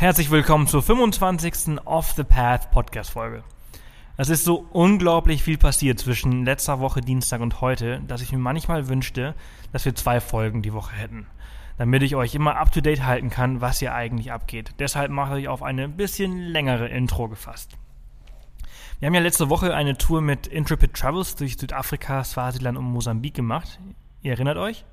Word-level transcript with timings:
Herzlich 0.00 0.30
willkommen 0.30 0.66
zur 0.66 0.82
25. 0.82 1.78
Off 1.84 2.12
the 2.12 2.24
Path 2.24 2.70
Podcast 2.70 3.10
Folge. 3.10 3.44
Es 4.16 4.30
ist 4.30 4.44
so 4.44 4.66
unglaublich 4.72 5.42
viel 5.42 5.58
passiert 5.58 5.98
zwischen 5.98 6.46
letzter 6.46 6.80
Woche 6.80 7.02
Dienstag 7.02 7.42
und 7.42 7.60
heute, 7.60 8.00
dass 8.08 8.22
ich 8.22 8.32
mir 8.32 8.38
manchmal 8.38 8.88
wünschte, 8.88 9.34
dass 9.74 9.84
wir 9.84 9.94
zwei 9.94 10.22
Folgen 10.22 10.62
die 10.62 10.72
Woche 10.72 10.96
hätten, 10.96 11.26
damit 11.76 12.02
ich 12.02 12.16
euch 12.16 12.34
immer 12.34 12.56
up 12.56 12.72
to 12.72 12.80
date 12.80 13.04
halten 13.04 13.28
kann, 13.28 13.60
was 13.60 13.80
hier 13.80 13.94
eigentlich 13.94 14.32
abgeht. 14.32 14.72
Deshalb 14.78 15.10
mache 15.10 15.38
ich 15.38 15.48
auf 15.48 15.62
eine 15.62 15.86
bisschen 15.86 16.44
längere 16.44 16.88
Intro 16.88 17.28
gefasst. 17.28 17.76
Wir 19.00 19.06
haben 19.06 19.14
ja 19.14 19.20
letzte 19.20 19.50
Woche 19.50 19.74
eine 19.74 19.98
Tour 19.98 20.22
mit 20.22 20.46
Intrepid 20.46 20.94
Travels 20.94 21.34
durch 21.36 21.58
Südafrika, 21.58 22.24
Swasiland 22.24 22.78
und 22.78 22.86
Mosambik 22.86 23.34
gemacht. 23.34 23.78
Ihr 24.22 24.32
erinnert 24.32 24.56
euch? 24.56 24.86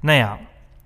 Naja, 0.00 0.40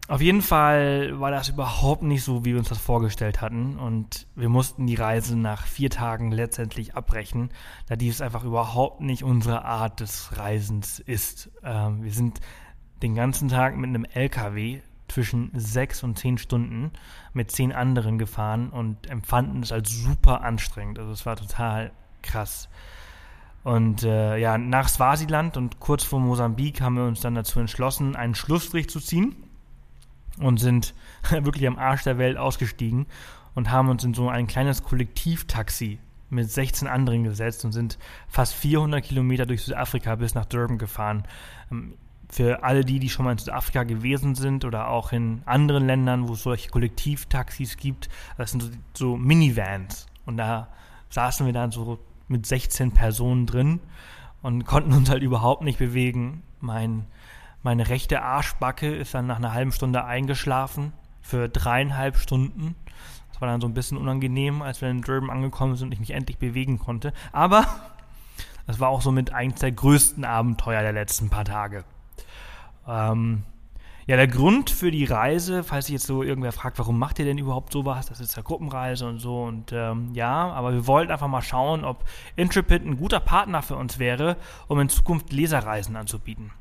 auf 0.08 0.20
jeden 0.20 0.42
Fall 0.42 1.18
war 1.18 1.32
das 1.32 1.48
überhaupt 1.48 2.02
nicht 2.02 2.22
so, 2.22 2.44
wie 2.44 2.52
wir 2.52 2.58
uns 2.58 2.68
das 2.68 2.78
vorgestellt 2.78 3.40
hatten. 3.40 3.76
Und 3.76 4.28
wir 4.36 4.48
mussten 4.48 4.86
die 4.86 4.94
Reise 4.94 5.36
nach 5.36 5.66
vier 5.66 5.90
Tagen 5.90 6.30
letztendlich 6.30 6.94
abbrechen, 6.94 7.50
da 7.88 7.96
dies 7.96 8.20
einfach 8.20 8.44
überhaupt 8.44 9.00
nicht 9.00 9.24
unsere 9.24 9.64
Art 9.64 10.00
des 10.00 10.36
Reisens 10.36 11.00
ist. 11.00 11.50
Ähm, 11.64 12.04
wir 12.04 12.12
sind 12.12 12.40
den 13.02 13.14
ganzen 13.14 13.48
Tag 13.48 13.76
mit 13.76 13.88
einem 13.88 14.04
LKW 14.04 14.80
zwischen 15.08 15.50
sechs 15.54 16.02
und 16.02 16.18
zehn 16.18 16.38
Stunden 16.38 16.92
mit 17.32 17.50
zehn 17.50 17.72
anderen 17.72 18.18
gefahren 18.18 18.70
und 18.70 19.08
empfanden 19.10 19.62
es 19.62 19.72
als 19.72 19.90
super 19.90 20.42
anstrengend. 20.42 20.98
Also 20.98 21.12
es 21.12 21.26
war 21.26 21.36
total 21.36 21.90
krass. 22.22 22.68
Und 23.64 24.04
äh, 24.04 24.36
ja, 24.38 24.56
nach 24.56 24.88
Swasiland 24.88 25.56
und 25.56 25.80
kurz 25.80 26.04
vor 26.04 26.20
Mosambik 26.20 26.80
haben 26.80 26.96
wir 26.96 27.04
uns 27.04 27.20
dann 27.20 27.34
dazu 27.34 27.58
entschlossen, 27.58 28.14
einen 28.14 28.36
Schlussstrich 28.36 28.88
zu 28.88 29.00
ziehen 29.00 29.34
und 30.40 30.58
sind 30.58 30.94
wirklich 31.30 31.66
am 31.66 31.78
Arsch 31.78 32.04
der 32.04 32.18
Welt 32.18 32.36
ausgestiegen 32.36 33.06
und 33.54 33.70
haben 33.70 33.88
uns 33.88 34.04
in 34.04 34.14
so 34.14 34.28
ein 34.28 34.46
kleines 34.46 34.82
Kollektivtaxi 34.82 35.98
mit 36.28 36.50
16 36.50 36.88
anderen 36.88 37.24
gesetzt 37.24 37.64
und 37.64 37.72
sind 37.72 37.98
fast 38.28 38.54
400 38.54 39.02
Kilometer 39.02 39.46
durch 39.46 39.62
Südafrika 39.62 40.14
bis 40.16 40.34
nach 40.34 40.44
Durban 40.44 40.78
gefahren. 40.78 41.24
Ähm, 41.70 41.94
für 42.28 42.64
alle 42.64 42.84
die, 42.84 42.98
die 42.98 43.08
schon 43.08 43.24
mal 43.24 43.32
in 43.32 43.38
Südafrika 43.38 43.84
gewesen 43.84 44.34
sind 44.34 44.64
oder 44.64 44.88
auch 44.88 45.12
in 45.12 45.42
anderen 45.46 45.86
Ländern, 45.86 46.28
wo 46.28 46.32
es 46.32 46.42
solche 46.42 46.70
Kollektivtaxis 46.70 47.76
gibt, 47.76 48.08
das 48.36 48.50
sind 48.50 48.62
so, 48.62 48.70
so 48.94 49.16
Minivans. 49.16 50.06
Und 50.24 50.36
da 50.36 50.68
saßen 51.10 51.46
wir 51.46 51.52
dann 51.52 51.70
so 51.70 52.00
mit 52.26 52.44
16 52.44 52.90
Personen 52.90 53.46
drin 53.46 53.78
und 54.42 54.64
konnten 54.64 54.92
uns 54.92 55.08
halt 55.08 55.22
überhaupt 55.22 55.62
nicht 55.62 55.78
bewegen. 55.78 56.42
Mein 56.60 57.06
meine 57.62 57.88
rechte 57.88 58.22
Arschbacke 58.22 58.94
ist 58.94 59.14
dann 59.14 59.26
nach 59.26 59.36
einer 59.36 59.52
halben 59.52 59.72
Stunde 59.72 60.04
eingeschlafen 60.04 60.92
für 61.20 61.48
dreieinhalb 61.48 62.16
Stunden. 62.16 62.76
Das 63.32 63.40
war 63.40 63.48
dann 63.48 63.60
so 63.60 63.66
ein 63.66 63.74
bisschen 63.74 63.98
unangenehm, 63.98 64.62
als 64.62 64.80
wir 64.80 64.88
in 64.88 65.02
Durban 65.02 65.30
angekommen 65.30 65.76
sind 65.76 65.88
und 65.88 65.92
ich 65.92 66.00
mich 66.00 66.12
endlich 66.12 66.38
bewegen 66.38 66.78
konnte. 66.78 67.12
Aber 67.32 67.66
das 68.66 68.80
war 68.80 68.88
auch 68.88 69.02
somit 69.02 69.32
eins 69.32 69.60
der 69.60 69.72
größten 69.72 70.24
Abenteuer 70.24 70.82
der 70.82 70.92
letzten 70.92 71.28
paar 71.28 71.44
Tage. 71.44 71.84
Ähm, 72.86 73.42
ja, 74.06 74.14
der 74.14 74.28
Grund 74.28 74.70
für 74.70 74.92
die 74.92 75.04
Reise, 75.04 75.64
falls 75.64 75.86
sich 75.86 75.94
jetzt 75.94 76.06
so 76.06 76.22
irgendwer 76.22 76.52
fragt, 76.52 76.78
warum 76.78 76.96
macht 76.96 77.18
ihr 77.18 77.24
denn 77.24 77.38
überhaupt 77.38 77.72
sowas? 77.72 78.06
Das 78.06 78.20
ist 78.20 78.36
ja 78.36 78.42
Gruppenreise 78.42 79.08
und 79.08 79.18
so. 79.18 79.42
Und 79.42 79.72
ähm, 79.72 80.14
ja, 80.14 80.52
aber 80.52 80.72
wir 80.72 80.86
wollten 80.86 81.10
einfach 81.10 81.26
mal 81.26 81.42
schauen, 81.42 81.84
ob 81.84 82.04
Intrepid 82.36 82.84
ein 82.84 82.96
guter 82.96 83.18
Partner 83.18 83.62
für 83.62 83.74
uns 83.74 83.98
wäre, 83.98 84.36
um 84.68 84.78
in 84.78 84.88
Zukunft 84.88 85.32
Leserreisen 85.32 85.96
anzubieten. 85.96 86.52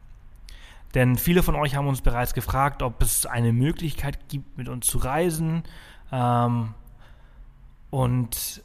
Denn 0.95 1.17
viele 1.17 1.43
von 1.43 1.55
euch 1.55 1.75
haben 1.75 1.87
uns 1.87 2.01
bereits 2.01 2.33
gefragt, 2.33 2.81
ob 2.81 3.01
es 3.01 3.25
eine 3.25 3.51
Möglichkeit 3.53 4.29
gibt, 4.29 4.57
mit 4.57 4.69
uns 4.69 4.87
zu 4.87 4.97
reisen. 4.97 5.63
Ähm, 6.11 6.73
und 7.89 8.63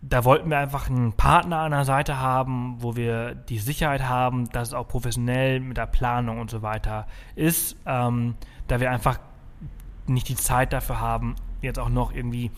da 0.00 0.24
wollten 0.24 0.50
wir 0.50 0.58
einfach 0.58 0.88
einen 0.88 1.12
Partner 1.12 1.58
an 1.58 1.72
der 1.72 1.84
Seite 1.84 2.18
haben, 2.18 2.76
wo 2.80 2.96
wir 2.96 3.34
die 3.34 3.58
Sicherheit 3.58 4.02
haben, 4.02 4.48
dass 4.50 4.68
es 4.68 4.74
auch 4.74 4.88
professionell 4.88 5.60
mit 5.60 5.76
der 5.76 5.86
Planung 5.86 6.40
und 6.40 6.50
so 6.50 6.62
weiter 6.62 7.06
ist, 7.36 7.76
ähm, 7.86 8.34
da 8.66 8.80
wir 8.80 8.90
einfach 8.90 9.18
nicht 10.06 10.28
die 10.28 10.34
Zeit 10.34 10.72
dafür 10.72 11.00
haben, 11.00 11.36
jetzt 11.60 11.78
auch 11.78 11.88
noch 11.88 12.12
irgendwie 12.12 12.50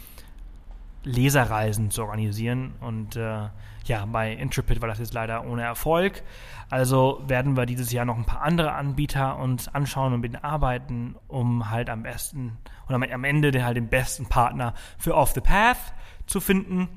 Leserreisen 1.05 1.91
zu 1.91 2.03
organisieren. 2.03 2.75
Und 2.81 3.17
äh, 3.17 3.49
ja, 3.85 4.07
bei 4.07 4.33
Intrepid 4.33 4.81
war 4.81 4.89
das 4.89 4.99
jetzt 4.99 5.15
leider 5.15 5.47
ohne 5.47 5.63
Erfolg. 5.63 6.23
Also 6.71 7.23
werden 7.27 7.57
wir 7.57 7.67
dieses 7.67 7.93
Jahr 7.93 8.05
noch 8.05 8.17
ein 8.17 8.25
paar 8.25 8.43
andere 8.43 8.73
Anbieter 8.73 9.39
uns 9.39 9.69
anschauen 9.69 10.15
und 10.15 10.21
mit 10.21 10.33
ihnen 10.33 10.43
arbeiten, 10.43 11.17
um 11.29 11.71
halt 11.71 11.91
am 11.91 12.03
besten 12.03 12.59
oder 12.89 12.97
am 12.97 13.25
Ende 13.25 13.51
den, 13.51 13.65
halt 13.65 13.77
den 13.77 13.89
besten 13.89 14.27
Partner 14.27 14.75
für 14.99 15.15
Off 15.15 15.33
the 15.33 15.41
Path 15.41 15.95
zu 16.27 16.41
finden, 16.41 16.89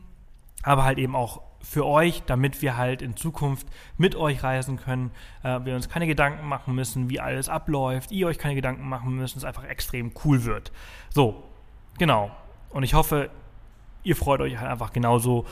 aber 0.64 0.84
halt 0.84 0.98
eben 0.98 1.16
auch 1.16 1.42
für 1.60 1.86
euch, 1.86 2.24
damit 2.26 2.62
wir 2.62 2.78
halt 2.78 3.02
in 3.02 3.18
Zukunft 3.18 3.68
mit 3.98 4.16
euch 4.16 4.44
reisen 4.44 4.78
können, 4.78 5.12
äh, 5.44 5.60
wir 5.66 5.76
uns 5.76 5.90
keine 5.90 6.08
Gedanken 6.08 6.48
machen 6.48 6.76
müssen, 6.76 7.10
wie 7.10 7.20
alles 7.20 7.50
abläuft, 7.50 8.12
ihr 8.12 8.28
euch 8.28 8.38
keine 8.38 8.56
Gedanken 8.56 8.88
machen 8.88 9.16
müssen, 9.16 9.38
es 9.38 9.44
einfach 9.44 9.66
extrem 9.66 10.12
cool 10.24 10.46
wird. 10.46 10.72
So, 11.10 11.44
genau. 11.98 12.32
Und 12.70 12.84
ich 12.84 12.94
hoffe, 12.94 13.30
ihr 14.04 14.16
freut 14.16 14.42
euch 14.42 14.60
halt 14.60 14.70
einfach 14.70 14.94
genauso 14.94 15.46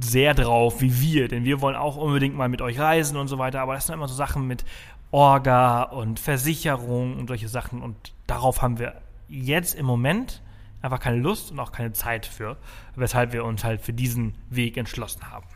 sehr 0.00 0.34
drauf 0.34 0.80
wie 0.80 1.00
wir, 1.00 1.28
denn 1.28 1.44
wir 1.44 1.60
wollen 1.60 1.76
auch 1.76 1.96
unbedingt 1.96 2.34
mal 2.34 2.48
mit 2.48 2.62
euch 2.62 2.78
reisen 2.78 3.16
und 3.16 3.28
so 3.28 3.38
weiter, 3.38 3.60
aber 3.60 3.74
das 3.74 3.86
sind 3.86 3.94
immer 3.94 4.08
so 4.08 4.14
Sachen 4.14 4.46
mit 4.46 4.64
Orga 5.10 5.82
und 5.82 6.18
Versicherung 6.18 7.18
und 7.18 7.28
solche 7.28 7.48
Sachen 7.48 7.82
und 7.82 8.12
darauf 8.26 8.62
haben 8.62 8.78
wir 8.78 8.94
jetzt 9.28 9.74
im 9.74 9.84
Moment 9.84 10.42
einfach 10.80 10.98
keine 10.98 11.18
Lust 11.18 11.52
und 11.52 11.60
auch 11.60 11.72
keine 11.72 11.92
Zeit 11.92 12.26
für, 12.26 12.56
weshalb 12.96 13.32
wir 13.32 13.44
uns 13.44 13.64
halt 13.64 13.82
für 13.82 13.92
diesen 13.92 14.34
Weg 14.50 14.76
entschlossen 14.76 15.30
haben. 15.30 15.46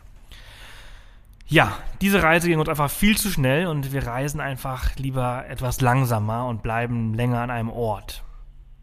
Ja, 1.48 1.78
diese 2.00 2.22
Reise 2.22 2.48
ging 2.48 2.58
uns 2.58 2.69
einfach 2.69 2.91
viel 2.91 3.16
zu 3.16 3.31
schnell 3.31 3.69
und 3.69 3.93
wir 3.93 4.06
reisen 4.06 4.41
einfach 4.41 4.97
lieber 4.97 5.44
etwas 5.48 5.81
langsamer 5.81 6.47
und 6.47 6.62
bleiben 6.62 7.14
länger 7.14 7.41
an 7.41 7.50
einem 7.50 7.70
Ort. 7.70 8.25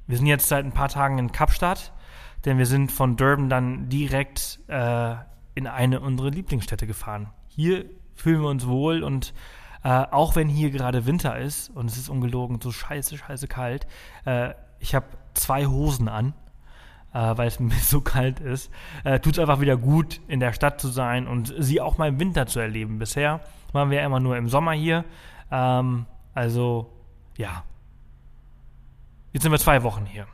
Wir 0.08 0.18
sind 0.18 0.28
jetzt 0.28 0.48
seit 0.48 0.66
ein 0.66 0.72
paar 0.72 0.90
Tagen 0.90 1.18
in 1.18 1.32
Kapstadt 1.32 1.92
denn 2.46 2.58
wir 2.58 2.66
sind 2.66 2.92
von 2.92 3.16
Durban 3.16 3.50
dann 3.50 3.90
direkt 3.90 4.60
äh, 4.68 5.16
in 5.56 5.68
eine 5.68 6.00
unserer 6.00 6.32
Lieblingsstädte 6.32 6.88
gefahren. 6.88 7.30
Hier 7.48 7.86
fühlen 8.16 8.42
wir 8.42 8.50
uns 8.50 8.68
wohl 8.68 9.04
und 9.04 9.34
äh, 9.84 9.90
auch 9.90 10.36
wenn 10.36 10.48
hier 10.48 10.72
gerade 10.72 11.06
Winter 11.06 11.38
ist 11.38 11.70
und 11.70 11.90
es 11.90 11.98
ist 11.98 12.10
ungelogen 12.10 12.60
so 12.62 12.72
scheiße, 12.72 13.18
scheiße 13.18 13.48
kalt, 13.48 13.88
äh, 14.26 14.54
ich 14.80 14.96
habe 14.96 15.06
zwei 15.34 15.66
Hosen 15.66 16.08
an, 16.10 16.34
äh, 17.14 17.38
weil 17.38 17.48
es 17.48 17.60
mir 17.60 17.74
so 17.76 18.02
kalt 18.02 18.40
ist, 18.40 18.72
äh, 19.04 19.20
tut 19.20 19.34
es 19.34 19.40
einfach 19.40 19.60
wieder 19.60 19.78
gut, 19.78 20.22
in 20.28 20.40
der 20.40 20.54
Stadt 20.54 20.80
zu 20.80 20.88
sein 20.88 21.28
und 21.28 21.54
sie 21.58 21.82
auch 21.82 21.98
mal 21.98 22.10
im 22.10 22.20
Winter 22.20 22.48
zu 22.48 22.60
erleben. 22.60 23.00
Bisher 23.00 23.42
waren 23.72 23.90
wir 23.90 24.04
immer 24.04 24.20
nur 24.20 24.38
im 24.38 24.50
Sommer 24.50 24.74
hier. 24.74 25.06
Ähm, 25.52 26.06
also, 26.34 26.92
ja. 27.38 27.64
Jetzt 29.32 29.44
sind 29.44 29.52
wir 29.52 29.60
zwei 29.60 29.84
Wochen 29.84 30.06
hier. 30.06 30.28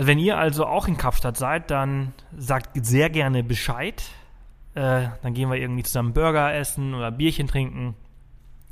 Wenn 0.00 0.20
ihr 0.20 0.38
also 0.38 0.64
auch 0.64 0.86
in 0.86 0.96
Kapstadt 0.96 1.36
seid, 1.36 1.72
dann 1.72 2.12
sagt 2.36 2.70
sehr 2.86 3.10
gerne 3.10 3.42
Bescheid. 3.42 4.00
Äh, 4.76 5.08
dann 5.22 5.34
gehen 5.34 5.50
wir 5.50 5.56
irgendwie 5.56 5.82
zusammen 5.82 6.12
Burger 6.12 6.54
essen 6.54 6.94
oder 6.94 7.10
Bierchen 7.10 7.48
trinken. 7.48 7.96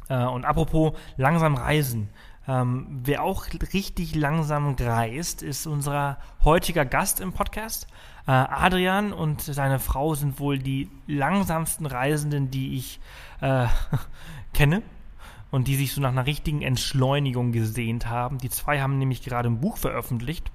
Äh, 0.08 0.24
und 0.24 0.44
apropos 0.44 0.92
langsam 1.16 1.56
reisen. 1.56 2.10
Ähm, 2.46 3.00
wer 3.02 3.24
auch 3.24 3.46
richtig 3.74 4.14
langsam 4.14 4.76
reist, 4.78 5.42
ist 5.42 5.66
unser 5.66 6.18
heutiger 6.44 6.84
Gast 6.84 7.18
im 7.18 7.32
Podcast. 7.32 7.88
Äh, 8.28 8.30
Adrian 8.30 9.12
und 9.12 9.42
seine 9.42 9.80
Frau 9.80 10.14
sind 10.14 10.38
wohl 10.38 10.60
die 10.60 10.88
langsamsten 11.08 11.86
Reisenden, 11.86 12.52
die 12.52 12.76
ich 12.76 13.00
äh, 13.40 13.66
kenne 14.54 14.80
und 15.50 15.66
die 15.66 15.74
sich 15.74 15.92
so 15.92 16.00
nach 16.00 16.10
einer 16.10 16.26
richtigen 16.26 16.62
Entschleunigung 16.62 17.50
gesehnt 17.50 18.08
haben. 18.08 18.38
Die 18.38 18.50
zwei 18.50 18.80
haben 18.80 18.98
nämlich 18.98 19.24
gerade 19.24 19.48
ein 19.48 19.58
Buch 19.58 19.76
veröffentlicht 19.76 20.52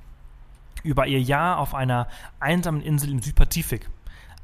über 0.83 1.07
ihr 1.07 1.21
Jahr 1.21 1.57
auf 1.57 1.73
einer 1.73 2.07
einsamen 2.39 2.81
Insel 2.81 3.11
im 3.11 3.21
Südpazifik. 3.21 3.89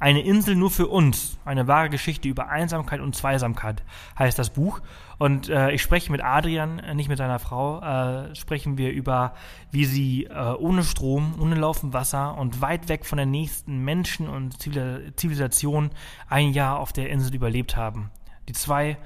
Eine 0.00 0.20
Insel 0.20 0.54
nur 0.54 0.70
für 0.70 0.86
uns. 0.86 1.38
Eine 1.44 1.66
wahre 1.66 1.90
Geschichte 1.90 2.28
über 2.28 2.48
Einsamkeit 2.48 3.00
und 3.00 3.16
Zweisamkeit 3.16 3.82
heißt 4.16 4.38
das 4.38 4.50
Buch. 4.50 4.80
Und 5.18 5.48
äh, 5.48 5.72
ich 5.72 5.82
spreche 5.82 6.12
mit 6.12 6.22
Adrian, 6.22 6.78
äh, 6.78 6.94
nicht 6.94 7.08
mit 7.08 7.18
seiner 7.18 7.40
Frau, 7.40 7.80
äh, 7.80 8.34
sprechen 8.36 8.78
wir 8.78 8.92
über, 8.92 9.34
wie 9.72 9.84
sie 9.84 10.26
äh, 10.26 10.54
ohne 10.54 10.84
Strom, 10.84 11.34
ohne 11.40 11.56
laufend 11.56 11.92
Wasser 11.94 12.38
und 12.38 12.60
weit 12.60 12.88
weg 12.88 13.06
von 13.06 13.16
der 13.16 13.26
nächsten 13.26 13.78
Menschen 13.84 14.28
und 14.28 14.62
Zivilisation 14.62 15.90
ein 16.28 16.52
Jahr 16.52 16.78
auf 16.78 16.92
der 16.92 17.10
Insel 17.10 17.34
überlebt 17.34 17.76
haben. 17.76 18.12
Die 18.48 18.52
zwei 18.52 18.90
äh, 18.90 18.96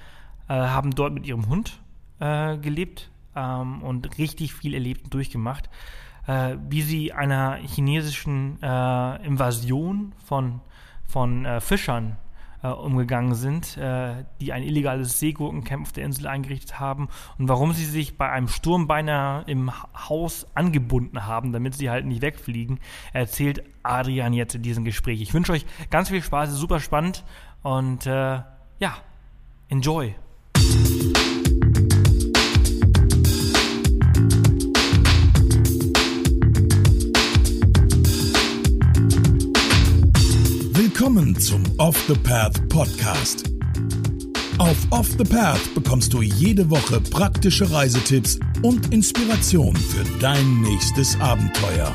haben 0.54 0.90
dort 0.90 1.14
mit 1.14 1.26
ihrem 1.26 1.48
Hund 1.48 1.80
äh, 2.20 2.58
gelebt 2.58 3.10
ähm, 3.34 3.82
und 3.82 4.18
richtig 4.18 4.52
viel 4.52 4.74
erlebt 4.74 5.04
und 5.04 5.14
durchgemacht 5.14 5.70
äh, 6.26 6.56
wie 6.68 6.82
sie 6.82 7.12
einer 7.12 7.56
chinesischen 7.56 8.62
äh, 8.62 9.26
Invasion 9.26 10.14
von, 10.24 10.60
von 11.06 11.44
äh, 11.44 11.60
Fischern 11.60 12.16
äh, 12.62 12.68
umgegangen 12.68 13.34
sind, 13.34 13.76
äh, 13.76 14.24
die 14.40 14.52
ein 14.52 14.62
illegales 14.62 15.18
Seegurkencamp 15.18 15.86
auf 15.86 15.92
der 15.92 16.04
Insel 16.04 16.28
eingerichtet 16.28 16.78
haben 16.78 17.08
und 17.38 17.48
warum 17.48 17.72
sie 17.72 17.84
sich 17.84 18.16
bei 18.16 18.30
einem 18.30 18.48
Sturm 18.48 18.86
beinahe 18.86 19.44
im 19.46 19.72
Haus 20.08 20.46
angebunden 20.54 21.26
haben, 21.26 21.52
damit 21.52 21.74
sie 21.74 21.90
halt 21.90 22.06
nicht 22.06 22.22
wegfliegen, 22.22 22.78
erzählt 23.12 23.64
Adrian 23.82 24.32
jetzt 24.32 24.54
in 24.54 24.62
diesem 24.62 24.84
Gespräch. 24.84 25.20
Ich 25.20 25.34
wünsche 25.34 25.52
euch 25.52 25.66
ganz 25.90 26.08
viel 26.08 26.22
Spaß, 26.22 26.50
super 26.52 26.80
spannend 26.80 27.24
und 27.62 28.06
äh, 28.06 28.40
ja, 28.78 28.96
enjoy. 29.68 30.14
Willkommen 41.32 41.40
zum 41.40 41.78
Off 41.78 41.96
the 42.08 42.14
Path 42.14 42.68
Podcast. 42.68 43.44
Auf 44.58 44.76
Off 44.90 45.08
the 45.16 45.24
Path 45.24 45.74
bekommst 45.74 46.12
du 46.12 46.20
jede 46.20 46.68
Woche 46.68 47.00
praktische 47.00 47.72
Reisetipps 47.72 48.38
und 48.62 48.92
Inspiration 48.92 49.74
für 49.74 50.04
dein 50.20 50.60
nächstes 50.60 51.18
Abenteuer. 51.20 51.94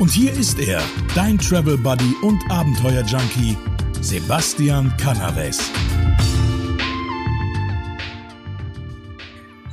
Und 0.00 0.10
hier 0.10 0.32
ist 0.32 0.58
er, 0.58 0.80
dein 1.14 1.36
Travel 1.36 1.76
Buddy 1.76 2.14
und 2.22 2.40
Abenteuer 2.50 3.02
Junkie, 3.02 3.54
Sebastian 4.00 4.94
Canaves. 4.96 5.70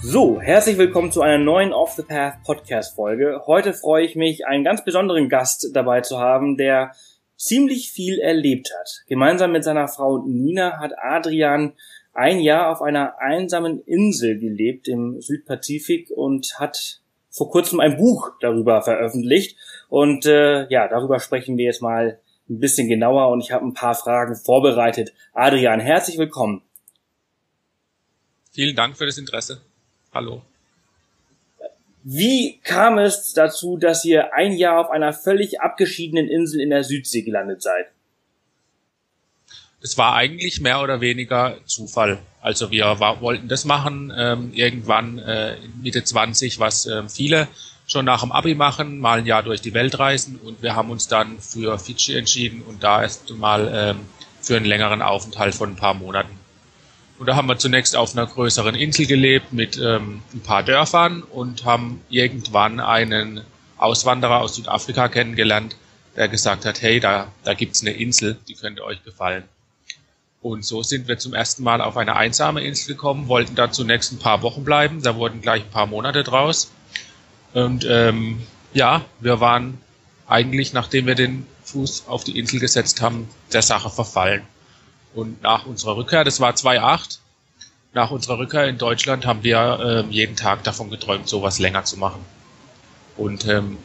So, 0.01 0.41
herzlich 0.41 0.77
willkommen 0.77 1.13
zu 1.13 1.21
einer 1.21 1.37
neuen 1.37 1.71
Off 1.71 1.93
the 1.93 2.03
Path 2.03 2.43
Podcast 2.43 2.95
Folge. 2.95 3.43
Heute 3.47 3.73
freue 3.73 4.03
ich 4.03 4.17
mich, 4.17 4.45
einen 4.45 4.65
ganz 4.65 4.83
besonderen 4.83 5.29
Gast 5.29 5.69
dabei 5.73 6.01
zu 6.01 6.19
haben, 6.19 6.57
der 6.57 6.91
ziemlich 7.43 7.91
viel 7.91 8.19
erlebt 8.19 8.71
hat. 8.79 9.03
Gemeinsam 9.07 9.51
mit 9.51 9.63
seiner 9.63 9.87
Frau 9.87 10.19
Nina 10.19 10.79
hat 10.79 10.93
Adrian 10.97 11.73
ein 12.13 12.39
Jahr 12.39 12.71
auf 12.71 12.81
einer 12.81 13.19
einsamen 13.19 13.81
Insel 13.85 14.39
gelebt 14.39 14.87
im 14.87 15.19
Südpazifik 15.19 16.09
und 16.11 16.59
hat 16.59 17.01
vor 17.29 17.49
kurzem 17.49 17.79
ein 17.79 17.97
Buch 17.97 18.31
darüber 18.39 18.81
veröffentlicht. 18.81 19.57
Und 19.89 20.25
äh, 20.25 20.67
ja, 20.69 20.87
darüber 20.87 21.19
sprechen 21.19 21.57
wir 21.57 21.65
jetzt 21.65 21.81
mal 21.81 22.19
ein 22.49 22.59
bisschen 22.59 22.87
genauer 22.87 23.29
und 23.29 23.41
ich 23.41 23.51
habe 23.51 23.65
ein 23.65 23.73
paar 23.73 23.95
Fragen 23.95 24.35
vorbereitet. 24.35 25.13
Adrian, 25.33 25.79
herzlich 25.79 26.17
willkommen. 26.17 26.61
Vielen 28.51 28.75
Dank 28.75 28.95
für 28.95 29.07
das 29.07 29.17
Interesse. 29.17 29.61
Hallo. 30.13 30.43
Wie 32.03 32.59
kam 32.63 32.97
es 32.97 33.33
dazu, 33.33 33.77
dass 33.77 34.03
ihr 34.03 34.33
ein 34.33 34.51
Jahr 34.51 34.79
auf 34.79 34.89
einer 34.89 35.13
völlig 35.13 35.61
abgeschiedenen 35.61 36.27
Insel 36.27 36.59
in 36.59 36.69
der 36.69 36.83
Südsee 36.83 37.21
gelandet 37.21 37.61
seid? 37.61 37.87
Es 39.81 39.97
war 39.97 40.13
eigentlich 40.15 40.61
mehr 40.61 40.81
oder 40.81 40.99
weniger 41.01 41.57
Zufall. 41.65 42.19
Also 42.41 42.71
wir 42.71 42.99
war, 42.99 43.21
wollten 43.21 43.47
das 43.47 43.63
machen 43.63 44.13
ähm, 44.15 44.51
irgendwann 44.53 45.17
äh, 45.19 45.55
Mitte 45.81 46.03
20, 46.03 46.59
was 46.59 46.85
äh, 46.85 47.07
viele 47.07 47.47
schon 47.87 48.05
nach 48.05 48.21
dem 48.21 48.31
Abi 48.31 48.55
machen, 48.55 48.99
mal 48.99 49.19
ein 49.19 49.25
Jahr 49.25 49.43
durch 49.43 49.61
die 49.61 49.73
Welt 49.73 49.99
reisen 49.99 50.39
und 50.43 50.61
wir 50.61 50.75
haben 50.75 50.89
uns 50.89 51.07
dann 51.07 51.39
für 51.39 51.77
Fidschi 51.79 52.15
entschieden 52.17 52.61
und 52.61 52.83
da 52.83 53.01
erst 53.01 53.29
mal 53.31 53.71
ähm, 53.73 53.99
für 54.41 54.57
einen 54.57 54.65
längeren 54.65 55.01
Aufenthalt 55.01 55.55
von 55.55 55.71
ein 55.71 55.75
paar 55.75 55.93
Monaten. 55.93 56.32
Und 57.19 57.27
da 57.27 57.35
haben 57.35 57.47
wir 57.47 57.57
zunächst 57.57 57.95
auf 57.95 58.13
einer 58.15 58.25
größeren 58.25 58.75
Insel 58.75 59.05
gelebt 59.05 59.53
mit 59.53 59.77
ähm, 59.77 60.21
ein 60.33 60.41
paar 60.41 60.63
Dörfern 60.63 61.21
und 61.21 61.63
haben 61.63 62.01
irgendwann 62.09 62.79
einen 62.79 63.41
Auswanderer 63.77 64.41
aus 64.41 64.55
Südafrika 64.55 65.07
kennengelernt, 65.07 65.75
der 66.15 66.27
gesagt 66.27 66.65
hat, 66.65 66.81
hey, 66.81 66.99
da, 66.99 67.31
da 67.43 67.53
gibt's 67.53 67.81
eine 67.81 67.91
Insel, 67.91 68.37
die 68.47 68.55
könnte 68.55 68.83
euch 68.83 69.03
gefallen. 69.03 69.43
Und 70.41 70.65
so 70.65 70.83
sind 70.83 71.07
wir 71.07 71.17
zum 71.17 71.33
ersten 71.33 71.63
Mal 71.63 71.81
auf 71.81 71.95
eine 71.95 72.15
einsame 72.15 72.61
Insel 72.61 72.95
gekommen, 72.95 73.29
wollten 73.29 73.55
da 73.55 73.71
zunächst 73.71 74.11
ein 74.11 74.19
paar 74.19 74.41
Wochen 74.41 74.65
bleiben, 74.65 75.01
da 75.01 75.15
wurden 75.15 75.41
gleich 75.41 75.63
ein 75.63 75.69
paar 75.69 75.87
Monate 75.87 76.23
draus. 76.23 76.71
Und 77.53 77.85
ähm, 77.89 78.41
ja, 78.73 79.05
wir 79.21 79.39
waren 79.39 79.77
eigentlich, 80.27 80.73
nachdem 80.73 81.05
wir 81.05 81.15
den 81.15 81.45
Fuß 81.63 82.07
auf 82.07 82.23
die 82.23 82.37
Insel 82.37 82.59
gesetzt 82.59 83.01
haben, 83.01 83.29
der 83.53 83.61
Sache 83.61 83.89
verfallen. 83.89 84.41
Und 85.13 85.41
nach 85.43 85.65
unserer 85.65 85.97
Rückkehr, 85.97 86.23
das 86.23 86.39
war 86.39 86.55
2008, 86.55 87.19
nach 87.93 88.09
unserer 88.09 88.39
Rückkehr 88.39 88.67
in 88.67 88.77
Deutschland 88.77 89.25
haben 89.25 89.43
wir 89.43 90.03
ähm, 90.03 90.11
jeden 90.11 90.35
Tag 90.35 90.63
davon 90.63 90.89
geträumt, 90.89 91.29
sowas 91.29 91.59
länger 91.59 91.83
zu 91.83 91.97
machen. 91.97 92.25
Und 93.17 93.47
ähm, 93.47 93.77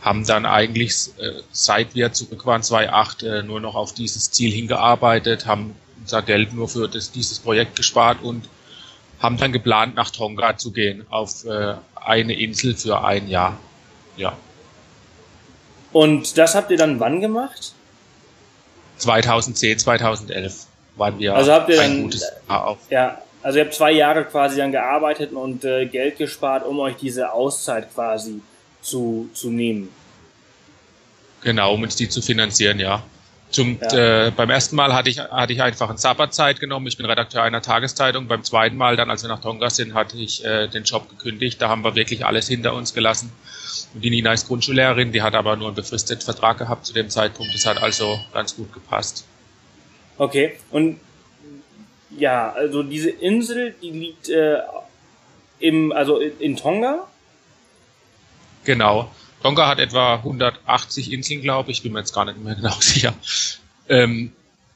haben 0.00 0.26
dann 0.26 0.46
eigentlich, 0.46 1.10
äh, 1.18 1.42
seit 1.52 1.94
wir 1.94 2.12
zurück 2.12 2.46
waren, 2.46 2.62
2008, 2.62 3.22
äh, 3.22 3.42
nur 3.42 3.60
noch 3.60 3.74
auf 3.74 3.92
dieses 3.92 4.30
Ziel 4.30 4.50
hingearbeitet, 4.50 5.44
haben 5.44 5.74
unser 6.00 6.22
Geld 6.22 6.54
nur 6.54 6.68
für 6.68 6.88
das, 6.88 7.12
dieses 7.12 7.38
Projekt 7.38 7.76
gespart 7.76 8.22
und 8.22 8.48
haben 9.18 9.36
dann 9.36 9.52
geplant, 9.52 9.94
nach 9.96 10.08
Tonga 10.08 10.56
zu 10.56 10.72
gehen, 10.72 11.04
auf 11.10 11.44
äh, 11.44 11.74
eine 11.94 12.32
Insel 12.32 12.74
für 12.74 13.04
ein 13.04 13.28
Jahr. 13.28 13.58
Ja. 14.16 14.34
Und 15.92 16.38
das 16.38 16.54
habt 16.54 16.70
ihr 16.70 16.78
dann 16.78 16.98
wann 17.00 17.20
gemacht? 17.20 17.74
2010, 18.96 19.78
2011 19.80 20.66
waren 21.00 21.18
wir 21.18 21.34
also 21.34 21.52
habt 21.52 21.68
ihr 21.70 21.80
ein 21.80 21.94
dann, 21.94 22.02
gutes 22.02 22.30
Jahr 22.48 22.66
auf. 22.66 22.78
Ja, 22.90 23.20
also 23.42 23.58
ihr 23.58 23.64
habt 23.64 23.74
zwei 23.74 23.90
Jahre 23.90 24.24
quasi 24.24 24.58
dann 24.58 24.70
gearbeitet 24.70 25.32
und 25.32 25.64
äh, 25.64 25.86
Geld 25.86 26.18
gespart, 26.18 26.64
um 26.64 26.78
euch 26.78 26.96
diese 26.96 27.32
Auszeit 27.32 27.92
quasi 27.92 28.40
zu, 28.82 29.28
zu 29.34 29.50
nehmen. 29.50 29.88
Genau, 31.42 31.74
um 31.74 31.82
uns 31.82 31.96
die 31.96 32.08
zu 32.08 32.20
finanzieren, 32.20 32.78
ja. 32.78 33.02
Zum, 33.50 33.80
ja. 33.80 34.26
Äh, 34.26 34.30
beim 34.30 34.48
ersten 34.50 34.76
Mal 34.76 34.94
hatte 34.94 35.10
ich, 35.10 35.18
hatte 35.18 35.52
ich 35.52 35.60
einfach 35.60 35.88
eine 35.88 35.98
Sabbatzeit 35.98 36.60
genommen. 36.60 36.86
Ich 36.86 36.96
bin 36.96 37.06
Redakteur 37.06 37.42
einer 37.42 37.62
Tageszeitung. 37.62 38.28
Beim 38.28 38.44
zweiten 38.44 38.76
Mal, 38.76 38.96
dann 38.96 39.10
als 39.10 39.22
wir 39.22 39.28
nach 39.28 39.40
Tonga 39.40 39.70
sind, 39.70 39.94
hatte 39.94 40.16
ich 40.18 40.44
äh, 40.44 40.68
den 40.68 40.84
Job 40.84 41.08
gekündigt. 41.08 41.60
Da 41.60 41.68
haben 41.68 41.82
wir 41.82 41.96
wirklich 41.96 42.24
alles 42.24 42.46
hinter 42.46 42.74
uns 42.74 42.94
gelassen. 42.94 43.32
Und 43.92 44.04
die 44.04 44.10
Nina 44.10 44.32
ist 44.32 44.46
Grundschullehrerin, 44.46 45.10
die 45.10 45.22
hat 45.22 45.34
aber 45.34 45.56
nur 45.56 45.68
einen 45.68 45.74
befristeten 45.74 46.24
Vertrag 46.24 46.58
gehabt 46.58 46.86
zu 46.86 46.92
dem 46.92 47.10
Zeitpunkt. 47.10 47.52
Das 47.52 47.66
hat 47.66 47.82
also 47.82 48.20
ganz 48.32 48.54
gut 48.54 48.72
gepasst. 48.72 49.24
Okay, 50.20 50.58
und 50.70 51.00
ja, 52.10 52.52
also 52.52 52.82
diese 52.82 53.08
Insel, 53.08 53.74
die 53.80 53.90
liegt 53.90 54.28
äh, 54.28 54.58
im, 55.60 55.92
also 55.92 56.18
in 56.18 56.56
Tonga? 56.56 57.06
Genau. 58.64 59.10
Tonga 59.42 59.66
hat 59.66 59.78
etwa 59.78 60.16
180 60.16 61.10
Inseln, 61.10 61.40
glaube 61.40 61.70
ich, 61.70 61.82
bin 61.82 61.92
mir 61.92 62.00
jetzt 62.00 62.12
gar 62.12 62.26
nicht 62.26 62.36
mehr 62.36 62.54
genau 62.54 62.74
sicher. 62.80 63.14
Ähm, 63.88 64.32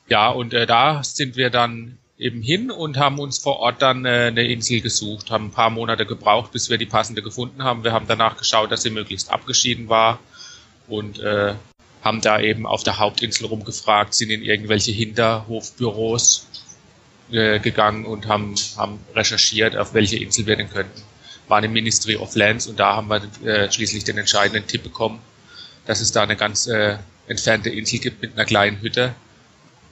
ja, 0.08 0.30
und 0.30 0.54
äh, 0.54 0.64
da 0.66 1.02
sind 1.04 1.36
wir 1.36 1.50
dann 1.50 1.98
eben 2.16 2.40
hin 2.40 2.70
und 2.70 2.96
haben 2.96 3.18
uns 3.18 3.36
vor 3.36 3.58
Ort 3.58 3.82
dann 3.82 4.06
äh, 4.06 4.28
eine 4.28 4.48
Insel 4.50 4.80
gesucht, 4.80 5.30
haben 5.30 5.48
ein 5.48 5.50
paar 5.50 5.68
Monate 5.68 6.06
gebraucht, 6.06 6.52
bis 6.52 6.70
wir 6.70 6.78
die 6.78 6.86
passende 6.86 7.20
gefunden 7.20 7.64
haben. 7.64 7.84
Wir 7.84 7.92
haben 7.92 8.06
danach 8.08 8.38
geschaut, 8.38 8.72
dass 8.72 8.80
sie 8.80 8.88
möglichst 8.88 9.30
abgeschieden 9.30 9.90
war 9.90 10.20
und 10.88 11.18
äh, 11.18 11.52
haben 12.04 12.20
da 12.20 12.38
eben 12.38 12.66
auf 12.66 12.82
der 12.82 12.98
Hauptinsel 12.98 13.46
rumgefragt, 13.46 14.14
sind 14.14 14.30
in 14.30 14.42
irgendwelche 14.42 14.92
Hinterhofbüros 14.92 16.46
äh, 17.32 17.58
gegangen 17.58 18.04
und 18.04 18.28
haben, 18.28 18.54
haben 18.76 19.00
recherchiert, 19.14 19.74
auf 19.74 19.94
welche 19.94 20.18
Insel 20.18 20.46
wir 20.46 20.56
denn 20.56 20.68
könnten. 20.68 21.02
Waren 21.48 21.64
im 21.64 21.72
Ministry 21.72 22.16
of 22.16 22.36
Lands 22.36 22.66
und 22.66 22.78
da 22.78 22.96
haben 22.96 23.08
wir 23.08 23.22
äh, 23.46 23.72
schließlich 23.72 24.04
den 24.04 24.18
entscheidenden 24.18 24.66
Tipp 24.66 24.82
bekommen, 24.82 25.18
dass 25.86 26.00
es 26.00 26.12
da 26.12 26.22
eine 26.22 26.36
ganz 26.36 26.66
äh, 26.66 26.98
entfernte 27.26 27.70
Insel 27.70 27.98
gibt 27.98 28.20
mit 28.20 28.34
einer 28.34 28.44
kleinen 28.44 28.82
Hütte. 28.82 29.14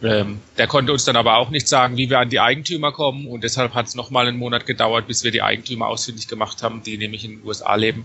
Ähm, 0.03 0.41
der 0.59 0.67
konnte 0.67 0.93
uns 0.93 1.05
dann 1.05 1.17
aber 1.17 1.39
auch 1.39 1.49
nicht 1.49 1.69
sagen, 1.69 1.97
wie 1.97 2.11
wir 2.11 2.19
an 2.19 2.29
die 2.29 2.41
Eigentümer 2.41 2.93
kommen 2.93 3.27
und 3.27 3.43
deshalb 3.45 3.73
hat 3.73 3.87
es 3.87 3.95
nochmal 3.95 4.29
einen 4.29 4.37
Monat 4.37 4.67
gedauert, 4.67 5.07
bis 5.07 5.25
wir 5.25 5.31
die 5.31 5.43
Eigentümer 5.43 5.87
ausfindig 5.87 6.29
gemacht 6.29 6.63
haben, 6.63 6.83
die 6.83 6.99
nämlich 6.99 7.25
in 7.25 7.39
den 7.39 7.47
USA 7.47 7.75
leben. 7.77 8.05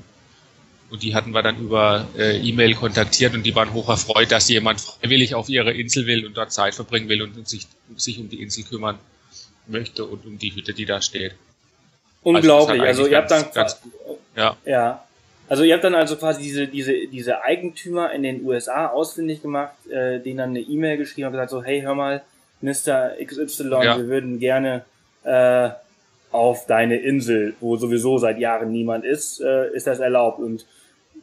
Und 0.89 1.03
die 1.03 1.13
hatten 1.13 1.31
wir 1.31 1.41
dann 1.41 1.57
über 1.59 2.07
äh, 2.17 2.37
E-Mail 2.37 2.73
kontaktiert 2.75 3.33
und 3.33 3.43
die 3.43 3.53
waren 3.55 3.73
hoch 3.73 3.89
erfreut, 3.89 4.31
dass 4.31 4.47
jemand 4.47 4.79
freiwillig 4.79 5.35
auf 5.35 5.49
ihre 5.49 5.73
Insel 5.73 6.05
will 6.05 6.25
und 6.25 6.37
dort 6.37 6.53
Zeit 6.53 6.75
verbringen 6.75 7.09
will 7.09 7.21
und 7.21 7.47
sich, 7.47 7.67
sich 7.97 8.19
um 8.19 8.29
die 8.29 8.41
Insel 8.41 8.63
kümmern 8.63 8.97
möchte 9.67 10.05
und 10.05 10.25
um 10.25 10.37
die 10.37 10.55
Hütte, 10.55 10.73
die 10.73 10.85
da 10.85 11.01
steht. 11.01 11.33
Unglaublich. 12.23 12.81
Also, 12.81 13.03
also 13.03 13.11
ihr 13.11 13.17
habt 13.17 13.31
dann 13.31 13.45
ganz, 13.53 13.81
ja. 14.35 14.55
ja. 14.65 15.03
Also 15.49 15.63
ihr 15.63 15.73
habt 15.73 15.83
dann 15.83 15.95
also 15.95 16.17
quasi 16.17 16.41
diese, 16.41 16.67
diese, 16.67 17.07
diese 17.07 17.43
Eigentümer 17.43 18.11
in 18.11 18.23
den 18.23 18.45
USA 18.45 18.87
ausfindig 18.87 19.41
gemacht, 19.41 19.75
äh, 19.89 20.19
denen 20.19 20.37
dann 20.37 20.49
eine 20.49 20.59
E-Mail 20.59 20.97
geschrieben 20.97 21.27
und 21.27 21.33
gesagt 21.33 21.51
so, 21.51 21.63
hey, 21.63 21.81
hör 21.81 21.95
mal, 21.95 22.23
Mr. 22.61 23.11
XY, 23.23 23.69
ja. 23.69 23.97
wir 23.97 24.07
würden 24.07 24.39
gerne 24.39 24.83
äh, 25.23 25.69
auf 26.31 26.65
deine 26.65 26.97
Insel, 26.97 27.55
wo 27.59 27.77
sowieso 27.77 28.17
seit 28.17 28.39
Jahren 28.39 28.71
niemand 28.71 29.05
ist, 29.05 29.39
äh, 29.39 29.73
ist 29.73 29.87
das 29.87 29.99
erlaubt. 29.99 30.39
Und 30.39 30.65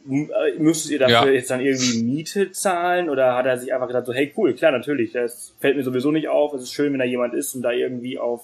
müsstet 0.05 0.91
ihr 0.91 0.99
dafür 0.99 1.29
ja. 1.29 1.33
jetzt 1.33 1.49
dann 1.49 1.61
irgendwie 1.61 2.03
Miete 2.03 2.51
zahlen 2.51 3.09
oder 3.09 3.35
hat 3.35 3.45
er 3.45 3.57
sich 3.57 3.73
einfach 3.73 3.87
gesagt 3.87 4.05
so, 4.05 4.13
hey 4.13 4.31
cool, 4.37 4.53
klar, 4.53 4.71
natürlich, 4.71 5.11
das 5.11 5.53
fällt 5.59 5.77
mir 5.77 5.83
sowieso 5.83 6.11
nicht 6.11 6.27
auf, 6.27 6.53
es 6.53 6.63
ist 6.63 6.73
schön, 6.73 6.93
wenn 6.93 6.99
da 6.99 7.05
jemand 7.05 7.33
ist 7.33 7.55
und 7.55 7.63
da 7.63 7.71
irgendwie 7.71 8.19
auf 8.19 8.41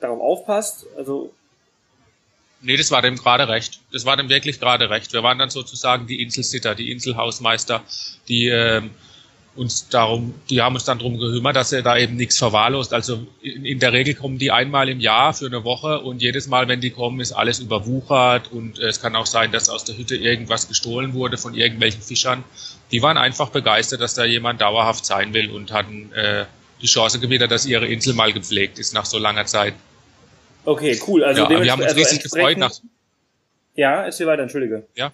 darauf 0.00 0.20
aufpasst. 0.20 0.86
Also 0.96 1.32
Nee, 2.60 2.76
das 2.76 2.90
war 2.90 3.02
dem 3.02 3.14
gerade 3.16 3.48
recht. 3.48 3.80
Das 3.92 4.04
war 4.04 4.16
dem 4.16 4.28
wirklich 4.28 4.58
gerade 4.58 4.90
recht. 4.90 5.12
Wir 5.12 5.22
waren 5.22 5.38
dann 5.38 5.50
sozusagen 5.50 6.08
die 6.08 6.20
Inselsitter, 6.20 6.74
die 6.74 6.90
Inselhausmeister, 6.90 7.84
die 8.26 8.48
ähm, 8.48 8.90
uns 9.58 9.88
darum, 9.88 10.34
die 10.48 10.62
haben 10.62 10.74
uns 10.74 10.84
dann 10.84 10.98
darum 10.98 11.18
gekümmert, 11.18 11.56
dass 11.56 11.72
er 11.72 11.82
da 11.82 11.98
eben 11.98 12.16
nichts 12.16 12.38
verwahrlost. 12.38 12.94
Also 12.94 13.26
in, 13.42 13.64
in, 13.64 13.78
der 13.78 13.92
Regel 13.92 14.14
kommen 14.14 14.38
die 14.38 14.50
einmal 14.50 14.88
im 14.88 15.00
Jahr 15.00 15.34
für 15.34 15.46
eine 15.46 15.64
Woche 15.64 16.00
und 16.00 16.22
jedes 16.22 16.46
Mal, 16.46 16.68
wenn 16.68 16.80
die 16.80 16.90
kommen, 16.90 17.20
ist 17.20 17.32
alles 17.32 17.58
überwuchert 17.58 18.50
und 18.52 18.78
es 18.78 19.02
kann 19.02 19.16
auch 19.16 19.26
sein, 19.26 19.52
dass 19.52 19.68
aus 19.68 19.84
der 19.84 19.98
Hütte 19.98 20.16
irgendwas 20.16 20.68
gestohlen 20.68 21.12
wurde 21.12 21.36
von 21.36 21.54
irgendwelchen 21.54 22.00
Fischern. 22.00 22.44
Die 22.92 23.02
waren 23.02 23.18
einfach 23.18 23.50
begeistert, 23.50 24.00
dass 24.00 24.14
da 24.14 24.24
jemand 24.24 24.60
dauerhaft 24.60 25.04
sein 25.04 25.34
will 25.34 25.50
und 25.50 25.72
hatten 25.72 26.12
äh, 26.12 26.44
die 26.80 26.86
Chance 26.86 27.18
gewittert, 27.18 27.50
dass 27.50 27.66
ihre 27.66 27.86
Insel 27.86 28.14
mal 28.14 28.32
gepflegt 28.32 28.78
ist 28.78 28.94
nach 28.94 29.04
so 29.04 29.18
langer 29.18 29.46
Zeit. 29.46 29.74
Okay, 30.64 31.00
cool. 31.06 31.24
Also 31.24 31.42
ja, 31.42 31.62
wir 31.62 31.72
haben 31.72 31.80
uns 31.80 31.92
also 31.92 31.98
riesig 31.98 32.22
gefreut. 32.22 32.58
Nach, 32.58 32.72
ja, 33.74 34.04
erzähl 34.04 34.26
weiter, 34.26 34.42
entschuldige. 34.42 34.86
Ja. 34.94 35.12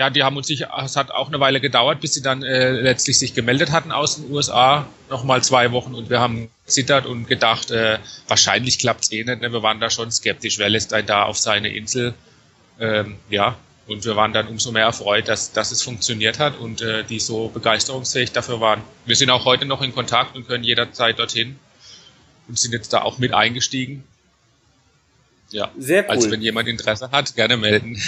Ja, 0.00 0.08
die 0.08 0.22
haben 0.22 0.38
uns 0.38 0.46
sich, 0.46 0.64
es 0.82 0.96
hat 0.96 1.10
auch 1.10 1.28
eine 1.28 1.40
Weile 1.40 1.60
gedauert, 1.60 2.00
bis 2.00 2.14
sie 2.14 2.22
dann 2.22 2.42
äh, 2.42 2.70
letztlich 2.70 3.18
sich 3.18 3.34
gemeldet 3.34 3.70
hatten 3.70 3.92
aus 3.92 4.16
den 4.16 4.30
USA, 4.30 4.86
nochmal 5.10 5.44
zwei 5.44 5.72
Wochen 5.72 5.94
und 5.94 6.08
wir 6.08 6.20
haben 6.20 6.48
zittert 6.64 7.04
und 7.04 7.28
gedacht, 7.28 7.70
äh, 7.70 7.98
wahrscheinlich 8.26 8.78
klappt's 8.78 9.12
eh 9.12 9.22
nicht, 9.24 9.42
ne? 9.42 9.52
wir 9.52 9.62
waren 9.62 9.78
da 9.78 9.90
schon 9.90 10.10
skeptisch, 10.10 10.56
wer 10.56 10.70
lässt 10.70 10.94
einen 10.94 11.06
da 11.06 11.24
auf 11.24 11.36
seine 11.36 11.68
Insel, 11.68 12.14
ähm, 12.80 13.16
ja, 13.28 13.58
und 13.88 14.06
wir 14.06 14.16
waren 14.16 14.32
dann 14.32 14.48
umso 14.48 14.72
mehr 14.72 14.84
erfreut, 14.84 15.28
dass, 15.28 15.52
dass 15.52 15.70
es 15.70 15.82
funktioniert 15.82 16.38
hat 16.38 16.58
und 16.58 16.80
äh, 16.80 17.04
die 17.04 17.20
so 17.20 17.48
begeisterungsfähig 17.48 18.32
dafür 18.32 18.58
waren. 18.58 18.80
Wir 19.04 19.16
sind 19.16 19.28
auch 19.28 19.44
heute 19.44 19.66
noch 19.66 19.82
in 19.82 19.94
Kontakt 19.94 20.34
und 20.34 20.48
können 20.48 20.64
jederzeit 20.64 21.18
dorthin 21.18 21.58
und 22.48 22.58
sind 22.58 22.72
jetzt 22.72 22.94
da 22.94 23.02
auch 23.02 23.18
mit 23.18 23.34
eingestiegen. 23.34 24.02
Ja, 25.50 25.70
sehr 25.76 26.04
cool. 26.04 26.10
Also 26.10 26.30
wenn 26.30 26.40
jemand 26.40 26.68
Interesse 26.68 27.10
hat, 27.10 27.36
gerne 27.36 27.58
melden. 27.58 28.00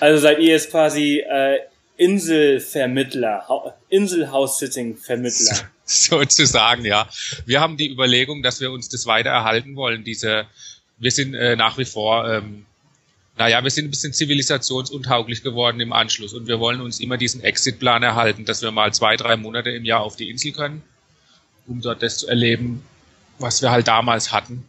Also 0.00 0.20
seid 0.20 0.38
ihr 0.38 0.50
jetzt 0.50 0.70
quasi 0.70 1.18
äh, 1.18 1.58
Inselvermittler, 1.96 3.76
Inselhouse-Sitting-Vermittler. 3.88 5.70
Sozusagen, 5.84 6.84
ja. 6.84 7.08
Wir 7.44 7.60
haben 7.60 7.76
die 7.76 7.90
Überlegung, 7.90 8.42
dass 8.42 8.60
wir 8.60 8.70
uns 8.70 8.88
das 8.88 9.06
weiter 9.06 9.30
erhalten 9.30 9.76
wollen. 9.76 10.04
Diese, 10.04 10.46
wir 10.98 11.10
sind 11.10 11.34
äh, 11.34 11.56
nach 11.56 11.78
wie 11.78 11.84
vor, 11.84 12.28
ähm, 12.30 12.66
naja, 13.36 13.62
wir 13.62 13.70
sind 13.70 13.86
ein 13.86 13.90
bisschen 13.90 14.12
zivilisationsuntauglich 14.12 15.42
geworden 15.42 15.80
im 15.80 15.92
Anschluss 15.92 16.32
und 16.32 16.46
wir 16.46 16.60
wollen 16.60 16.80
uns 16.80 17.00
immer 17.00 17.16
diesen 17.16 17.42
Exit-Plan 17.42 18.02
erhalten, 18.02 18.44
dass 18.44 18.62
wir 18.62 18.70
mal 18.70 18.92
zwei, 18.92 19.16
drei 19.16 19.36
Monate 19.36 19.70
im 19.70 19.84
Jahr 19.84 20.00
auf 20.00 20.16
die 20.16 20.30
Insel 20.30 20.52
können, 20.52 20.82
um 21.66 21.80
dort 21.80 22.02
das 22.02 22.18
zu 22.18 22.28
erleben, 22.28 22.84
was 23.38 23.62
wir 23.62 23.70
halt 23.70 23.88
damals 23.88 24.32
hatten. 24.32 24.64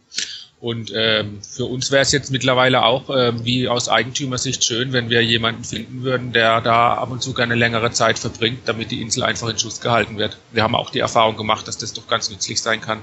Und 0.64 0.90
ähm, 0.96 1.40
für 1.42 1.66
uns 1.66 1.92
wäre 1.92 2.00
es 2.00 2.10
jetzt 2.10 2.30
mittlerweile 2.30 2.84
auch 2.84 3.10
ähm, 3.14 3.44
wie 3.44 3.68
aus 3.68 3.90
Eigentümersicht 3.90 4.64
schön, 4.64 4.94
wenn 4.94 5.10
wir 5.10 5.22
jemanden 5.22 5.62
finden 5.62 6.04
würden, 6.04 6.32
der 6.32 6.62
da 6.62 6.94
ab 6.94 7.10
und 7.10 7.22
zu 7.22 7.34
gerne 7.34 7.54
längere 7.54 7.90
Zeit 7.90 8.18
verbringt, 8.18 8.60
damit 8.64 8.90
die 8.90 9.02
Insel 9.02 9.24
einfach 9.24 9.50
in 9.50 9.58
Schuss 9.58 9.82
gehalten 9.82 10.16
wird. 10.16 10.38
Wir 10.52 10.62
haben 10.62 10.74
auch 10.74 10.88
die 10.88 11.00
Erfahrung 11.00 11.36
gemacht, 11.36 11.68
dass 11.68 11.76
das 11.76 11.92
doch 11.92 12.06
ganz 12.06 12.30
nützlich 12.30 12.62
sein 12.62 12.80
kann. 12.80 13.00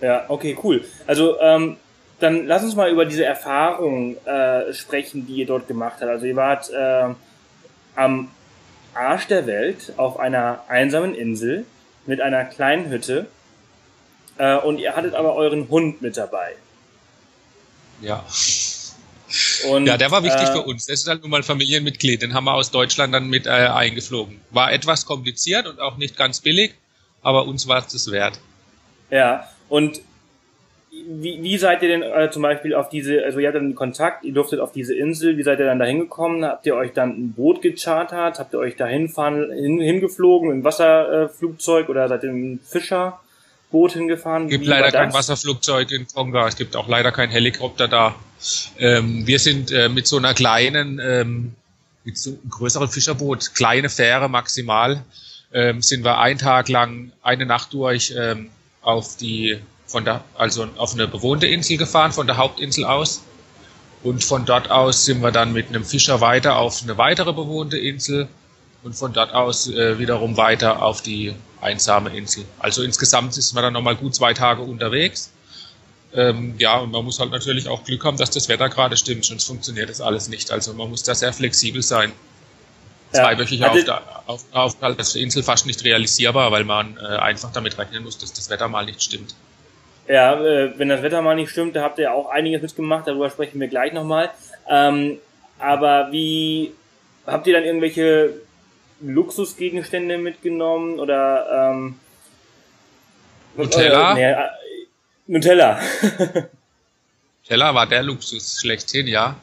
Ja, 0.00 0.24
okay, 0.28 0.56
cool. 0.64 0.82
Also 1.06 1.38
ähm, 1.40 1.76
dann 2.18 2.46
lass 2.46 2.64
uns 2.64 2.74
mal 2.74 2.90
über 2.90 3.04
diese 3.04 3.26
Erfahrung 3.26 4.16
äh, 4.24 4.72
sprechen, 4.72 5.26
die 5.26 5.34
ihr 5.34 5.46
dort 5.46 5.68
gemacht 5.68 5.96
habt. 6.00 6.10
Also 6.10 6.24
ihr 6.24 6.36
wart 6.36 6.70
äh, 6.70 7.08
am 7.94 8.30
Arsch 8.94 9.26
der 9.26 9.46
Welt 9.46 9.92
auf 9.98 10.18
einer 10.18 10.64
einsamen 10.68 11.14
Insel 11.14 11.66
mit 12.06 12.22
einer 12.22 12.46
kleinen 12.46 12.88
Hütte 12.88 13.26
äh, 14.38 14.56
und 14.56 14.78
ihr 14.80 14.96
hattet 14.96 15.12
aber 15.12 15.34
euren 15.34 15.68
Hund 15.68 16.00
mit 16.00 16.16
dabei. 16.16 16.54
Ja. 18.00 18.24
Und, 19.68 19.86
ja, 19.86 19.96
der 19.96 20.10
war 20.10 20.24
wichtig 20.24 20.48
äh, 20.48 20.52
für 20.52 20.62
uns. 20.62 20.86
Das 20.86 21.00
ist 21.00 21.08
halt 21.08 21.22
nun 21.22 21.30
mal 21.30 21.42
Familienmitglied. 21.42 22.22
Den 22.22 22.34
haben 22.34 22.44
wir 22.44 22.54
aus 22.54 22.70
Deutschland 22.70 23.14
dann 23.14 23.28
mit 23.28 23.46
äh, 23.46 23.50
eingeflogen. 23.50 24.40
War 24.50 24.72
etwas 24.72 25.06
kompliziert 25.06 25.66
und 25.66 25.80
auch 25.80 25.96
nicht 25.98 26.16
ganz 26.16 26.40
billig, 26.40 26.74
aber 27.22 27.46
uns 27.46 27.68
war 27.68 27.78
es 27.78 27.92
das 27.92 28.10
wert. 28.10 28.40
Ja, 29.10 29.48
und 29.68 30.00
wie, 30.90 31.42
wie 31.42 31.56
seid 31.56 31.82
ihr 31.82 31.88
denn 31.88 32.02
äh, 32.02 32.30
zum 32.30 32.42
Beispiel 32.42 32.74
auf 32.74 32.88
diese, 32.88 33.24
also 33.24 33.38
ihr 33.38 33.48
hattet 33.48 33.62
einen 33.62 33.74
Kontakt, 33.76 34.24
ihr 34.24 34.32
durftet 34.32 34.58
auf 34.60 34.72
diese 34.72 34.94
Insel, 34.94 35.36
wie 35.36 35.42
seid 35.42 35.60
ihr 35.60 35.66
dann 35.66 35.78
da 35.78 35.84
hingekommen? 35.84 36.44
Habt 36.44 36.66
ihr 36.66 36.74
euch 36.74 36.92
dann 36.92 37.10
ein 37.10 37.32
Boot 37.32 37.62
gechartert? 37.62 38.38
Habt 38.38 38.54
ihr 38.54 38.58
euch 38.58 38.76
da 38.76 38.86
hinfahren, 38.86 39.52
hin, 39.52 39.80
hingeflogen, 39.80 40.50
ein 40.50 40.64
Wasserflugzeug 40.64 41.88
oder 41.88 42.08
seid 42.08 42.24
ihr 42.24 42.30
ein 42.30 42.60
Fischer? 42.64 43.20
Boot 43.70 43.92
hingefahren? 43.92 44.44
Es 44.44 44.50
gibt 44.50 44.66
leider 44.66 44.90
kein 44.90 45.12
Wasserflugzeug 45.12 45.90
in 45.90 46.06
Tonga, 46.06 46.46
es 46.48 46.56
gibt 46.56 46.76
auch 46.76 46.88
leider 46.88 47.12
kein 47.12 47.30
Helikopter 47.30 47.88
da. 47.88 48.14
Ähm, 48.78 49.26
wir 49.26 49.38
sind 49.38 49.70
äh, 49.70 49.88
mit 49.88 50.06
so 50.06 50.16
einer 50.16 50.34
kleinen, 50.34 51.00
ähm, 51.02 51.54
mit 52.04 52.18
so 52.18 52.30
einem 52.30 52.50
größeren 52.50 52.88
Fischerboot, 52.88 53.54
kleine 53.54 53.88
Fähre 53.88 54.28
maximal, 54.28 55.02
ähm, 55.52 55.82
sind 55.82 56.04
wir 56.04 56.18
einen 56.18 56.38
Tag 56.38 56.68
lang, 56.68 57.12
eine 57.22 57.46
Nacht 57.46 57.72
durch 57.72 58.14
ähm, 58.16 58.50
auf 58.82 59.16
die, 59.16 59.58
von 59.86 60.04
der, 60.04 60.24
also 60.36 60.66
auf 60.76 60.94
eine 60.94 61.06
bewohnte 61.06 61.46
Insel 61.46 61.76
gefahren, 61.76 62.12
von 62.12 62.26
der 62.26 62.36
Hauptinsel 62.36 62.84
aus. 62.84 63.22
Und 64.02 64.24
von 64.24 64.46
dort 64.46 64.70
aus 64.70 65.04
sind 65.04 65.20
wir 65.20 65.30
dann 65.30 65.52
mit 65.52 65.68
einem 65.68 65.84
Fischer 65.84 66.22
weiter 66.22 66.56
auf 66.56 66.82
eine 66.82 66.96
weitere 66.96 67.34
bewohnte 67.34 67.76
Insel 67.76 68.28
und 68.82 68.94
von 68.94 69.12
dort 69.12 69.32
aus 69.34 69.68
äh, 69.68 69.98
wiederum 69.98 70.36
weiter 70.36 70.82
auf 70.82 71.02
die 71.02 71.34
einsame 71.60 72.16
Insel. 72.16 72.44
Also 72.58 72.82
insgesamt 72.82 73.36
ist 73.36 73.52
man 73.54 73.64
dann 73.64 73.72
nochmal 73.72 73.96
gut 73.96 74.14
zwei 74.14 74.32
Tage 74.32 74.62
unterwegs. 74.62 75.32
Ähm, 76.12 76.54
ja, 76.58 76.78
und 76.78 76.90
man 76.90 77.04
muss 77.04 77.20
halt 77.20 77.30
natürlich 77.30 77.68
auch 77.68 77.84
Glück 77.84 78.04
haben, 78.04 78.16
dass 78.16 78.30
das 78.30 78.48
Wetter 78.48 78.68
gerade 78.68 78.96
stimmt, 78.96 79.24
sonst 79.24 79.44
funktioniert 79.44 79.90
das 79.90 80.00
alles 80.00 80.28
nicht. 80.28 80.50
Also 80.50 80.72
man 80.72 80.90
muss 80.90 81.02
da 81.02 81.14
sehr 81.14 81.32
flexibel 81.32 81.82
sein. 81.82 82.12
Ja. 83.12 83.24
Zweiwöchig 83.24 83.64
auf 83.64 83.84
der 83.84 84.02
auf, 84.26 84.44
auf 84.52 84.78
der 84.78 84.96
Insel 85.20 85.42
fast 85.42 85.66
nicht 85.66 85.84
realisierbar, 85.84 86.52
weil 86.52 86.64
man 86.64 86.96
äh, 86.96 87.16
einfach 87.16 87.52
damit 87.52 87.76
rechnen 87.76 88.04
muss, 88.04 88.18
dass 88.18 88.32
das 88.32 88.50
Wetter 88.50 88.68
mal 88.68 88.84
nicht 88.84 89.02
stimmt. 89.02 89.34
Ja, 90.08 90.40
äh, 90.40 90.78
wenn 90.78 90.88
das 90.88 91.02
Wetter 91.02 91.20
mal 91.20 91.34
nicht 91.34 91.50
stimmt, 91.50 91.76
da 91.76 91.82
habt 91.82 91.98
ihr 91.98 92.12
auch 92.12 92.28
einiges 92.28 92.62
mitgemacht, 92.62 93.06
darüber 93.06 93.30
sprechen 93.30 93.60
wir 93.60 93.68
gleich 93.68 93.92
nochmal. 93.92 94.30
Ähm, 94.68 95.18
aber 95.58 96.08
wie 96.10 96.72
habt 97.26 97.46
ihr 97.46 97.54
dann 97.54 97.64
irgendwelche 97.64 98.34
Luxusgegenstände 99.00 100.18
mitgenommen 100.18 100.98
oder 100.98 101.72
ähm, 101.72 101.96
Nutella? 103.56 104.16
Äh, 104.16 104.34
nee, 104.36 104.46
Nutella. 105.26 105.80
Nutella 107.42 107.74
war 107.74 107.86
der 107.86 108.02
Luxus 108.02 108.60
schlechthin, 108.60 109.06
ja. 109.06 109.36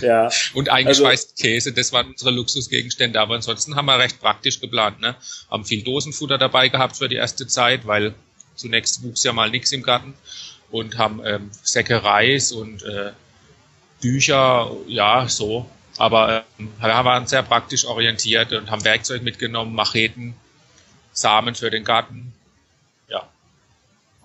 Ja. 0.00 0.30
und 0.54 0.68
eingeschweißt 0.68 1.30
also, 1.32 1.42
Käse, 1.42 1.72
das 1.72 1.92
waren 1.92 2.08
unsere 2.08 2.30
Luxusgegenstände. 2.30 3.20
Aber 3.20 3.34
ansonsten 3.34 3.76
haben 3.76 3.86
wir 3.86 3.98
recht 3.98 4.20
praktisch 4.20 4.60
geplant. 4.60 5.00
Ne? 5.00 5.16
Haben 5.50 5.64
viel 5.64 5.82
Dosenfutter 5.82 6.38
dabei 6.38 6.68
gehabt 6.68 6.96
für 6.96 7.08
die 7.08 7.16
erste 7.16 7.46
Zeit, 7.46 7.86
weil 7.86 8.14
zunächst 8.54 9.02
wuchs 9.02 9.24
ja 9.24 9.32
mal 9.32 9.50
nichts 9.50 9.72
im 9.72 9.82
Garten. 9.82 10.14
Und 10.70 10.96
haben 10.96 11.20
ähm, 11.24 11.50
Säcke 11.62 12.02
Reis 12.02 12.52
und 12.52 12.82
äh, 12.82 13.12
Bücher, 14.00 14.70
ja, 14.86 15.28
so. 15.28 15.66
Aber 16.02 16.42
ähm, 16.58 16.68
wir 16.80 16.88
waren 16.88 17.28
sehr 17.28 17.44
praktisch 17.44 17.86
orientiert 17.86 18.52
und 18.52 18.72
haben 18.72 18.84
Werkzeug 18.84 19.22
mitgenommen, 19.22 19.72
Macheten, 19.72 20.34
Samen 21.12 21.54
für 21.54 21.70
den 21.70 21.84
Garten. 21.84 22.32
Ja. 23.06 23.28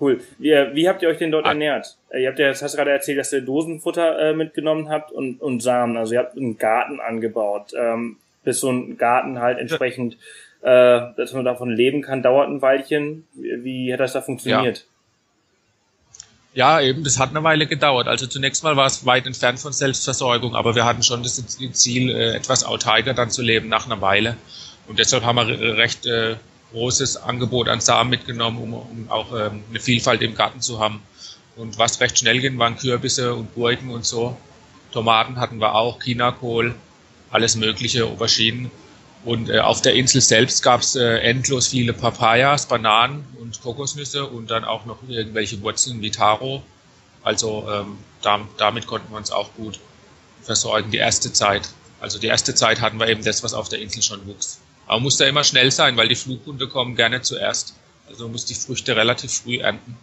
Cool. 0.01 0.19
Wie, 0.39 0.49
äh, 0.49 0.73
wie 0.73 0.89
habt 0.89 1.03
ihr 1.03 1.09
euch 1.09 1.19
denn 1.19 1.29
dort 1.29 1.45
ah. 1.45 1.49
ernährt? 1.49 1.95
Äh, 2.09 2.23
ihr 2.23 2.29
habt 2.29 2.39
ja, 2.39 2.47
das 2.47 2.63
hast 2.63 2.71
du 2.73 2.77
gerade 2.77 2.89
erzählt, 2.89 3.19
dass 3.19 3.31
ihr 3.31 3.41
Dosenfutter 3.41 4.17
äh, 4.17 4.33
mitgenommen 4.33 4.89
habt 4.89 5.11
und, 5.11 5.39
und 5.39 5.61
Samen. 5.61 5.97
Also 5.97 6.15
ihr 6.15 6.19
habt 6.21 6.35
einen 6.35 6.57
Garten 6.57 6.99
angebaut. 6.99 7.73
Ähm, 7.77 8.17
bis 8.43 8.59
so 8.59 8.71
ein 8.71 8.97
Garten 8.97 9.37
halt 9.37 9.59
entsprechend, 9.59 10.17
äh, 10.61 10.99
dass 11.15 11.33
man 11.33 11.45
davon 11.45 11.69
leben 11.69 12.01
kann, 12.01 12.23
dauert 12.23 12.49
ein 12.49 12.63
Weilchen. 12.63 13.27
Wie, 13.33 13.63
wie 13.63 13.93
hat 13.93 13.99
das 13.99 14.13
da 14.13 14.21
funktioniert? 14.21 14.79
Ja. 14.79 14.83
Ja, 16.57 16.81
eben, 16.81 17.03
das 17.03 17.19
hat 17.19 17.29
eine 17.29 17.43
Weile 17.43 17.67
gedauert. 17.67 18.07
Also 18.07 18.25
zunächst 18.25 18.63
mal 18.63 18.75
war 18.75 18.87
es 18.87 19.05
weit 19.05 19.27
entfernt 19.27 19.59
von 19.59 19.73
Selbstversorgung, 19.73 20.55
aber 20.55 20.73
wir 20.73 20.85
hatten 20.85 21.03
schon 21.03 21.21
das 21.21 21.35
Ziel, 21.73 22.09
äh, 22.09 22.35
etwas 22.35 22.63
autarker 22.63 23.13
dann 23.13 23.29
zu 23.29 23.43
leben 23.43 23.69
nach 23.69 23.85
einer 23.85 24.01
Weile. 24.01 24.37
Und 24.87 24.97
deshalb 24.97 25.23
haben 25.23 25.35
wir 25.35 25.77
recht 25.77 26.07
äh, 26.07 26.35
großes 26.71 27.17
Angebot 27.17 27.69
an 27.69 27.79
Samen 27.79 28.09
mitgenommen, 28.09 28.57
um, 28.57 28.73
um 28.73 29.05
auch 29.09 29.31
ähm, 29.33 29.65
eine 29.69 29.79
Vielfalt 29.79 30.23
im 30.23 30.33
Garten 30.33 30.59
zu 30.59 30.79
haben. 30.79 31.03
Und 31.57 31.77
was 31.77 32.01
recht 32.01 32.17
schnell 32.17 32.39
ging, 32.39 32.57
waren 32.57 32.75
Kürbisse 32.75 33.35
und 33.35 33.53
Gurken 33.53 33.91
und 33.91 34.03
so. 34.07 34.35
Tomaten 34.91 35.39
hatten 35.39 35.61
wir 35.61 35.75
auch, 35.75 36.01
Chinakohl, 36.01 36.73
alles 37.29 37.55
mögliche, 37.55 38.05
Auberginen. 38.05 38.71
Und 39.25 39.49
äh, 39.49 39.59
auf 39.59 39.81
der 39.81 39.93
Insel 39.93 40.21
selbst 40.21 40.63
gab 40.63 40.81
es 40.81 40.95
äh, 40.95 41.17
endlos 41.19 41.67
viele 41.67 41.93
Papayas, 41.93 42.67
Bananen 42.67 43.25
und 43.39 43.61
Kokosnüsse 43.61 44.25
und 44.25 44.49
dann 44.51 44.63
auch 44.63 44.85
noch 44.85 44.99
irgendwelche 45.07 45.61
Wurzeln 45.61 46.01
wie 46.01 46.11
Taro. 46.11 46.63
Also 47.23 47.67
ähm, 47.69 47.97
da, 48.21 48.39
damit 48.57 48.87
konnten 48.87 49.11
wir 49.11 49.17
uns 49.17 49.31
auch 49.31 49.53
gut 49.55 49.79
versorgen, 50.41 50.91
die 50.91 50.97
erste 50.97 51.33
Zeit. 51.33 51.69
Also 51.99 52.19
die 52.19 52.27
erste 52.27 52.55
Zeit 52.55 52.79
hatten 52.79 52.99
wir 52.99 53.07
eben 53.07 53.23
das, 53.23 53.43
was 53.43 53.53
auf 53.53 53.69
der 53.69 53.79
Insel 53.79 54.01
schon 54.01 54.25
wuchs. 54.27 54.59
Aber 54.85 54.95
man 54.95 55.03
muss 55.03 55.17
da 55.17 55.25
immer 55.25 55.43
schnell 55.43 55.71
sein, 55.71 55.97
weil 55.97 56.07
die 56.07 56.15
Flughunde 56.15 56.67
kommen 56.67 56.95
gerne 56.95 57.21
zuerst. 57.21 57.73
Also 58.07 58.23
man 58.23 58.33
muss 58.33 58.45
die 58.45 58.55
Früchte 58.55 58.95
relativ 58.95 59.33
früh 59.33 59.57
ernten. 59.57 59.97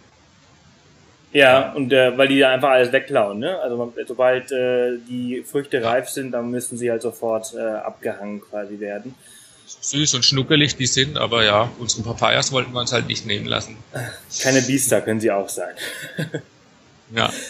Ja, 1.34 1.72
und 1.72 1.92
äh, 1.92 2.16
weil 2.16 2.28
die 2.28 2.38
da 2.38 2.52
einfach 2.52 2.70
alles 2.70 2.92
wegklauen, 2.92 3.40
ne? 3.40 3.58
Also 3.58 3.76
man, 3.76 3.92
sobald 4.06 4.52
äh, 4.52 4.98
die 5.08 5.42
Früchte 5.42 5.82
reif 5.82 6.08
sind, 6.08 6.30
dann 6.30 6.48
müssen 6.48 6.78
sie 6.78 6.92
halt 6.92 7.02
sofort 7.02 7.54
äh, 7.54 7.60
abgehangen 7.60 8.40
quasi 8.40 8.78
werden. 8.78 9.16
süß 9.66 10.14
und 10.14 10.24
schnuckelig 10.24 10.76
die 10.76 10.86
sind, 10.86 11.18
aber 11.18 11.44
ja, 11.44 11.72
unsere 11.80 12.04
Papayas 12.04 12.52
wollten 12.52 12.72
wir 12.72 12.78
uns 12.78 12.92
halt 12.92 13.08
nicht 13.08 13.26
nehmen 13.26 13.46
lassen. 13.46 13.76
Keine 14.42 14.62
Biester 14.62 15.00
können 15.00 15.18
sie 15.18 15.32
auch 15.32 15.48
sein. 15.48 15.74
ja. 17.14 17.32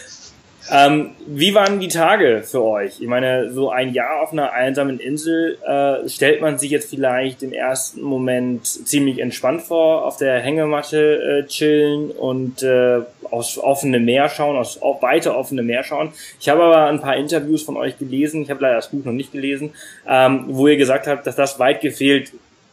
Ähm, 0.74 1.12
wie 1.28 1.54
waren 1.54 1.78
die 1.78 1.86
Tage 1.86 2.42
für 2.44 2.64
euch? 2.64 3.00
Ich 3.00 3.06
meine, 3.06 3.52
so 3.52 3.70
ein 3.70 3.94
Jahr 3.94 4.22
auf 4.22 4.32
einer 4.32 4.52
einsamen 4.52 4.98
Insel 4.98 5.56
äh, 5.64 6.08
stellt 6.08 6.40
man 6.40 6.58
sich 6.58 6.72
jetzt 6.72 6.90
vielleicht 6.90 7.44
im 7.44 7.52
ersten 7.52 8.02
Moment 8.02 8.66
ziemlich 8.66 9.20
entspannt 9.20 9.62
vor, 9.62 10.04
auf 10.04 10.16
der 10.16 10.40
Hängematte 10.40 11.44
äh, 11.44 11.46
chillen 11.46 12.10
und 12.10 12.64
äh, 12.64 13.02
aufs 13.30 13.56
offene 13.56 14.00
Meer 14.00 14.28
schauen, 14.28 14.56
aufs 14.56 14.80
weite 15.00 15.36
offene 15.36 15.62
Meer 15.62 15.84
schauen. 15.84 16.12
Ich 16.40 16.48
habe 16.48 16.64
aber 16.64 16.86
ein 16.86 17.00
paar 17.00 17.16
Interviews 17.16 17.62
von 17.62 17.76
euch 17.76 17.96
gelesen, 17.96 18.42
ich 18.42 18.50
habe 18.50 18.60
leider 18.62 18.76
das 18.76 18.90
Buch 18.90 19.04
noch 19.04 19.12
nicht 19.12 19.30
gelesen, 19.30 19.72
ähm, 20.08 20.46
wo 20.48 20.66
ihr 20.66 20.76
gesagt 20.76 21.06
habt, 21.06 21.24
dass 21.24 21.36
das 21.36 21.60
weit 21.60 21.82
gefehlt 21.82 22.32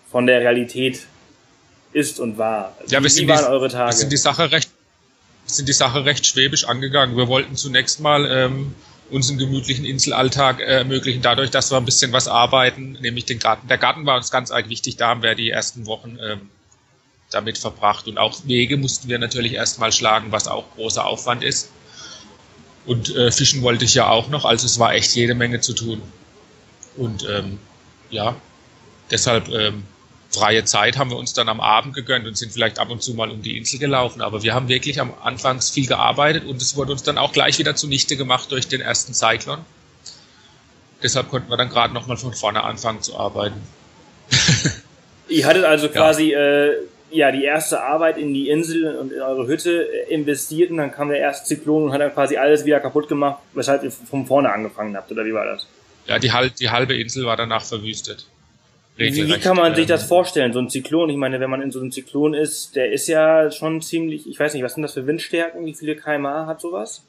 von 0.10 0.25
der 0.25 0.39
Realität 0.39 1.05
ist 1.93 2.20
und 2.20 2.39
war. 2.39 2.75
Ja, 2.88 3.00
wie, 3.00 3.05
wie 3.05 3.27
waren 3.27 3.46
die, 3.46 3.51
eure 3.51 3.70
Tage? 3.70 3.91
Wir 3.91 3.98
sind 3.98 4.12
die 4.12 4.17
Sache 4.17 4.51
recht 4.51 4.71
sind 5.55 5.70
die 5.70 5.74
Sache 5.74 6.05
recht 6.05 6.25
schwäbisch 6.25 6.65
angegangen. 6.65 7.17
Wir 7.17 7.27
wollten 7.27 7.55
zunächst 7.55 8.00
mal 8.00 8.25
ähm, 8.31 8.75
unseren 9.10 9.38
gemütlichen 9.38 9.86
Inselalltag 9.86 10.60
äh, 10.60 10.77
ermöglichen, 10.77 11.22
dadurch, 11.22 11.51
dass 11.51 11.72
wir 11.72 11.77
ein 11.77 11.86
bisschen 11.86 12.12
was 12.12 12.27
arbeiten, 12.27 12.98
nämlich 13.01 13.25
den 13.25 13.39
Garten. 13.39 13.67
Der 13.67 13.77
Garten 13.77 14.05
war 14.05 14.17
uns 14.17 14.31
ganz 14.31 14.51
arg 14.51 14.70
wichtig, 14.70 14.98
da 14.98 15.10
haben 15.10 15.22
wir 15.22 15.36
die 15.36 15.50
ersten 15.50 15.86
Wochen 15.86 16.17
ähm, 16.22 16.50
damit 17.29 17.58
verbracht. 17.58 18.08
Und 18.08 18.17
auch 18.17 18.36
Wege 18.46 18.77
mussten 18.77 19.10
wir 19.10 19.20
natürlich 19.20 19.53
erstmal 19.53 19.91
schlagen, 19.91 20.31
was 20.31 20.48
auch 20.48 20.65
großer 20.75 21.05
Aufwand 21.05 21.43
ist. 21.43 21.70
Und 22.86 23.15
äh, 23.15 23.31
fischen 23.31 23.62
wollte 23.62 23.86
ich 23.86 23.93
ja 23.93 24.08
auch 24.10 24.29
noch, 24.29 24.46
also 24.46 24.65
es 24.65 24.79
war 24.79 24.93
echt 24.93 25.13
jede 25.15 25.36
Menge 25.36 25.60
zu 25.62 25.74
tun. 25.74 26.01
Und 26.98 27.27
ähm, 27.29 27.60
ja, 28.10 28.36
deshalb 29.12 29.50
ähm, 29.50 29.84
freie 30.31 30.63
Zeit 30.63 30.97
haben 30.97 31.09
wir 31.09 31.17
uns 31.17 31.33
dann 31.33 31.50
am 31.50 31.59
Abend 31.59 31.93
gegönnt 31.93 32.25
und 32.25 32.38
sind 32.38 32.53
vielleicht 32.53 32.79
ab 32.79 32.89
und 32.89 33.03
zu 33.03 33.13
mal 33.13 33.29
um 33.29 33.41
die 33.41 33.57
Insel 33.57 33.79
gelaufen. 33.79 34.21
Aber 34.21 34.43
wir 34.43 34.53
haben 34.53 34.67
wirklich 34.67 35.00
am 35.00 35.13
Anfang 35.21 35.61
viel 35.61 35.88
gearbeitet 35.88 36.45
und 36.45 36.61
es 36.61 36.75
wurde 36.75 36.93
uns 36.93 37.03
dann 37.03 37.17
auch 37.17 37.33
gleich 37.33 37.59
wieder 37.59 37.75
zunichte 37.75 38.15
gemacht 38.15 38.51
durch 38.51 38.67
den 38.67 38.81
ersten 38.81 39.13
Cyclone. 39.13 39.63
Deshalb 41.03 41.29
konnten 41.29 41.50
wir 41.50 41.57
dann 41.57 41.69
gerade 41.69 41.93
nochmal 41.93 42.17
von 42.17 42.33
vorne 42.33 42.63
anfangen 42.63 43.01
zu 43.01 43.17
arbeiten. 43.17 43.61
Ihr 45.27 45.45
hattet 45.45 45.65
also 45.65 45.89
quasi 45.89 46.31
ja. 46.31 46.39
Äh, 46.39 46.75
ja 47.11 47.31
die 47.31 47.43
erste 47.43 47.81
Arbeit 47.81 48.17
in 48.17 48.33
die 48.33 48.50
Insel 48.50 48.95
und 48.95 49.11
in 49.11 49.21
eure 49.21 49.47
Hütte 49.47 49.88
äh, 49.91 50.13
investiert 50.13 50.71
und 50.71 50.77
dann 50.77 50.91
kam 50.91 51.09
der 51.09 51.19
erste 51.19 51.47
Zyklon 51.47 51.85
und 51.85 51.93
hat 51.93 52.01
dann 52.01 52.13
quasi 52.13 52.38
alles 52.38 52.65
wieder 52.65 52.79
kaputt 52.79 53.07
gemacht, 53.07 53.41
weshalb 53.53 53.83
ihr 53.83 53.91
von 53.91 54.25
vorne 54.25 54.51
angefangen 54.51 54.95
habt, 54.95 55.11
oder 55.11 55.25
wie 55.25 55.33
war 55.33 55.45
das? 55.45 55.67
Ja, 56.07 56.19
die, 56.19 56.31
die 56.59 56.69
halbe 56.69 56.95
Insel 56.95 57.25
war 57.25 57.38
danach 57.38 57.63
verwüstet. 57.63 58.25
Wie, 58.98 59.27
wie 59.27 59.39
kann 59.39 59.57
man 59.57 59.74
sich 59.75 59.88
das 59.88 60.03
vorstellen, 60.03 60.53
so 60.53 60.60
ein 60.60 60.69
Zyklon? 60.69 61.10
Ich 61.10 61.17
meine, 61.17 61.39
wenn 61.39 61.50
man 61.50 61.62
in 61.62 61.71
so 61.71 61.79
einem 61.79 61.91
Zyklon 61.91 62.33
ist, 62.33 62.75
der 62.75 62.91
ist 62.91 63.07
ja 63.07 63.50
schon 63.50 63.81
ziemlich, 63.81 64.27
ich 64.27 64.39
weiß 64.39 64.53
nicht, 64.53 64.63
was 64.63 64.74
sind 64.74 64.83
das 64.83 64.93
für 64.93 65.07
Windstärken? 65.07 65.65
Wie 65.65 65.74
viele 65.74 65.95
kmh 65.95 66.45
hat 66.45 66.62
sowas? 66.62 67.03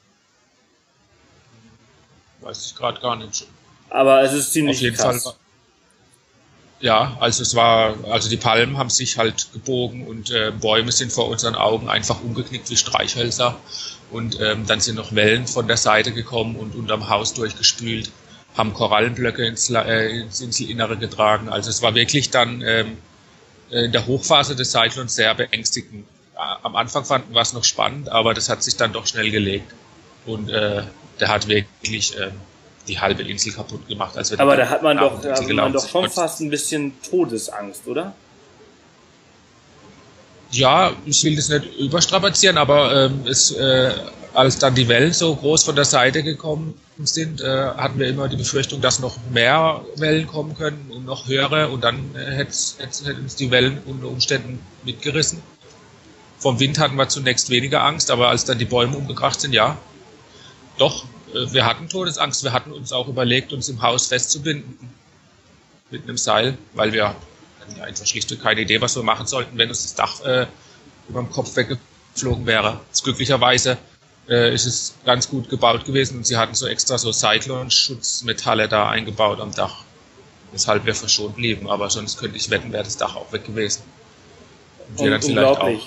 Weiß 2.41 2.65
ich 2.65 2.75
gerade 2.75 2.99
gar 2.99 3.15
nicht. 3.15 3.45
Aber 3.89 4.21
es 4.23 4.33
ist 4.33 4.53
ziemlich 4.53 4.77
Auf 4.77 4.81
jeden 4.81 4.97
krass. 4.97 5.23
Fall. 5.23 5.33
Ja, 6.79 7.15
also 7.21 7.43
es 7.43 7.55
war, 7.55 7.95
also 8.09 8.29
die 8.29 8.35
Palmen 8.35 8.77
haben 8.77 8.89
sich 8.89 9.17
halt 9.17 9.53
gebogen 9.53 10.05
und 10.05 10.31
äh, 10.31 10.51
Bäume 10.51 10.91
sind 10.91 11.13
vor 11.13 11.29
unseren 11.29 11.55
Augen 11.55 11.87
einfach 11.87 12.21
umgeknickt 12.21 12.69
wie 12.69 12.75
Streichhölzer. 12.75 13.55
Und 14.11 14.39
ähm, 14.41 14.65
dann 14.67 14.81
sind 14.81 14.95
noch 14.95 15.15
Wellen 15.15 15.47
von 15.47 15.67
der 15.67 15.77
Seite 15.77 16.11
gekommen 16.11 16.55
und 16.57 16.75
unterm 16.75 17.09
Haus 17.09 17.33
durchgespült 17.33 18.11
haben 18.55 18.73
Korallenblöcke 18.73 19.45
ins, 19.45 19.69
äh, 19.69 20.21
ins 20.21 20.41
Inselinnere 20.41 20.97
getragen. 20.97 21.49
Also 21.49 21.69
es 21.69 21.81
war 21.81 21.95
wirklich 21.95 22.29
dann 22.29 22.61
ähm, 22.61 22.97
in 23.69 23.91
der 23.91 24.05
Hochphase 24.05 24.55
des 24.55 24.71
Cyclones 24.71 25.15
sehr 25.15 25.33
beängstigend. 25.33 26.05
Am 26.35 26.75
Anfang 26.75 27.05
fanden 27.05 27.33
wir 27.33 27.41
es 27.41 27.53
noch 27.53 27.63
spannend, 27.63 28.09
aber 28.09 28.33
das 28.33 28.49
hat 28.49 28.63
sich 28.63 28.75
dann 28.75 28.93
doch 28.93 29.07
schnell 29.07 29.31
gelegt. 29.31 29.73
Und 30.25 30.49
äh, 30.49 30.83
der 31.19 31.27
hat 31.27 31.47
wirklich 31.47 32.17
äh, 32.17 32.31
die 32.87 32.99
halbe 32.99 33.23
Insel 33.23 33.53
kaputt 33.53 33.87
gemacht. 33.87 34.17
Als 34.17 34.31
wir 34.31 34.39
aber 34.39 34.57
da 34.57 34.69
hat 34.69 34.83
man 34.83 34.97
doch, 34.97 35.21
da 35.21 35.35
hat 35.35 35.47
man 35.49 35.73
doch 35.73 35.87
schon 35.87 36.09
fast 36.09 36.41
ein 36.41 36.49
bisschen 36.49 36.93
Todesangst, 37.09 37.87
oder? 37.87 38.13
Ja, 40.51 40.93
ich 41.05 41.23
will 41.23 41.35
das 41.35 41.49
nicht 41.49 41.75
überstrapazieren, 41.79 42.57
aber 42.57 43.05
ähm, 43.05 43.25
es, 43.25 43.51
äh, 43.51 43.93
als 44.33 44.59
dann 44.59 44.75
die 44.75 44.87
Wellen 44.87 45.13
so 45.13 45.35
groß 45.35 45.63
von 45.63 45.75
der 45.75 45.85
Seite 45.85 46.21
gekommen 46.21 46.79
sind, 46.99 47.41
äh, 47.41 47.47
hatten 47.47 47.99
wir 47.99 48.07
immer 48.07 48.27
die 48.27 48.35
Befürchtung, 48.35 48.81
dass 48.81 48.99
noch 48.99 49.17
mehr 49.31 49.83
Wellen 49.95 50.27
kommen 50.27 50.55
können 50.55 50.91
und 50.91 51.05
noch 51.05 51.27
höhere 51.27 51.69
und 51.69 51.83
dann 51.83 52.15
äh, 52.15 52.31
hätte 52.35 53.15
uns 53.15 53.35
die 53.35 53.51
Wellen 53.51 53.79
unter 53.85 54.07
Umständen 54.07 54.59
mitgerissen. 54.83 55.41
Vom 56.37 56.59
Wind 56.59 56.77
hatten 56.77 56.95
wir 56.95 57.07
zunächst 57.07 57.49
weniger 57.49 57.83
Angst, 57.83 58.11
aber 58.11 58.29
als 58.29 58.45
dann 58.45 58.59
die 58.59 58.65
Bäume 58.65 58.97
umgekracht 58.97 59.41
sind, 59.41 59.53
ja, 59.53 59.77
doch, 60.77 61.05
äh, 61.33 61.51
wir 61.51 61.65
hatten 61.65 61.89
Todesangst. 61.89 62.43
Wir 62.43 62.53
hatten 62.53 62.71
uns 62.71 62.91
auch 62.91 63.07
überlegt, 63.07 63.53
uns 63.53 63.69
im 63.69 63.81
Haus 63.81 64.07
festzubinden 64.07 64.77
mit 65.89 66.03
einem 66.03 66.17
Seil, 66.17 66.57
weil 66.73 66.93
wir 66.93 67.07
hatten 67.07 67.77
ja 67.77 67.83
einfach 67.83 68.05
schlichtweg 68.05 68.41
keine 68.41 68.61
Idee, 68.61 68.81
was 68.81 68.95
wir 68.95 69.03
machen 69.03 69.25
sollten, 69.27 69.57
wenn 69.57 69.69
uns 69.69 69.83
das 69.83 69.95
Dach 69.95 70.21
äh, 70.25 70.47
über 71.09 71.21
dem 71.21 71.31
Kopf 71.31 71.55
weggeflogen 71.55 72.45
wäre. 72.45 72.79
Glücklicherweise 73.03 73.77
äh, 74.29 74.53
ist 74.53 74.65
es 74.65 74.95
ganz 75.05 75.29
gut 75.29 75.49
gebaut 75.49 75.85
gewesen 75.85 76.17
und 76.17 76.27
sie 76.27 76.37
hatten 76.37 76.55
so 76.55 76.67
extra 76.67 76.97
so 76.97 77.11
Cyclone-Schutzmetalle 77.11 78.67
da 78.67 78.89
eingebaut 78.89 79.39
am 79.39 79.53
Dach. 79.53 79.83
Weshalb 80.51 80.85
wir 80.85 80.93
verschont 80.93 81.35
blieben, 81.35 81.69
aber 81.69 81.89
sonst 81.89 82.19
könnte 82.19 82.37
ich 82.37 82.49
wetten, 82.49 82.71
wäre 82.71 82.83
das 82.83 82.97
Dach 82.97 83.15
auch 83.15 83.31
weg 83.33 83.45
gewesen. 83.45 83.81
Und 84.89 85.03
wir 85.03 85.11
dann 85.11 85.21
vielleicht 85.21 85.59
auch. 85.59 85.81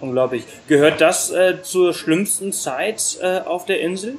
Unglaublich. 0.00 0.44
Gehört 0.68 1.00
das 1.00 1.30
äh, 1.30 1.62
zur 1.62 1.92
schlimmsten 1.92 2.52
Zeit 2.52 3.18
äh, 3.20 3.40
auf 3.40 3.64
der 3.64 3.80
Insel? 3.80 4.16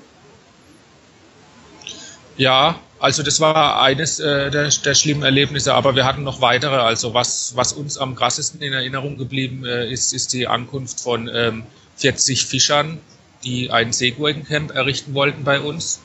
Ja, 2.36 2.80
also 3.00 3.24
das 3.24 3.40
war 3.40 3.82
eines 3.82 4.20
äh, 4.20 4.50
der, 4.52 4.70
der 4.70 4.94
schlimmen 4.94 5.24
Erlebnisse, 5.24 5.74
aber 5.74 5.96
wir 5.96 6.06
hatten 6.06 6.24
noch 6.24 6.42
weitere. 6.42 6.76
Also 6.76 7.14
was, 7.14 7.56
was 7.56 7.74
uns 7.74 7.98
am 7.98 8.16
krassesten 8.16 8.62
in 8.62 8.74
Erinnerung 8.74 9.18
geblieben 9.18 9.66
äh, 9.66 9.90
ist, 9.90 10.14
ist 10.14 10.34
die 10.34 10.48
Ankunft 10.48 11.00
von 11.00 11.30
ähm, 11.34 11.64
40 12.00 12.46
Fischern, 12.46 13.00
die 13.44 13.72
ein 13.72 13.94
Seegurkencamp 13.94 14.72
errichten 14.72 15.14
wollten 15.14 15.44
bei 15.44 15.60
uns. 15.60 16.02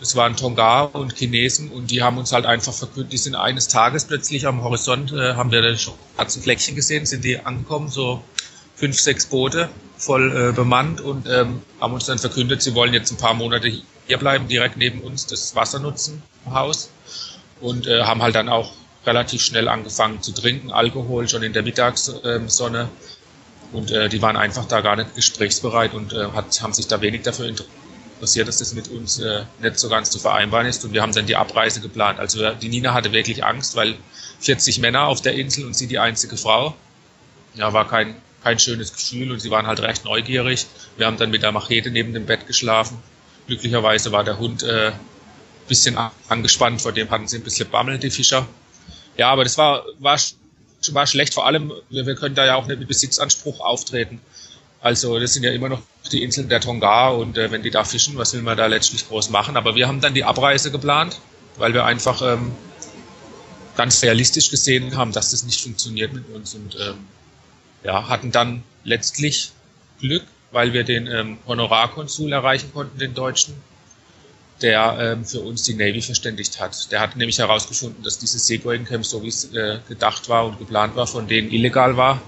Das 0.00 0.16
waren 0.16 0.36
Tonga 0.36 0.82
und 0.82 1.16
Chinesen 1.16 1.70
und 1.70 1.90
die 1.90 2.02
haben 2.02 2.18
uns 2.18 2.32
halt 2.32 2.46
einfach 2.46 2.74
verkündet, 2.74 3.12
die 3.12 3.18
sind 3.18 3.36
eines 3.36 3.68
Tages 3.68 4.04
plötzlich 4.04 4.46
am 4.46 4.62
Horizont, 4.62 5.12
äh, 5.12 5.34
haben 5.34 5.50
wir 5.50 5.62
das 5.62 5.82
schwarze 5.82 6.40
Fleckchen 6.40 6.74
gesehen, 6.74 7.06
sind 7.06 7.24
die 7.24 7.38
angekommen, 7.38 7.88
so 7.88 8.22
fünf, 8.74 8.98
sechs 9.00 9.26
Boote 9.26 9.68
voll 9.96 10.50
äh, 10.50 10.52
bemannt 10.52 11.00
und 11.00 11.26
ähm, 11.28 11.62
haben 11.80 11.94
uns 11.94 12.06
dann 12.06 12.18
verkündet, 12.18 12.60
sie 12.60 12.74
wollen 12.74 12.92
jetzt 12.92 13.12
ein 13.12 13.16
paar 13.16 13.34
Monate 13.34 13.72
hier 14.06 14.18
bleiben, 14.18 14.48
direkt 14.48 14.76
neben 14.76 15.00
uns 15.00 15.26
das 15.26 15.54
Wasser 15.54 15.78
nutzen 15.78 16.22
im 16.44 16.54
Haus 16.54 16.90
und 17.60 17.86
äh, 17.86 18.02
haben 18.02 18.20
halt 18.20 18.34
dann 18.34 18.48
auch 18.48 18.72
relativ 19.06 19.42
schnell 19.42 19.68
angefangen 19.68 20.22
zu 20.22 20.32
trinken, 20.32 20.72
Alkohol 20.72 21.28
schon 21.28 21.42
in 21.42 21.52
der 21.52 21.62
Mittagssonne 21.62 22.88
und 23.74 23.90
äh, 23.90 24.08
die 24.08 24.22
waren 24.22 24.36
einfach 24.36 24.66
da 24.66 24.80
gar 24.80 24.96
nicht 24.96 25.14
gesprächsbereit 25.14 25.94
und 25.94 26.12
äh, 26.12 26.28
hat, 26.32 26.62
haben 26.62 26.72
sich 26.72 26.86
da 26.86 27.00
wenig 27.00 27.22
dafür 27.22 27.48
interessiert, 27.48 28.48
dass 28.48 28.58
das 28.58 28.72
mit 28.72 28.88
uns 28.88 29.18
äh, 29.18 29.42
nicht 29.60 29.78
so 29.78 29.88
ganz 29.88 30.10
zu 30.10 30.18
vereinbaren 30.18 30.66
ist. 30.66 30.84
Und 30.84 30.92
wir 30.92 31.02
haben 31.02 31.12
dann 31.12 31.26
die 31.26 31.36
Abreise 31.36 31.80
geplant. 31.80 32.20
Also 32.20 32.50
die 32.54 32.68
Nina 32.68 32.94
hatte 32.94 33.12
wirklich 33.12 33.44
Angst, 33.44 33.74
weil 33.74 33.96
40 34.40 34.78
Männer 34.78 35.08
auf 35.08 35.22
der 35.22 35.34
Insel 35.34 35.66
und 35.66 35.74
sie 35.74 35.88
die 35.88 35.98
einzige 35.98 36.36
Frau. 36.36 36.74
Ja, 37.54 37.72
war 37.72 37.88
kein, 37.88 38.14
kein 38.42 38.58
schönes 38.58 38.92
Gefühl 38.92 39.32
und 39.32 39.40
sie 39.40 39.50
waren 39.50 39.66
halt 39.66 39.80
recht 39.80 40.04
neugierig. 40.04 40.66
Wir 40.96 41.06
haben 41.06 41.16
dann 41.16 41.30
mit 41.30 41.42
der 41.42 41.52
Machete 41.52 41.90
neben 41.90 42.14
dem 42.14 42.26
Bett 42.26 42.46
geschlafen. 42.46 43.02
Glücklicherweise 43.48 44.12
war 44.12 44.22
der 44.22 44.38
Hund 44.38 44.62
äh, 44.62 44.92
bisschen 45.66 45.96
angespannt, 46.28 46.82
vor 46.82 46.92
dem 46.92 47.10
hatten 47.10 47.26
sie 47.26 47.38
ein 47.38 47.42
bisschen 47.42 47.68
Bammel, 47.70 47.98
die 47.98 48.10
Fischer. 48.10 48.46
Ja, 49.16 49.30
aber 49.30 49.44
das 49.44 49.56
war, 49.58 49.84
war 49.98 50.18
war 50.92 51.06
schlecht. 51.06 51.34
Vor 51.34 51.46
allem, 51.46 51.72
wir, 51.88 52.06
wir 52.06 52.14
können 52.14 52.34
da 52.34 52.44
ja 52.44 52.56
auch 52.56 52.66
nicht 52.66 52.78
mit 52.78 52.88
Besitzanspruch 52.88 53.60
auftreten. 53.60 54.20
Also 54.80 55.18
das 55.18 55.32
sind 55.32 55.44
ja 55.44 55.52
immer 55.52 55.70
noch 55.70 55.80
die 56.12 56.22
Inseln 56.22 56.50
der 56.50 56.60
Tonga 56.60 57.08
und 57.08 57.38
äh, 57.38 57.50
wenn 57.50 57.62
die 57.62 57.70
da 57.70 57.84
fischen, 57.84 58.18
was 58.18 58.34
will 58.34 58.42
man 58.42 58.58
da 58.58 58.66
letztlich 58.66 59.08
groß 59.08 59.30
machen? 59.30 59.56
Aber 59.56 59.74
wir 59.74 59.88
haben 59.88 60.02
dann 60.02 60.12
die 60.12 60.24
Abreise 60.24 60.70
geplant, 60.70 61.20
weil 61.56 61.72
wir 61.72 61.86
einfach 61.86 62.20
ähm, 62.20 62.52
ganz 63.76 64.02
realistisch 64.02 64.50
gesehen 64.50 64.94
haben, 64.96 65.12
dass 65.12 65.30
das 65.30 65.44
nicht 65.44 65.62
funktioniert 65.62 66.12
mit 66.12 66.28
uns 66.28 66.54
und 66.54 66.76
ähm, 66.78 67.06
ja, 67.82 68.08
hatten 68.08 68.30
dann 68.30 68.62
letztlich 68.84 69.52
Glück, 70.00 70.24
weil 70.50 70.74
wir 70.74 70.84
den 70.84 71.06
ähm, 71.06 71.38
Honorarkonsul 71.46 72.32
erreichen 72.32 72.70
konnten, 72.74 72.98
den 72.98 73.14
Deutschen, 73.14 73.54
der 74.62 74.96
ähm, 75.00 75.24
für 75.24 75.40
uns 75.40 75.62
die 75.62 75.74
Navy 75.74 76.00
verständigt 76.00 76.60
hat. 76.60 76.90
Der 76.92 77.00
hat 77.00 77.16
nämlich 77.16 77.38
herausgefunden, 77.38 78.02
dass 78.02 78.18
dieses 78.18 78.46
Seagoing 78.46 78.84
Camp, 78.84 79.04
so 79.04 79.22
wie 79.22 79.28
es 79.28 79.52
äh, 79.52 79.78
gedacht 79.88 80.28
war 80.28 80.46
und 80.46 80.58
geplant 80.58 80.96
war, 80.96 81.06
von 81.06 81.26
denen 81.26 81.50
illegal 81.50 81.96
war. 81.96 82.20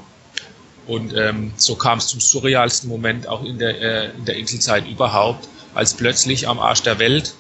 Und 0.87 1.17
ähm, 1.17 1.53
so 1.57 1.75
kam 1.75 1.99
es 1.99 2.09
zum 2.09 2.21
surrealsten 2.21 2.89
Moment 2.89 3.27
auch 3.29 3.45
in 3.45 3.59
der, 3.59 3.81
äh, 3.81 4.11
in 4.17 4.25
der 4.25 4.37
Inselzeit 4.37 4.87
überhaupt, 4.89 5.49
als 5.75 5.95
plötzlich 5.95 6.49
am 6.49 6.59
Arsch 6.59 6.83
der 6.83 6.99
Welt 6.99 7.35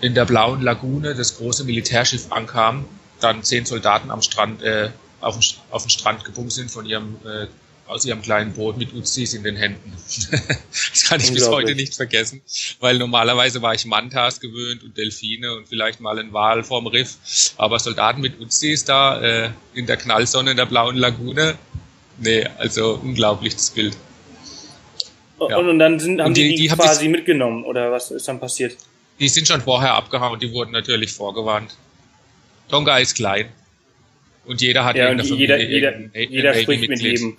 in 0.00 0.14
der 0.14 0.24
blauen 0.24 0.62
Lagune 0.62 1.14
das 1.14 1.36
große 1.36 1.64
Militärschiff 1.64 2.30
ankam 2.30 2.86
dann 3.20 3.42
zehn 3.42 3.66
Soldaten 3.66 4.10
am 4.10 4.22
Strand, 4.22 4.62
äh, 4.62 4.90
auf, 5.20 5.38
den, 5.38 5.44
auf 5.70 5.82
den 5.82 5.90
Strand 5.90 6.24
gebumst 6.24 6.56
sind 6.56 6.70
von 6.70 6.86
ihrem, 6.86 7.16
äh, 7.24 7.46
aus 7.88 8.04
ihrem 8.04 8.22
kleinen 8.22 8.52
Boot 8.52 8.76
mit 8.76 8.92
Uzis 8.92 9.34
in 9.34 9.42
den 9.42 9.56
Händen. 9.56 9.92
das 10.70 11.04
kann 11.04 11.20
ich 11.20 11.32
bis 11.32 11.48
heute 11.48 11.74
nicht 11.74 11.94
vergessen, 11.94 12.42
weil 12.80 12.98
normalerweise 12.98 13.62
war 13.62 13.74
ich 13.74 13.86
Mantas 13.86 14.40
gewöhnt 14.40 14.84
und 14.84 14.96
Delfine 14.96 15.54
und 15.54 15.68
vielleicht 15.68 16.00
mal 16.00 16.18
ein 16.18 16.32
Wal 16.32 16.62
vorm 16.62 16.86
Riff, 16.86 17.16
aber 17.56 17.78
Soldaten 17.78 18.20
mit 18.20 18.38
Uzis 18.40 18.84
da 18.84 19.20
äh, 19.20 19.50
in 19.74 19.86
der 19.86 19.96
Knallsonne 19.96 20.52
in 20.52 20.56
der 20.56 20.66
blauen 20.66 20.96
Lagune, 20.96 21.56
nee, 22.18 22.46
also 22.58 23.00
unglaubliches 23.02 23.70
Bild. 23.70 23.96
Ja. 25.40 25.56
Und, 25.56 25.68
und, 25.68 25.78
dann 25.78 25.98
sind, 25.98 26.20
haben 26.20 26.34
die, 26.34 26.56
die, 26.56 26.56
die 26.56 26.68
quasi 26.68 27.04
die, 27.04 27.08
mitgenommen 27.08 27.64
oder 27.64 27.92
was 27.92 28.10
ist 28.10 28.28
dann 28.28 28.40
passiert? 28.40 28.76
Die 29.20 29.28
sind 29.28 29.48
schon 29.48 29.62
vorher 29.62 29.94
abgehauen, 29.94 30.38
die 30.38 30.52
wurden 30.52 30.72
natürlich 30.72 31.12
vorgewarnt. 31.12 31.76
Tonga 32.68 32.98
ist 32.98 33.14
klein. 33.14 33.48
Und 34.44 34.60
jeder 34.60 34.84
hat 34.84 34.96
ja, 34.96 35.10
und 35.10 35.22
jeder, 35.22 35.58
jeder, 35.58 35.94
jeder 36.14 36.54
spricht 36.54 36.88
mit 36.88 37.00
jedem. 37.00 37.38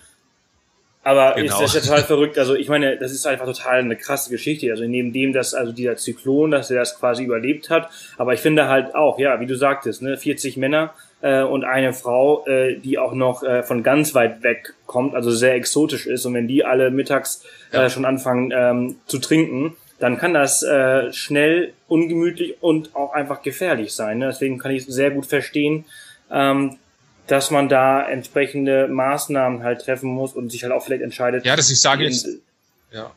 Aber 1.03 1.35
genau. 1.35 1.53
ist 1.53 1.62
das 1.62 1.73
ja 1.73 1.79
total 1.79 2.03
verrückt. 2.03 2.38
Also 2.38 2.55
ich 2.55 2.67
meine, 2.67 2.97
das 2.97 3.12
ist 3.12 3.25
einfach 3.25 3.45
total 3.45 3.79
eine 3.79 3.95
krasse 3.95 4.29
Geschichte. 4.29 4.69
Also 4.69 4.83
neben 4.83 5.13
dem, 5.13 5.31
dass 5.31 5.53
also 5.53 5.71
dieser 5.71 5.95
Zyklon, 5.95 6.51
dass 6.51 6.69
er 6.69 6.79
das 6.79 6.99
quasi 6.99 7.23
überlebt 7.23 7.69
hat. 7.69 7.89
Aber 8.17 8.33
ich 8.33 8.41
finde 8.41 8.67
halt 8.67 8.95
auch, 8.95 9.17
ja, 9.17 9.39
wie 9.39 9.45
du 9.45 9.55
sagtest, 9.55 10.01
ne, 10.01 10.17
40 10.17 10.57
Männer 10.57 10.93
äh, 11.21 11.41
und 11.41 11.63
eine 11.63 11.93
Frau, 11.93 12.45
äh, 12.45 12.75
die 12.75 12.99
auch 12.99 13.13
noch 13.13 13.43
äh, 13.43 13.63
von 13.63 13.81
ganz 13.81 14.13
weit 14.13 14.43
weg 14.43 14.73
kommt, 14.85 15.15
also 15.15 15.31
sehr 15.31 15.55
exotisch 15.55 16.05
ist. 16.05 16.25
Und 16.25 16.33
wenn 16.33 16.47
die 16.47 16.65
alle 16.65 16.91
mittags 16.91 17.45
ja. 17.71 17.85
äh, 17.85 17.89
schon 17.89 18.03
anfangen 18.03 18.51
ähm, 18.53 18.95
zu 19.05 19.19
trinken, 19.19 19.77
dann 19.99 20.17
kann 20.17 20.33
das 20.33 20.63
äh, 20.63 21.12
schnell, 21.13 21.73
ungemütlich 21.88 22.62
und 22.62 22.95
auch 22.95 23.13
einfach 23.13 23.41
gefährlich 23.41 23.93
sein. 23.93 24.19
Ne? 24.19 24.27
Deswegen 24.27 24.57
kann 24.57 24.71
ich 24.71 24.85
sehr 24.85 25.12
gut 25.12 25.25
verstehen, 25.25 25.85
ähm, 26.31 26.77
dass 27.30 27.52
man 27.52 27.70
da 27.70 28.08
entsprechende 28.08 28.88
Maßnahmen 28.88 29.63
halt 29.63 29.82
treffen 29.82 30.10
muss 30.10 30.34
und 30.34 30.52
sich 30.52 30.63
halt 30.63 30.74
auch 30.74 30.84
vielleicht 30.84 31.04
entscheidet. 31.04 31.46
Ja, 31.46 31.56
das 31.56 31.70
ich 31.70 31.80
sage 31.80 32.04
jetzt, 32.04 32.28
ja. 32.92 33.12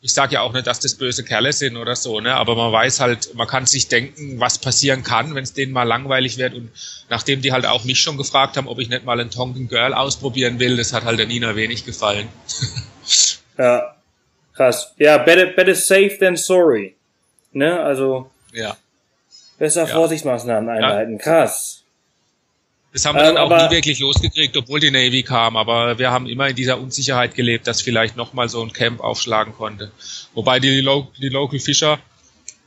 Ich 0.00 0.12
sage 0.12 0.34
ja 0.34 0.42
auch 0.42 0.52
nicht, 0.52 0.66
dass 0.66 0.78
das 0.78 0.94
böse 0.94 1.24
Kerle 1.24 1.52
sind 1.52 1.76
oder 1.76 1.96
so, 1.96 2.20
ne? 2.20 2.34
Aber 2.34 2.54
man 2.54 2.72
weiß 2.72 3.00
halt, 3.00 3.34
man 3.34 3.48
kann 3.48 3.66
sich 3.66 3.88
denken, 3.88 4.38
was 4.38 4.58
passieren 4.58 5.02
kann, 5.02 5.34
wenn 5.34 5.42
es 5.42 5.54
denen 5.54 5.72
mal 5.72 5.82
langweilig 5.82 6.38
wird. 6.38 6.54
Und 6.54 6.70
nachdem 7.10 7.42
die 7.42 7.52
halt 7.52 7.66
auch 7.66 7.84
mich 7.84 8.00
schon 8.00 8.16
gefragt 8.16 8.56
haben, 8.56 8.68
ob 8.68 8.78
ich 8.78 8.88
nicht 8.88 9.04
mal 9.04 9.20
ein 9.20 9.30
Tonkin 9.30 9.68
Girl 9.68 9.92
ausprobieren 9.92 10.60
will, 10.60 10.76
das 10.76 10.92
hat 10.92 11.04
halt 11.04 11.18
der 11.18 11.26
Nina 11.26 11.56
wenig 11.56 11.84
gefallen. 11.84 12.28
ja. 13.58 13.94
Krass. 14.54 14.92
Ja, 14.98 15.18
better, 15.18 15.46
better 15.46 15.74
safe 15.74 16.16
than 16.18 16.36
sorry. 16.36 16.94
Ne, 17.52 17.80
also. 17.80 18.30
Ja. 18.52 18.76
Besser 19.58 19.86
ja. 19.86 19.94
Vorsichtsmaßnahmen 19.94 20.70
einleiten. 20.70 21.18
Ja. 21.18 21.22
Krass. 21.22 21.82
Das 22.92 23.04
haben 23.04 23.16
wir 23.16 23.22
dann 23.22 23.36
ähm, 23.36 23.42
auch 23.42 23.50
nie 23.50 23.70
wirklich 23.74 23.98
losgekriegt, 23.98 24.56
obwohl 24.56 24.80
die 24.80 24.90
Navy 24.90 25.22
kam. 25.22 25.56
Aber 25.56 25.98
wir 25.98 26.10
haben 26.10 26.26
immer 26.26 26.48
in 26.48 26.56
dieser 26.56 26.80
Unsicherheit 26.80 27.34
gelebt, 27.34 27.66
dass 27.66 27.82
vielleicht 27.82 28.16
nochmal 28.16 28.48
so 28.48 28.62
ein 28.62 28.72
Camp 28.72 29.00
aufschlagen 29.00 29.52
konnte. 29.54 29.92
Wobei 30.34 30.58
die, 30.58 30.80
Lo 30.80 31.08
die 31.18 31.28
Local 31.28 31.58
Fischer 31.58 31.98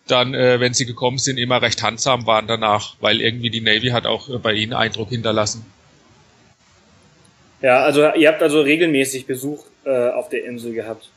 dann, 0.07 0.33
äh, 0.33 0.59
wenn 0.59 0.73
sie 0.73 0.85
gekommen 0.85 1.17
sind, 1.17 1.37
immer 1.37 1.61
recht 1.61 1.81
handsam 1.81 2.25
waren 2.25 2.47
danach, 2.47 2.95
weil 2.99 3.21
irgendwie 3.21 3.49
die 3.49 3.61
Navy 3.61 3.89
hat 3.89 4.05
auch 4.05 4.29
äh, 4.29 4.37
bei 4.37 4.53
ihnen 4.53 4.73
Eindruck 4.73 5.09
hinterlassen. 5.09 5.65
Ja, 7.61 7.83
also 7.83 8.11
ihr 8.13 8.27
habt 8.27 8.41
also 8.41 8.61
regelmäßig 8.61 9.25
Besuch 9.25 9.63
äh, 9.85 10.09
auf 10.09 10.29
der 10.29 10.45
Insel 10.45 10.73
gehabt 10.73 11.09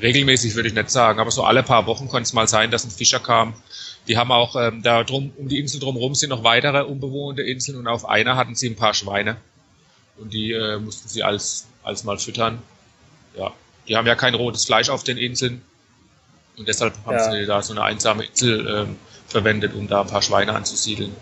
regelmäßig 0.00 0.54
würde 0.54 0.68
ich 0.68 0.74
nicht 0.74 0.90
sagen, 0.90 1.20
aber 1.20 1.30
so 1.30 1.42
alle 1.42 1.62
paar 1.62 1.86
Wochen 1.86 2.08
konnte 2.08 2.24
es 2.24 2.32
mal 2.32 2.48
sein, 2.48 2.70
dass 2.70 2.84
ein 2.84 2.90
Fischer 2.90 3.20
kam. 3.20 3.54
Die 4.08 4.16
haben 4.16 4.30
auch 4.30 4.54
ähm, 4.56 4.82
da 4.82 5.02
drum, 5.02 5.32
um 5.36 5.48
die 5.48 5.58
Insel 5.58 5.80
drumherum 5.80 6.14
sind 6.14 6.30
noch 6.30 6.44
weitere 6.44 6.82
unbewohnte 6.82 7.42
Inseln 7.42 7.78
und 7.78 7.88
auf 7.88 8.04
einer 8.08 8.36
hatten 8.36 8.54
sie 8.54 8.68
ein 8.68 8.76
paar 8.76 8.94
Schweine. 8.94 9.36
Und 10.18 10.32
die 10.32 10.52
äh, 10.52 10.78
mussten 10.78 11.08
sie 11.08 11.22
als, 11.22 11.66
als 11.82 12.04
mal 12.04 12.18
füttern. 12.18 12.62
Ja. 13.36 13.52
Die 13.88 13.96
haben 13.96 14.06
ja 14.06 14.14
kein 14.14 14.34
rotes 14.34 14.64
Fleisch 14.64 14.88
auf 14.88 15.04
den 15.04 15.18
Inseln. 15.18 15.62
Und 16.56 16.68
deshalb 16.68 16.94
haben 17.04 17.16
ja. 17.16 17.30
sie 17.32 17.46
da 17.46 17.62
so 17.62 17.72
eine 17.72 17.82
einsame 17.82 18.24
Insel 18.24 18.66
ähm, 18.66 18.96
verwendet, 19.26 19.74
um 19.74 19.88
da 19.88 20.02
ein 20.02 20.06
paar 20.06 20.22
Schweine 20.22 20.54
anzusiedeln. 20.54 21.14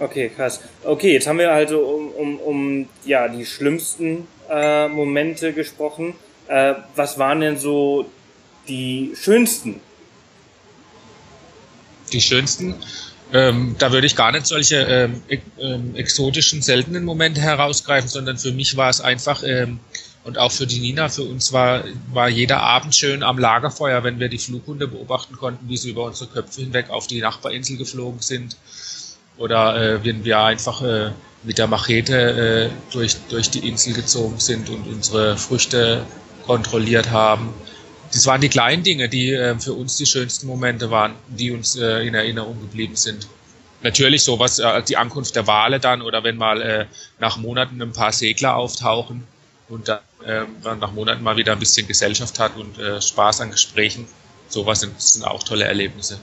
Okay, 0.00 0.30
krass. 0.34 0.60
Okay, 0.84 1.12
jetzt 1.12 1.26
haben 1.26 1.38
wir 1.38 1.52
also 1.52 1.80
um, 1.80 2.10
um, 2.12 2.38
um 2.38 2.88
ja, 3.04 3.28
die 3.28 3.44
schlimmsten 3.44 4.28
äh, 4.48 4.88
Momente 4.88 5.52
gesprochen. 5.52 6.14
Äh, 6.46 6.74
was 6.94 7.18
waren 7.18 7.40
denn 7.40 7.58
so 7.58 8.08
die 8.68 9.12
schönsten? 9.20 9.80
Die 12.10 12.20
schönsten? 12.20 12.74
Ähm, 13.32 13.76
da 13.78 13.92
würde 13.92 14.06
ich 14.06 14.16
gar 14.16 14.32
nicht 14.32 14.46
solche 14.46 14.76
ähm, 14.76 15.22
ähm, 15.60 15.94
exotischen, 15.94 16.62
seltenen 16.62 17.04
Momente 17.04 17.40
herausgreifen, 17.40 18.08
sondern 18.08 18.38
für 18.38 18.52
mich 18.52 18.76
war 18.76 18.88
es 18.88 19.00
einfach, 19.02 19.42
ähm, 19.42 19.80
und 20.24 20.38
auch 20.38 20.52
für 20.52 20.66
die 20.66 20.80
Nina, 20.80 21.08
für 21.08 21.24
uns 21.24 21.52
war, 21.52 21.84
war 22.12 22.28
jeder 22.28 22.60
Abend 22.60 22.94
schön 22.94 23.22
am 23.22 23.38
Lagerfeuer, 23.38 24.02
wenn 24.04 24.18
wir 24.18 24.28
die 24.28 24.38
Flughunde 24.38 24.88
beobachten 24.88 25.36
konnten, 25.36 25.68
wie 25.68 25.76
sie 25.76 25.90
über 25.90 26.04
unsere 26.04 26.30
Köpfe 26.30 26.62
hinweg 26.62 26.90
auf 26.90 27.06
die 27.06 27.20
Nachbarinsel 27.20 27.76
geflogen 27.76 28.20
sind. 28.20 28.56
Oder 29.36 29.76
äh, 29.76 30.04
wenn 30.04 30.24
wir 30.24 30.40
einfach 30.40 30.82
äh, 30.82 31.12
mit 31.44 31.58
der 31.58 31.66
Machete 31.66 32.70
äh, 32.70 32.92
durch, 32.92 33.16
durch 33.28 33.50
die 33.50 33.68
Insel 33.68 33.92
gezogen 33.92 34.40
sind 34.40 34.68
und 34.68 34.86
unsere 34.86 35.36
Früchte 35.36 36.04
kontrolliert 36.46 37.10
haben. 37.10 37.54
Das 38.12 38.26
waren 38.26 38.40
die 38.40 38.48
kleinen 38.48 38.82
Dinge, 38.82 39.08
die 39.08 39.32
äh, 39.32 39.58
für 39.58 39.74
uns 39.74 39.96
die 39.96 40.06
schönsten 40.06 40.46
Momente 40.46 40.90
waren, 40.90 41.14
die 41.28 41.50
uns 41.50 41.76
äh, 41.76 42.06
in 42.06 42.14
Erinnerung 42.14 42.60
geblieben 42.60 42.96
sind. 42.96 43.28
Natürlich 43.82 44.22
sowas, 44.24 44.58
äh, 44.58 44.82
die 44.82 44.96
Ankunft 44.96 45.36
der 45.36 45.46
Wale 45.46 45.78
dann 45.78 46.02
oder 46.02 46.24
wenn 46.24 46.36
mal 46.36 46.62
äh, 46.62 46.86
nach 47.18 47.36
Monaten 47.36 47.80
ein 47.80 47.92
paar 47.92 48.12
Segler 48.12 48.56
auftauchen 48.56 49.24
und 49.68 49.88
dann, 49.88 50.00
äh, 50.24 50.42
dann 50.62 50.78
nach 50.78 50.92
Monaten 50.92 51.22
mal 51.22 51.36
wieder 51.36 51.52
ein 51.52 51.58
bisschen 51.58 51.86
Gesellschaft 51.86 52.38
hat 52.38 52.56
und 52.56 52.78
äh, 52.78 53.00
Spaß 53.00 53.42
an 53.42 53.50
Gesprächen. 53.50 54.06
Sowas 54.48 54.80
sind, 54.80 55.00
sind 55.00 55.24
auch 55.24 55.42
tolle 55.42 55.64
Erlebnisse. 55.64 56.18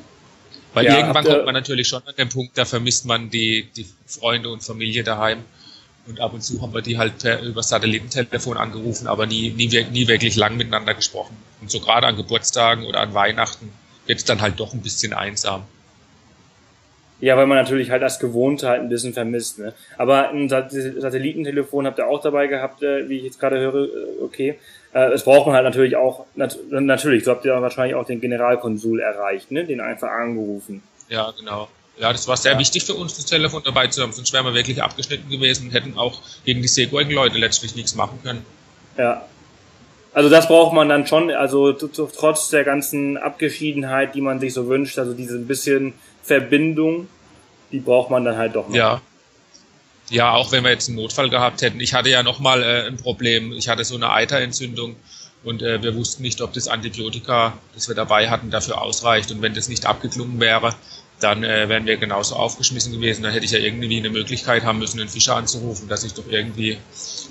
Weil 0.74 0.86
ja, 0.86 0.98
irgendwann 0.98 1.24
kommt 1.24 1.46
man 1.46 1.54
natürlich 1.54 1.88
schon 1.88 2.02
an 2.06 2.16
den 2.18 2.28
Punkt, 2.28 2.58
da 2.58 2.66
vermisst 2.66 3.06
man 3.06 3.30
die, 3.30 3.70
die 3.78 3.88
Freunde 4.06 4.50
und 4.50 4.62
Familie 4.62 5.04
daheim. 5.04 5.44
Und 6.08 6.20
ab 6.20 6.34
und 6.34 6.42
zu 6.42 6.62
haben 6.62 6.74
wir 6.74 6.82
die 6.82 6.98
halt 6.98 7.20
per, 7.20 7.42
über 7.42 7.64
Satellitentelefon 7.64 8.58
angerufen, 8.58 9.08
aber 9.08 9.26
nie, 9.26 9.52
nie, 9.52 9.68
nie 9.68 10.08
wirklich 10.08 10.36
lang 10.36 10.58
miteinander 10.58 10.94
gesprochen. 10.94 11.36
Und 11.66 11.72
so 11.72 11.80
gerade 11.80 12.06
an 12.06 12.16
Geburtstagen 12.16 12.86
oder 12.86 13.00
an 13.00 13.16
Weihnachten 13.16 13.74
wird 14.06 14.20
es 14.20 14.26
dann 14.26 14.40
halt 14.40 14.60
doch 14.60 14.76
ein 14.76 14.84
bisschen 14.84 15.14
einsam. 15.14 15.64
Ja, 17.20 17.36
weil 17.38 17.48
man 17.48 17.58
natürlich 17.58 17.90
halt 17.90 18.04
das 18.04 18.20
Gewohnte 18.20 18.70
halt 18.70 18.82
ein 18.82 18.90
bisschen 18.90 19.14
vermisst. 19.14 19.58
Ne? 19.58 19.74
Aber 19.98 20.30
ein 20.30 20.48
Satellitentelefon 20.48 21.88
habt 21.88 21.98
ihr 21.98 22.06
auch 22.06 22.22
dabei 22.22 22.46
gehabt, 22.46 22.84
äh, 22.84 23.10
wie 23.10 23.18
ich 23.18 23.24
jetzt 23.24 23.40
gerade 23.40 23.58
höre. 23.58 23.86
Äh, 23.86 24.24
okay. 24.24 24.60
Äh, 24.94 25.12
es 25.14 25.24
braucht 25.24 25.48
man 25.48 25.56
halt 25.56 25.66
natürlich 25.66 25.96
auch, 25.96 26.28
nat 26.36 26.56
natürlich, 26.70 27.24
so 27.24 27.32
habt 27.32 27.46
ihr 27.46 27.60
wahrscheinlich 27.60 27.96
auch 27.96 28.06
den 28.06 28.22
Generalkonsul 28.22 29.00
erreicht, 29.00 29.50
ne? 29.50 29.66
den 29.66 29.82
einfach 29.82 30.12
angerufen. 30.12 30.84
Ja, 31.10 31.34
genau. 31.36 31.68
Ja, 31.98 32.12
das 32.12 32.28
war 32.28 32.38
sehr 32.38 32.54
ja. 32.54 32.60
wichtig 32.60 32.84
für 32.84 32.94
uns, 32.94 33.16
das 33.16 33.26
Telefon 33.26 33.64
dabei 33.66 33.88
zu 33.88 34.04
haben, 34.04 34.12
sonst 34.12 34.32
wären 34.32 34.46
wir 34.46 34.54
wirklich 34.54 34.84
abgeschnitten 34.84 35.28
gewesen 35.32 35.70
und 35.70 35.74
hätten 35.74 35.98
auch 35.98 36.22
gegen 36.46 36.62
die 36.62 36.68
Seeguigen-Leute 36.68 37.40
letztlich 37.40 37.76
nichts 37.76 37.96
machen 37.96 38.20
können. 38.22 38.46
Ja. 39.00 39.26
Also 40.16 40.30
das 40.30 40.48
braucht 40.48 40.74
man 40.74 40.88
dann 40.88 41.06
schon, 41.06 41.30
also 41.30 41.74
trotz 41.74 42.48
der 42.48 42.64
ganzen 42.64 43.18
Abgeschiedenheit, 43.18 44.16
die 44.16 44.22
man 44.22 44.40
sich 44.40 44.54
so 44.54 44.70
wünscht, 44.70 44.98
also 44.98 45.14
diese 45.14 45.36
ein 45.36 45.46
bisschen 45.46 45.94
Verbindung, 46.24 47.10
die 47.74 47.80
braucht 47.80 48.10
man 48.10 48.24
dann 48.24 48.38
halt 48.38 48.56
doch 48.56 48.70
noch. 48.70 48.76
Ja. 48.76 49.02
Ja, 50.10 50.32
auch 50.32 50.54
wenn 50.54 50.64
wir 50.64 50.72
jetzt 50.72 50.88
einen 50.88 50.98
Notfall 50.98 51.30
gehabt 51.30 51.62
hätten. 51.62 51.82
Ich 51.82 51.94
hatte 51.94 52.10
ja 52.10 52.24
nochmal 52.24 52.64
äh, 52.64 52.88
ein 52.88 52.96
Problem. 52.96 53.52
Ich 53.52 53.68
hatte 53.68 53.84
so 53.84 53.96
eine 53.96 54.10
Eiterentzündung 54.14 54.96
und 55.44 55.62
äh, 55.62 55.84
wir 55.84 55.96
wussten 55.96 56.24
nicht, 56.24 56.42
ob 56.42 56.54
das 56.54 56.70
Antibiotika, 56.70 57.58
das 57.74 57.90
wir 57.90 57.96
dabei 57.96 58.30
hatten, 58.30 58.50
dafür 58.52 58.82
ausreicht. 58.82 59.32
Und 59.32 59.42
wenn 59.42 59.54
das 59.54 59.68
nicht 59.68 59.86
abgeklungen 59.86 60.40
wäre, 60.40 60.76
dann 61.20 61.44
äh, 61.44 61.68
wären 61.68 61.86
wir 61.88 61.98
genauso 61.98 62.36
aufgeschmissen 62.36 62.94
gewesen. 62.94 63.24
Dann 63.24 63.34
hätte 63.34 63.46
ich 63.46 63.52
ja 63.52 63.60
irgendwie 63.60 63.98
eine 63.98 64.12
Möglichkeit 64.12 64.64
haben 64.64 64.80
müssen, 64.80 65.02
einen 65.02 65.10
Fischer 65.10 65.36
anzurufen, 65.36 65.90
dass 65.90 66.06
ich 66.06 66.14
doch 66.14 66.28
irgendwie 66.30 66.78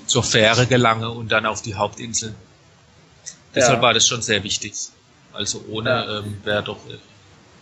zur 0.05 0.21
Fähre 0.21 0.67
gelange 0.67 1.09
und 1.09 1.31
dann 1.31 1.47
auf 1.47 1.63
die 1.63 1.73
Hauptinsel. 1.73 2.35
Deshalb 3.55 3.77
ja. 3.77 3.81
war 3.81 3.93
das 3.93 4.05
schon 4.07 4.21
sehr 4.21 4.43
wichtig. 4.43 4.73
Also 5.33 5.63
ohne 5.69 5.89
ja. 5.89 6.19
ähm, 6.19 6.37
wäre 6.43 6.63
doch 6.63 6.77
äh, 6.89 6.97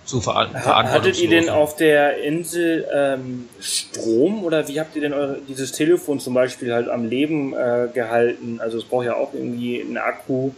zu 0.06 0.20
ver 0.20 0.52
Hattet 0.54 1.20
ihr 1.20 1.30
denn 1.30 1.50
auf 1.50 1.76
der 1.76 2.22
Insel 2.24 2.86
ähm, 2.94 3.48
Strom 3.62 4.44
oder 4.44 4.68
wie 4.68 4.80
habt 4.80 4.96
ihr 4.96 5.02
denn 5.02 5.14
eure, 5.14 5.40
dieses 5.48 5.72
Telefon 5.72 6.20
zum 6.20 6.34
Beispiel 6.34 6.74
halt 6.74 6.90
am 6.90 7.08
Leben 7.08 7.54
äh, 7.54 7.88
gehalten? 7.94 8.60
Also 8.60 8.78
es 8.78 8.84
braucht 8.84 9.06
ja 9.06 9.16
auch 9.16 9.34
irgendwie 9.34 9.82
einen 9.82 9.98
Akku. 9.98 10.52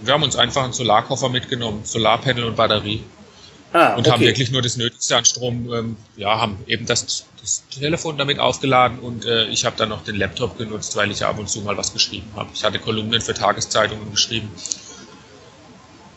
Wir 0.00 0.14
haben 0.14 0.22
uns 0.22 0.36
einfach 0.36 0.62
einen 0.62 0.72
Solarkoffer 0.72 1.28
mitgenommen, 1.28 1.80
Solarpanel 1.84 2.44
und 2.44 2.56
Batterie. 2.56 3.02
Ah, 3.72 3.94
und 3.94 4.00
okay. 4.00 4.10
haben 4.10 4.20
wirklich 4.22 4.50
nur 4.50 4.62
das 4.62 4.76
Nötigste 4.76 5.16
an 5.16 5.24
Strom, 5.26 5.72
ähm, 5.72 5.96
ja, 6.16 6.40
haben 6.40 6.58
eben 6.66 6.86
das, 6.86 7.26
das 7.40 7.64
Telefon 7.68 8.16
damit 8.16 8.38
aufgeladen 8.38 8.98
und 8.98 9.26
äh, 9.26 9.44
ich 9.46 9.66
habe 9.66 9.76
dann 9.76 9.90
noch 9.90 10.04
den 10.04 10.16
Laptop 10.16 10.56
genutzt, 10.56 10.96
weil 10.96 11.10
ich 11.10 11.20
ja 11.20 11.28
ab 11.28 11.38
und 11.38 11.50
zu 11.50 11.60
mal 11.60 11.76
was 11.76 11.92
geschrieben 11.92 12.30
habe. 12.34 12.48
Ich 12.54 12.64
hatte 12.64 12.78
Kolumnen 12.78 13.20
für 13.20 13.34
Tageszeitungen 13.34 14.10
geschrieben. 14.10 14.50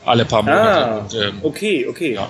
Alle 0.06 0.26
paar 0.26 0.44
Monate. 0.44 0.86
Ah, 0.86 0.98
und, 0.98 1.14
ähm, 1.14 1.40
okay, 1.44 1.88
okay. 1.88 2.14
Ja. 2.14 2.30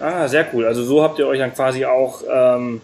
Ah, 0.00 0.26
sehr 0.26 0.46
cool. 0.52 0.64
Also 0.64 0.84
so 0.84 1.02
habt 1.02 1.18
ihr 1.18 1.26
euch 1.26 1.38
dann 1.38 1.54
quasi 1.54 1.84
auch, 1.84 2.22
ähm, 2.28 2.80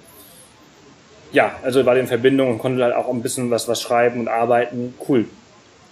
ja, 1.32 1.56
also 1.62 1.84
war 1.84 1.96
in 1.96 2.06
Verbindung 2.06 2.50
und 2.50 2.58
konntet 2.58 2.84
halt 2.84 2.94
auch 2.94 3.08
ein 3.08 3.22
bisschen 3.22 3.50
was, 3.50 3.66
was 3.66 3.80
schreiben 3.80 4.20
und 4.20 4.28
arbeiten. 4.28 4.94
Cool. 5.08 5.24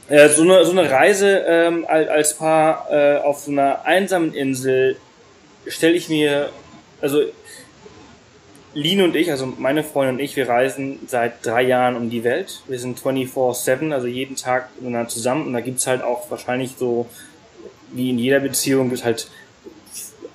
Äh, 0.09 0.29
so, 0.29 0.43
eine, 0.43 0.65
so 0.65 0.71
eine 0.71 0.89
Reise 0.89 1.45
ähm, 1.49 1.87
als 1.89 2.35
Paar 2.35 2.87
äh, 2.91 3.17
auf 3.17 3.41
so 3.41 3.51
einer 3.51 3.85
einsamen 3.85 4.35
Insel 4.35 4.97
stelle 5.69 5.95
ich 5.95 6.09
mir, 6.09 6.51
also 7.01 7.23
Lin 8.75 9.01
und 9.01 9.17
ich, 9.17 9.31
also 9.31 9.47
meine 9.59 9.83
Freundin 9.83 10.17
und 10.17 10.21
ich, 10.21 10.37
wir 10.37 10.49
reisen 10.49 10.99
seit 11.07 11.45
drei 11.45 11.63
Jahren 11.63 11.97
um 11.97 12.11
die 12.11 12.25
Welt. 12.25 12.61
Wir 12.69 12.79
sind 12.79 13.01
24-7, 13.01 13.93
also 13.93 14.07
jeden 14.07 14.37
Tag 14.37 14.69
zusammen. 15.09 15.47
Und 15.47 15.53
da 15.55 15.61
gibt's 15.61 15.87
halt 15.87 16.03
auch 16.03 16.31
wahrscheinlich 16.31 16.73
so, 16.79 17.07
wie 17.93 18.11
in 18.11 18.19
jeder 18.19 18.41
Beziehung, 18.41 18.91
gibt's 18.91 19.05
halt 19.05 19.31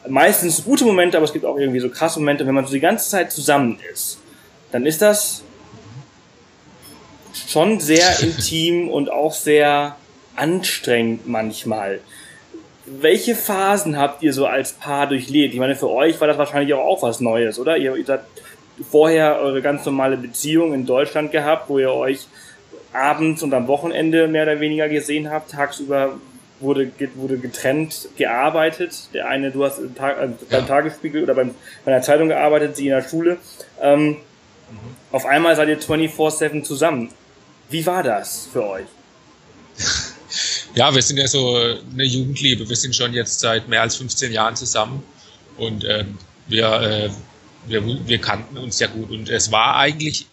meistens 0.07 0.63
gute 0.63 0.85
Momente, 0.85 1.17
aber 1.17 1.25
es 1.25 1.33
gibt 1.33 1.45
auch 1.45 1.57
irgendwie 1.57 1.79
so 1.79 1.89
krasse 1.89 2.19
Momente. 2.19 2.47
Wenn 2.47 2.55
man 2.55 2.65
so 2.65 2.73
die 2.73 2.79
ganze 2.79 3.09
Zeit 3.09 3.31
zusammen 3.31 3.77
ist, 3.93 4.17
dann 4.71 4.87
ist 4.87 5.03
das 5.03 5.43
schon 7.47 7.79
sehr 7.79 8.19
intim 8.21 8.89
und 8.89 9.11
auch 9.11 9.33
sehr 9.33 9.95
anstrengend 10.35 11.27
manchmal. 11.27 11.99
Welche 12.99 13.35
Phasen 13.35 13.97
habt 13.97 14.21
ihr 14.21 14.33
so 14.33 14.45
als 14.45 14.73
Paar 14.73 15.07
durchlebt? 15.07 15.53
Ich 15.53 15.59
meine, 15.59 15.75
für 15.75 15.89
euch 15.89 16.19
war 16.19 16.27
das 16.27 16.37
wahrscheinlich 16.37 16.73
auch, 16.73 16.83
auch 16.83 17.03
was 17.03 17.21
Neues, 17.21 17.57
oder? 17.57 17.77
Ihr, 17.77 17.95
ihr 17.95 18.05
habt 18.07 18.25
vorher 18.89 19.39
eure 19.39 19.61
ganz 19.61 19.85
normale 19.85 20.17
Beziehung 20.17 20.73
in 20.73 20.85
Deutschland 20.85 21.31
gehabt, 21.31 21.69
wo 21.69 21.79
ihr 21.79 21.91
euch 21.91 22.27
abends 22.91 23.43
und 23.43 23.53
am 23.53 23.67
Wochenende 23.67 24.27
mehr 24.27 24.43
oder 24.43 24.59
weniger 24.59 24.89
gesehen 24.89 25.29
habt. 25.29 25.51
Tagsüber 25.51 26.17
wurde, 26.59 26.91
wurde 27.15 27.37
getrennt 27.37 28.09
gearbeitet. 28.17 29.09
Der 29.13 29.27
eine, 29.27 29.51
du 29.51 29.63
hast 29.63 29.79
im 29.79 29.95
Tag, 29.95 30.17
äh, 30.17 30.27
beim 30.49 30.61
ja. 30.61 30.61
Tagesspiegel 30.61 31.23
oder 31.23 31.33
beim, 31.33 31.55
bei 31.85 31.93
einer 31.93 32.01
Zeitung 32.01 32.27
gearbeitet, 32.27 32.75
sie 32.75 32.87
in 32.87 32.93
der 32.93 33.07
Schule. 33.07 33.37
Ähm, 33.81 34.07
mhm. 34.07 34.15
Auf 35.11 35.25
einmal 35.25 35.55
seid 35.55 35.69
ihr 35.69 35.79
24-7 35.79 36.63
zusammen. 36.63 37.09
Wie 37.69 37.85
war 37.85 38.03
das 38.03 38.49
für 38.51 38.67
euch? 38.67 38.85
Ja, 40.73 40.93
wir 40.95 41.01
sind 41.01 41.17
ja 41.17 41.27
so 41.27 41.55
eine 41.55 42.03
Jugendliebe. 42.03 42.67
Wir 42.67 42.75
sind 42.75 42.95
schon 42.95 43.13
jetzt 43.13 43.39
seit 43.39 43.67
mehr 43.67 43.81
als 43.81 43.97
15 43.97 44.31
Jahren 44.31 44.55
zusammen 44.55 45.03
und 45.57 45.83
ähm, 45.83 46.17
wir, 46.47 46.81
äh, 46.81 47.09
wir, 47.67 48.07
wir 48.07 48.17
kannten 48.19 48.57
uns 48.57 48.79
ja 48.79 48.87
gut. 48.87 49.11
Und 49.11 49.29
es 49.29 49.51
war 49.51 49.75
eigentlich 49.75 50.27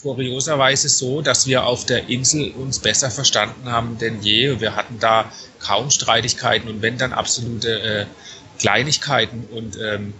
kurioserweise 0.00 0.88
so, 0.88 1.22
dass 1.22 1.46
wir 1.46 1.64
auf 1.64 1.86
der 1.86 2.08
Insel 2.08 2.52
uns 2.52 2.78
besser 2.78 3.10
verstanden 3.10 3.70
haben 3.70 3.98
denn 3.98 4.22
je. 4.22 4.60
Wir 4.60 4.76
hatten 4.76 5.00
da 5.00 5.32
kaum 5.58 5.90
Streitigkeiten 5.90 6.68
und 6.68 6.82
wenn 6.82 6.98
dann 6.98 7.12
absolute 7.12 7.80
äh, 7.80 8.06
Kleinigkeiten 8.58 9.44
und 9.50 9.76
ähm, 9.80 10.14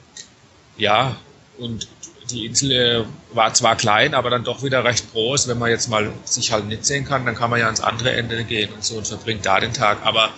ja, 0.77 1.17
und 1.59 1.87
die 2.31 2.47
Insel 2.47 2.73
äh, 2.73 3.05
war 3.33 3.53
zwar 3.55 3.77
klein, 3.77 4.15
aber 4.15 4.31
dann 4.31 4.45
doch 4.45 4.63
wieder 4.63 4.85
recht 4.85 5.13
groß. 5.13 5.49
Wenn 5.49 5.59
man 5.59 5.71
jetzt 5.71 5.89
mal 5.89 6.11
sich 6.25 6.53
halt 6.53 6.67
nicht 6.67 6.85
sehen 6.85 7.05
kann, 7.05 7.27
dann 7.27 7.35
kann 7.35 7.51
man 7.51 7.61
ja 7.61 7.67
ans 7.67 7.81
andere 7.81 8.13
Ende 8.13 8.45
gehen 8.45 8.73
und 8.73 8.85
so 8.85 8.97
und 8.97 9.07
verbringt 9.07 9.45
da 9.47 9.61
den 9.61 9.73
Tag. 9.73 9.99
Aber 10.05 10.31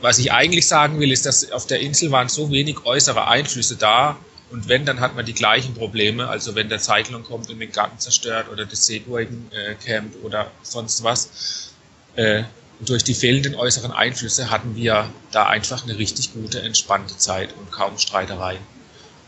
was 0.00 0.18
ich 0.18 0.32
eigentlich 0.32 0.66
sagen 0.66 1.00
will, 1.00 1.12
ist, 1.12 1.26
dass 1.26 1.50
auf 1.52 1.66
der 1.66 1.80
Insel 1.80 2.10
waren 2.10 2.28
so 2.28 2.50
wenig 2.50 2.84
äußere 2.84 3.26
Einflüsse 3.26 3.76
da. 3.76 4.16
Und 4.50 4.68
wenn, 4.68 4.84
dann 4.84 5.00
hat 5.00 5.16
man 5.16 5.24
die 5.24 5.32
gleichen 5.32 5.74
Probleme. 5.74 6.28
Also 6.28 6.54
wenn 6.54 6.68
der 6.68 6.78
Zeitlon 6.78 7.24
kommt 7.24 7.48
und 7.48 7.58
den 7.58 7.72
Garten 7.72 7.98
zerstört 7.98 8.50
oder 8.50 8.66
das 8.66 8.84
Seeburgen 8.84 9.50
äh, 9.52 9.74
campt 9.74 10.22
oder 10.22 10.50
sonst 10.62 11.02
was. 11.04 11.72
Äh, 12.16 12.44
durch 12.80 13.04
die 13.04 13.14
fehlenden 13.14 13.54
äußeren 13.54 13.92
Einflüsse 13.92 14.50
hatten 14.50 14.74
wir 14.74 15.08
da 15.30 15.46
einfach 15.46 15.84
eine 15.84 15.96
richtig 15.96 16.34
gute, 16.34 16.60
entspannte 16.60 17.16
Zeit 17.16 17.54
und 17.58 17.70
kaum 17.70 17.96
Streitereien 17.96 18.58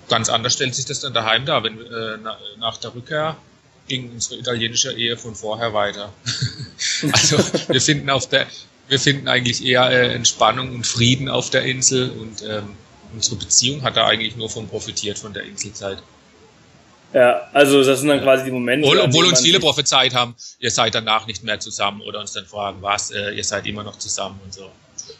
ganz 0.08 0.28
anders 0.28 0.54
stellt 0.54 0.74
sich 0.74 0.84
das 0.84 1.00
dann 1.00 1.14
daheim 1.14 1.46
dar, 1.46 1.62
wenn 1.64 1.80
äh, 1.80 2.18
nach 2.58 2.76
der 2.78 2.94
Rückkehr 2.94 3.36
ging 3.88 4.10
unsere 4.12 4.40
italienische 4.40 4.92
Ehe 4.92 5.16
von 5.16 5.34
vorher 5.34 5.74
weiter. 5.74 6.12
also 7.12 7.38
wir 7.68 7.80
finden 7.80 8.10
auf 8.10 8.28
der, 8.28 8.46
wir 8.88 8.98
finden 8.98 9.28
eigentlich 9.28 9.64
eher 9.64 9.90
äh, 9.90 10.14
Entspannung 10.14 10.74
und 10.74 10.86
Frieden 10.86 11.28
auf 11.28 11.50
der 11.50 11.62
Insel 11.64 12.10
und 12.10 12.42
ähm, 12.42 12.76
unsere 13.12 13.36
Beziehung 13.36 13.82
hat 13.82 13.96
da 13.96 14.06
eigentlich 14.06 14.36
nur 14.36 14.48
von 14.48 14.68
profitiert 14.68 15.18
von 15.18 15.32
der 15.32 15.44
Inselzeit. 15.44 15.98
Ja, 17.12 17.48
also 17.52 17.84
das 17.84 18.00
sind 18.00 18.08
dann 18.08 18.22
quasi 18.22 18.44
die 18.44 18.50
Momente. 18.50 18.86
Obwohl, 18.86 19.00
obwohl 19.00 19.26
uns 19.26 19.40
viele 19.40 19.60
prophezeit 19.60 20.14
haben, 20.14 20.34
ihr 20.58 20.70
seid 20.70 20.96
danach 20.96 21.28
nicht 21.28 21.44
mehr 21.44 21.60
zusammen 21.60 22.00
oder 22.00 22.18
uns 22.18 22.32
dann 22.32 22.44
fragen, 22.44 22.78
was, 22.80 23.12
äh, 23.12 23.30
ihr 23.30 23.44
seid 23.44 23.66
immer 23.66 23.84
noch 23.84 23.98
zusammen 23.98 24.40
und 24.44 24.52
so. 24.52 24.68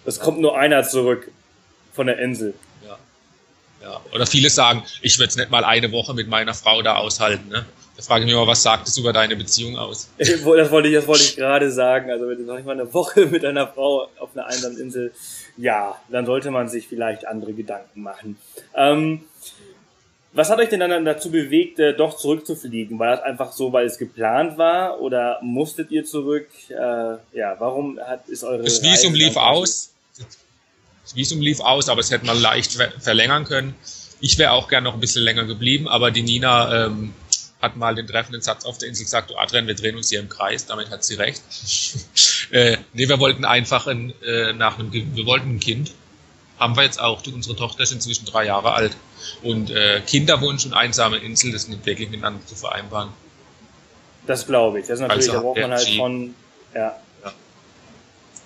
Es 0.05 0.19
kommt 0.19 0.41
nur 0.41 0.59
einer 0.59 0.83
zurück 0.83 1.31
von 1.93 2.09
der 2.09 2.19
Insel. 2.19 2.55
Ja. 3.85 4.01
Oder 4.15 4.27
viele 4.27 4.49
sagen, 4.49 4.83
ich 5.03 5.19
würde 5.19 5.29
es 5.29 5.37
nicht 5.37 5.51
mal 5.51 5.63
eine 5.63 5.93
Woche 5.93 6.15
mit 6.15 6.29
meiner 6.29 6.55
Frau 6.55 6.81
da 6.81 6.97
aushalten. 6.97 7.51
Ne? 7.51 7.67
Da 7.97 8.03
frage 8.03 8.25
ich 8.25 8.27
mich 8.27 8.35
mal, 8.35 8.47
was 8.47 8.63
sagt 8.63 8.89
es 8.89 8.97
über 8.97 9.13
deine 9.13 9.37
Beziehung 9.37 9.77
aus? 9.77 10.09
das 10.19 10.43
wollte 10.45 10.89
ich, 10.89 10.95
das 10.95 11.07
wollte 11.07 11.25
ich 11.25 11.37
gerade 11.37 11.71
sagen. 11.71 12.11
Also 12.11 12.27
wenn 12.29 12.39
du 12.39 12.45
noch 12.45 12.57
nicht 12.57 12.65
mal 12.65 12.73
eine 12.73 12.93
Woche 12.95 13.27
mit 13.31 13.45
einer 13.45 13.67
Frau 13.67 14.09
auf 14.19 14.31
einer 14.35 14.47
einsamen 14.47 14.79
Insel, 14.79 15.13
ja, 15.59 16.01
dann 16.09 16.25
sollte 16.25 16.51
man 16.51 16.69
sich 16.69 16.89
vielleicht 16.89 17.27
andere 17.27 17.53
Gedanken 17.53 18.03
machen. 18.03 18.39
Ähm, 18.75 19.25
was 20.33 20.51
hat 20.51 20.59
euch 20.59 20.71
denn 20.71 20.81
dann 20.81 21.05
dazu 21.05 21.31
bewegt, 21.31 21.79
äh, 21.79 21.95
doch 21.95 22.17
zurückzufliegen? 22.17 22.99
War 22.99 23.17
das 23.17 23.21
einfach 23.23 23.53
so, 23.53 23.73
weil 23.73 23.87
es 23.87 23.99
geplant 23.99 24.59
war 24.59 25.01
oder 25.01 25.39
musstet 25.43 25.93
ihr 25.93 26.05
zurück? 26.05 26.49
Äh, 26.71 26.75
ja, 26.75 27.55
warum 27.59 28.01
hat, 28.01 28.29
ist 28.29 28.43
eure 28.43 28.65
Das 28.65 28.83
Visum 28.83 29.15
lief 29.15 29.37
aus. 29.37 29.91
Das 31.05 31.15
Visum 31.15 31.41
lief 31.41 31.61
aus, 31.61 31.89
aber 31.89 32.01
es 32.01 32.11
hätte 32.11 32.27
man 32.27 32.41
leicht 32.41 32.77
verlängern 33.01 33.45
können. 33.45 33.75
Ich 34.21 34.39
wäre 34.39 34.53
auch 34.53 34.69
gern 34.69 34.85
noch 34.85 34.95
ein 34.95 35.01
bisschen 35.01 35.23
länger 35.23 35.45
geblieben, 35.45 35.87
aber 35.87 36.11
die 36.11 36.23
Nina 36.23 36.87
ähm, 36.87 37.15
hat 37.61 37.77
mal 37.77 37.95
den 37.95 38.07
treffenden 38.07 38.43
Satz 38.43 38.65
auf 38.65 38.79
der 38.79 38.89
Insel 38.89 39.05
gesagt, 39.05 39.31
du 39.31 39.37
Adrian, 39.37 39.67
wir 39.67 39.75
drehen 39.75 39.97
uns 39.97 40.09
hier 40.09 40.21
im 40.21 40.29
Kreis, 40.29 40.67
damit 40.67 40.91
hat 40.91 41.05
sie 41.05 41.15
recht. 41.15 41.43
äh, 42.51 42.79
nee, 42.93 43.09
wir 43.09 43.19
wollten 43.19 43.45
einfach 43.45 43.87
ein, 43.87 44.13
äh, 44.23 44.53
nach 44.53 44.79
einem, 44.79 44.93
wir 44.93 45.27
wollten 45.27 45.57
ein 45.57 45.61
Kind. 45.61 45.93
Haben 46.59 46.77
wir 46.77 46.85
jetzt 46.85 47.01
auch. 47.01 47.23
Unsere 47.27 47.57
Tochter 47.57 47.83
ist 47.83 47.93
inzwischen 47.93 48.27
drei 48.27 48.47
Jahre 48.47 48.73
alt. 48.73 48.97
Und 49.43 49.71
äh, 49.71 50.01
Kinderwunsch 50.07 50.65
und 50.65 50.73
einsame 50.73 51.17
Insel, 51.17 51.53
das 51.53 51.65
ist 51.65 51.69
nicht 51.69 51.85
wirklich 51.85 52.11
miteinander 52.11 52.47
zu 52.47 52.55
vereinbaren. 52.55 53.11
Das 54.27 54.47
glaube 54.47 54.81
ich. 54.81 54.87
Das 54.87 55.01
ist 55.01 55.01
natürlich, 55.01 55.29
also, 55.29 55.33
da 55.33 55.41
braucht 55.41 55.59
man 55.59 55.73
halt 55.73 55.89
schon, 55.89 56.35
ja, 56.75 56.97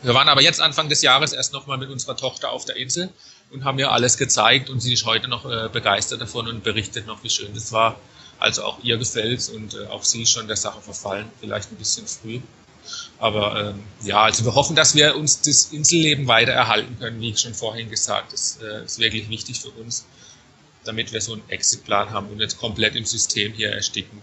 wir 0.03 0.15
waren 0.15 0.29
aber 0.29 0.43
jetzt 0.43 0.61
Anfang 0.61 0.89
des 0.89 1.03
Jahres 1.03 1.33
erst 1.33 1.53
nochmal 1.53 1.79
mit 1.79 1.91
unserer 1.91 2.17
Tochter 2.17 2.53
auf 2.53 2.65
der 2.65 2.77
Insel 2.77 3.11
und 3.51 3.65
haben 3.65 3.79
ihr 3.79 3.91
alles 3.91 4.17
gezeigt 4.17 4.71
und 4.71 4.81
sie 4.81 4.93
ist 4.93 5.05
heute 5.05 5.29
noch 5.29 5.45
äh, 5.51 5.69
begeistert 5.69 6.21
davon 6.21 6.47
und 6.49 6.63
berichtet 6.63 7.07
noch, 7.07 7.25
wie 7.25 7.31
schön 7.31 7.53
das 7.55 7.73
war. 7.73 7.99
Also 8.39 8.63
auch 8.63 8.79
ihr 8.85 8.97
gefällt's 8.99 9.49
und 9.49 9.75
äh, 9.75 9.87
auch 9.87 10.05
sie 10.05 10.23
ist 10.23 10.31
schon 10.31 10.47
der 10.47 10.57
Sache 10.57 10.81
verfallen, 10.81 11.31
vielleicht 11.41 11.73
ein 11.73 11.77
bisschen 11.77 12.07
früh. 12.07 12.41
Aber 13.19 13.71
ähm, 13.71 13.83
ja, 14.03 14.23
also 14.23 14.45
wir 14.45 14.55
hoffen, 14.55 14.77
dass 14.77 14.95
wir 14.95 15.17
uns 15.17 15.41
das 15.41 15.73
Inselleben 15.73 16.29
weiter 16.29 16.53
erhalten 16.53 16.97
können, 16.99 17.21
wie 17.21 17.31
ich 17.31 17.41
schon 17.41 17.55
vorhin 17.55 17.91
gesagt. 17.91 18.33
Das 18.33 18.59
äh, 18.63 18.85
ist 18.85 19.01
wirklich 19.01 19.29
wichtig 19.29 19.61
für 19.61 19.71
uns, 19.71 20.07
damit 20.85 21.13
wir 21.13 21.21
so 21.21 21.33
einen 21.33 21.43
Exitplan 21.49 22.11
haben 22.11 22.29
und 22.29 22.41
jetzt 22.41 22.59
komplett 22.59 22.95
im 22.95 23.05
System 23.05 23.53
hier 23.53 23.73
ersticken. 23.73 24.23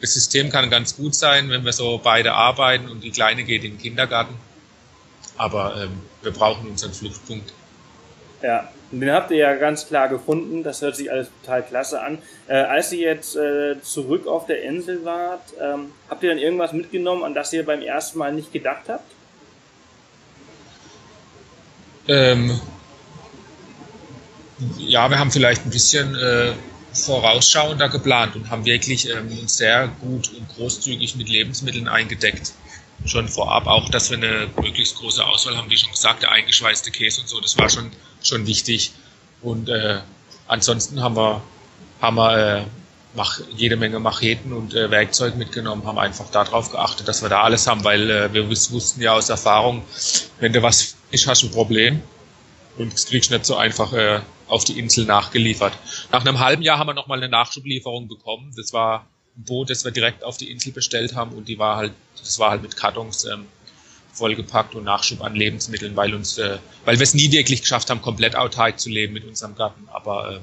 Das 0.00 0.14
System 0.14 0.50
kann 0.50 0.70
ganz 0.70 0.96
gut 0.96 1.16
sein, 1.16 1.50
wenn 1.50 1.64
wir 1.64 1.72
so 1.72 2.00
beide 2.02 2.34
arbeiten 2.34 2.88
und 2.88 3.02
die 3.02 3.10
Kleine 3.10 3.42
geht 3.42 3.64
in 3.64 3.72
den 3.72 3.78
Kindergarten 3.78 4.34
aber 5.38 5.82
ähm, 5.82 6.00
wir 6.22 6.32
brauchen 6.32 6.68
unseren 6.68 6.92
Fluchtpunkt. 6.92 7.52
Ja, 8.42 8.68
den 8.90 9.10
habt 9.10 9.30
ihr 9.30 9.38
ja 9.38 9.54
ganz 9.54 9.86
klar 9.86 10.08
gefunden. 10.08 10.62
Das 10.62 10.80
hört 10.82 10.96
sich 10.96 11.10
alles 11.10 11.28
total 11.42 11.62
klasse 11.62 12.00
an. 12.00 12.18
Äh, 12.46 12.54
als 12.54 12.92
ihr 12.92 13.08
jetzt 13.08 13.36
äh, 13.36 13.80
zurück 13.82 14.26
auf 14.26 14.46
der 14.46 14.62
Insel 14.62 15.04
wart, 15.04 15.42
ähm, 15.60 15.92
habt 16.08 16.22
ihr 16.22 16.30
dann 16.30 16.38
irgendwas 16.38 16.72
mitgenommen, 16.72 17.24
an 17.24 17.34
das 17.34 17.52
ihr 17.52 17.64
beim 17.64 17.82
ersten 17.82 18.18
Mal 18.18 18.32
nicht 18.32 18.52
gedacht 18.52 18.84
habt? 18.88 19.10
Ähm, 22.06 22.60
ja, 24.78 25.08
wir 25.08 25.18
haben 25.18 25.30
vielleicht 25.30 25.66
ein 25.66 25.70
bisschen 25.70 26.14
äh, 26.14 26.52
vorausschauender 26.92 27.88
geplant 27.88 28.36
und 28.36 28.50
haben 28.50 28.64
wirklich 28.64 29.10
ähm, 29.10 29.38
uns 29.38 29.56
sehr 29.56 29.88
gut 30.00 30.32
und 30.32 30.48
großzügig 30.56 31.16
mit 31.16 31.28
Lebensmitteln 31.28 31.88
eingedeckt 31.88 32.52
schon 33.04 33.28
vorab 33.28 33.66
auch, 33.66 33.88
dass 33.88 34.10
wir 34.10 34.18
eine 34.18 34.48
möglichst 34.60 34.96
große 34.96 35.24
Auswahl 35.24 35.56
haben, 35.56 35.70
wie 35.70 35.76
schon 35.76 35.90
gesagt, 35.90 36.22
der 36.22 36.32
eingeschweißte 36.32 36.90
Käse 36.90 37.20
und 37.20 37.28
so, 37.28 37.40
das 37.40 37.56
war 37.58 37.68
schon, 37.68 37.90
schon 38.22 38.46
wichtig. 38.46 38.92
Und 39.40 39.68
äh, 39.68 40.00
ansonsten 40.46 41.02
haben 41.02 41.16
wir, 41.16 41.42
haben 42.00 42.16
wir 42.16 42.58
äh, 42.58 42.64
mach, 43.14 43.40
jede 43.54 43.76
Menge 43.76 44.00
Macheten 44.00 44.52
und 44.52 44.74
äh, 44.74 44.90
Werkzeug 44.90 45.36
mitgenommen, 45.36 45.86
haben 45.86 45.98
einfach 45.98 46.30
darauf 46.30 46.70
geachtet, 46.70 47.08
dass 47.08 47.22
wir 47.22 47.28
da 47.28 47.42
alles 47.42 47.66
haben, 47.66 47.84
weil 47.84 48.10
äh, 48.10 48.32
wir 48.32 48.48
wussten 48.48 49.00
ja 49.00 49.12
aus 49.12 49.28
Erfahrung, 49.28 49.84
wenn 50.40 50.52
du 50.52 50.62
was 50.62 50.96
ist, 51.10 51.26
hast 51.26 51.44
ein 51.44 51.50
Problem 51.50 52.02
und 52.76 52.92
das 52.92 53.06
kriegst 53.06 53.30
nicht 53.30 53.44
so 53.44 53.56
einfach 53.56 53.92
äh, 53.92 54.20
auf 54.46 54.64
die 54.64 54.78
Insel 54.78 55.04
nachgeliefert. 55.04 55.72
Nach 56.10 56.24
einem 56.24 56.38
halben 56.38 56.62
Jahr 56.62 56.78
haben 56.78 56.88
wir 56.88 56.94
nochmal 56.94 57.18
eine 57.18 57.28
Nachschublieferung 57.28 58.08
bekommen. 58.08 58.52
Das 58.56 58.72
war 58.72 59.06
Boot, 59.38 59.70
das 59.70 59.84
wir 59.84 59.92
direkt 59.92 60.24
auf 60.24 60.36
die 60.36 60.50
Insel 60.50 60.72
bestellt 60.72 61.14
haben 61.14 61.32
und 61.32 61.48
die 61.48 61.58
war 61.58 61.76
halt, 61.76 61.92
das 62.18 62.38
war 62.38 62.50
halt 62.50 62.62
mit 62.62 62.76
Kartons 62.76 63.24
ähm, 63.24 63.46
vollgepackt 64.12 64.74
und 64.74 64.84
Nachschub 64.84 65.22
an 65.22 65.34
Lebensmitteln, 65.34 65.94
weil 65.96 66.14
uns, 66.14 66.38
äh, 66.38 66.58
weil 66.84 66.98
wir 66.98 67.04
es 67.04 67.14
nie 67.14 67.30
wirklich 67.30 67.62
geschafft 67.62 67.88
haben, 67.88 68.02
komplett 68.02 68.34
autark 68.34 68.80
zu 68.80 68.90
leben 68.90 69.12
mit 69.12 69.24
unserem 69.24 69.54
Garten, 69.54 69.88
aber 69.92 70.36
ähm, 70.36 70.40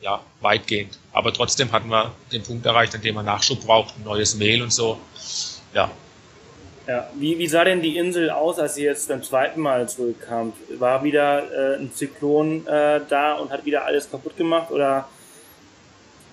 ja, 0.00 0.20
weitgehend. 0.40 0.98
Aber 1.12 1.32
trotzdem 1.32 1.72
hatten 1.72 1.88
wir 1.88 2.12
den 2.32 2.42
Punkt 2.42 2.64
erreicht, 2.64 2.94
an 2.94 3.02
dem 3.02 3.14
wir 3.16 3.22
Nachschub 3.22 3.64
brauchten, 3.64 4.02
neues 4.04 4.36
Mehl 4.36 4.62
und 4.62 4.72
so. 4.72 4.98
Ja. 5.74 5.90
Ja, 6.86 7.08
wie, 7.14 7.38
wie 7.38 7.46
sah 7.46 7.62
denn 7.62 7.80
die 7.80 7.96
Insel 7.96 8.30
aus, 8.30 8.58
als 8.58 8.76
ihr 8.76 8.86
jetzt 8.86 9.08
beim 9.08 9.22
zweiten 9.22 9.60
Mal 9.60 9.88
zurückkamt? 9.88 10.54
War 10.80 11.04
wieder 11.04 11.74
äh, 11.74 11.78
ein 11.78 11.92
Zyklon 11.94 12.66
äh, 12.66 13.00
da 13.08 13.34
und 13.34 13.50
hat 13.50 13.64
wieder 13.64 13.84
alles 13.84 14.10
kaputt 14.10 14.36
gemacht 14.36 14.72
oder 14.72 15.08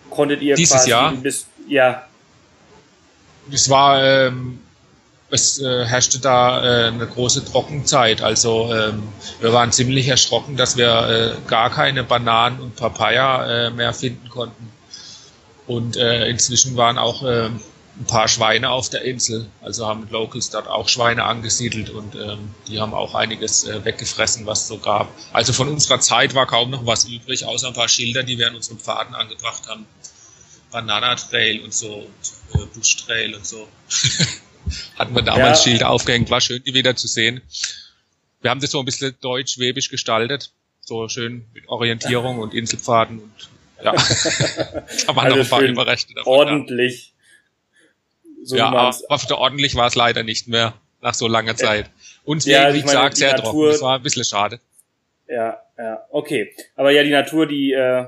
konntet 0.10 0.42
ihr 0.42 0.56
Dieses 0.56 0.76
quasi 0.78 0.90
Jahr? 0.90 1.14
bis 1.14 1.46
ja 1.70 2.04
es 3.52 3.70
war, 3.70 4.04
ähm, 4.04 4.60
es 5.32 5.60
äh, 5.60 5.86
herrschte 5.86 6.20
da 6.20 6.64
äh, 6.64 6.88
eine 6.88 7.06
große 7.06 7.46
Trockenzeit. 7.46 8.22
Also 8.22 8.74
ähm, 8.74 9.04
wir 9.40 9.54
waren 9.54 9.72
ziemlich 9.72 10.08
erschrocken, 10.08 10.58
dass 10.58 10.76
wir 10.78 11.36
äh, 11.38 11.50
gar 11.50 11.70
keine 11.70 12.04
Bananen 12.04 12.60
und 12.60 12.76
Papaya 12.76 13.68
äh, 13.68 13.70
mehr 13.70 13.94
finden 13.94 14.30
konnten. 14.30 14.72
Und 15.68 15.98
äh, 15.98 16.28
inzwischen 16.28 16.78
waren 16.78 16.98
auch 16.98 17.24
äh, 17.24 17.46
ein 17.46 18.06
paar 18.08 18.28
Schweine 18.28 18.72
auf 18.72 18.90
der 18.90 19.04
Insel. 19.04 19.48
Also 19.62 19.86
haben 19.86 20.08
Locals 20.10 20.50
dort 20.50 20.68
auch 20.68 20.90
Schweine 20.90 21.26
angesiedelt 21.26 21.92
und 21.92 22.16
ähm, 22.16 22.56
die 22.68 22.80
haben 22.80 22.96
auch 22.96 23.14
einiges 23.14 23.66
äh, 23.66 23.86
weggefressen, 23.86 24.48
was 24.48 24.62
es 24.62 24.68
so 24.68 24.80
gab. 24.80 25.10
Also 25.32 25.54
von 25.54 25.70
unserer 25.70 26.00
Zeit 26.00 26.34
war 26.34 26.48
kaum 26.48 26.72
noch 26.72 26.88
was 26.88 27.06
übrig, 27.06 27.46
außer 27.46 27.68
ein 27.68 27.74
paar 27.74 27.90
Schilder, 27.90 28.24
die 28.24 28.40
wir 28.40 28.48
an 28.48 28.56
unseren 28.56 28.80
Pfaden 28.80 29.14
angebracht 29.14 29.64
haben. 29.68 29.86
Banana 30.72 31.16
Trail 31.16 31.62
und 31.62 31.74
so 31.74 32.08
und 32.54 32.62
äh, 32.62 32.66
Bush 32.74 32.98
Trail 32.98 33.36
und 33.36 33.46
so. 33.46 33.68
Hatten 34.98 35.16
wir 35.16 35.22
damals 35.22 35.66
ja. 35.66 35.72
Schilder 35.72 35.90
aufgehängt, 35.90 36.30
war 36.30 36.42
schön, 36.42 36.64
die 36.64 36.74
wieder 36.74 36.96
zu 36.96 37.08
sehen. 37.08 37.42
Wir 38.42 38.52
haben 38.52 38.62
das 38.62 38.72
so 38.72 38.80
ein 38.80 38.86
bisschen 38.86 39.16
deutsch-schwäbisch 39.22 39.90
gestaltet, 39.90 40.52
so 40.82 41.08
schön 41.08 41.46
mit 41.54 41.68
Orientierung 41.68 42.40
und 42.40 42.54
Inselpfaden 42.54 43.20
und 43.20 43.50
ja, 43.82 43.94
da 43.94 45.16
waren 45.16 45.26
also 45.26 45.38
noch 45.38 45.44
ein 45.46 45.50
paar 45.50 45.62
Überrechte 45.62 46.14
davon. 46.14 46.34
Ordentlich. 46.34 47.14
So 48.44 48.58
ja, 48.58 48.68
aber 48.68 48.94
ordentlich 49.38 49.76
war 49.76 49.88
es 49.88 49.96
leider 49.96 50.24
nicht 50.24 50.48
mehr 50.48 50.74
nach 51.02 51.14
so 51.14 51.28
langer 51.28 51.56
Zeit. 51.56 51.90
Und 52.24 52.46
ja, 52.46 52.74
wie 52.74 52.82
gesagt, 52.82 53.18
sehr 53.18 53.32
Natur, 53.32 53.44
trocken. 53.44 53.72
Das 53.72 53.82
war 53.82 53.96
ein 53.96 54.04
bisschen 54.04 54.24
schade. 54.26 54.60
Ja, 55.28 55.62
ja, 55.78 56.06
okay. 56.10 56.54
Aber 56.76 56.92
ja, 56.92 57.04
die 57.04 57.12
Natur, 57.12 57.46
die 57.48 57.72
äh, 57.72 58.08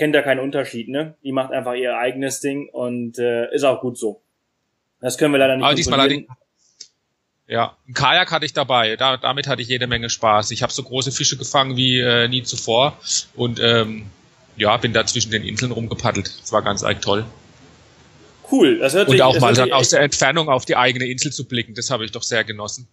kennt 0.00 0.14
da 0.14 0.22
keinen 0.22 0.40
Unterschied, 0.40 0.88
ne? 0.88 1.14
Die 1.22 1.30
macht 1.30 1.52
einfach 1.52 1.74
ihr 1.74 1.94
eigenes 1.98 2.40
Ding 2.40 2.70
und 2.70 3.18
äh, 3.18 3.54
ist 3.54 3.64
auch 3.64 3.82
gut 3.82 3.98
so. 3.98 4.22
Das 4.98 5.18
können 5.18 5.34
wir 5.34 5.38
leider 5.38 5.56
nicht. 5.56 5.64
Aber 5.64 5.74
diesmal 5.74 6.00
hatte 6.00 6.14
ich, 6.14 6.26
ja, 7.46 7.76
ein 7.86 7.92
Kajak 7.92 8.32
hatte 8.32 8.46
ich 8.46 8.54
dabei. 8.54 8.96
Da, 8.96 9.18
damit 9.18 9.46
hatte 9.46 9.60
ich 9.60 9.68
jede 9.68 9.86
Menge 9.86 10.08
Spaß. 10.08 10.52
Ich 10.52 10.62
habe 10.62 10.72
so 10.72 10.84
große 10.84 11.12
Fische 11.12 11.36
gefangen 11.36 11.76
wie 11.76 11.98
äh, 11.98 12.28
nie 12.28 12.42
zuvor 12.42 12.96
und 13.36 13.60
ähm, 13.62 14.06
ja, 14.56 14.74
bin 14.78 14.94
da 14.94 15.04
zwischen 15.04 15.32
den 15.32 15.44
Inseln 15.44 15.70
rumgepaddelt. 15.70 16.40
Das 16.40 16.50
war 16.50 16.62
ganz 16.62 16.82
eigentlich 16.82 17.04
toll. 17.04 17.26
Cool. 18.50 18.78
Das 18.78 18.94
hört 18.94 19.08
und 19.08 19.12
sich, 19.12 19.22
auch 19.22 19.38
mal 19.38 19.52
dann 19.52 19.70
aus 19.70 19.90
der 19.90 20.00
Entfernung 20.00 20.48
auf 20.48 20.64
die 20.64 20.76
eigene 20.76 21.04
Insel 21.04 21.30
zu 21.30 21.46
blicken, 21.46 21.74
das 21.74 21.90
habe 21.90 22.06
ich 22.06 22.10
doch 22.10 22.22
sehr 22.22 22.42
genossen. 22.44 22.88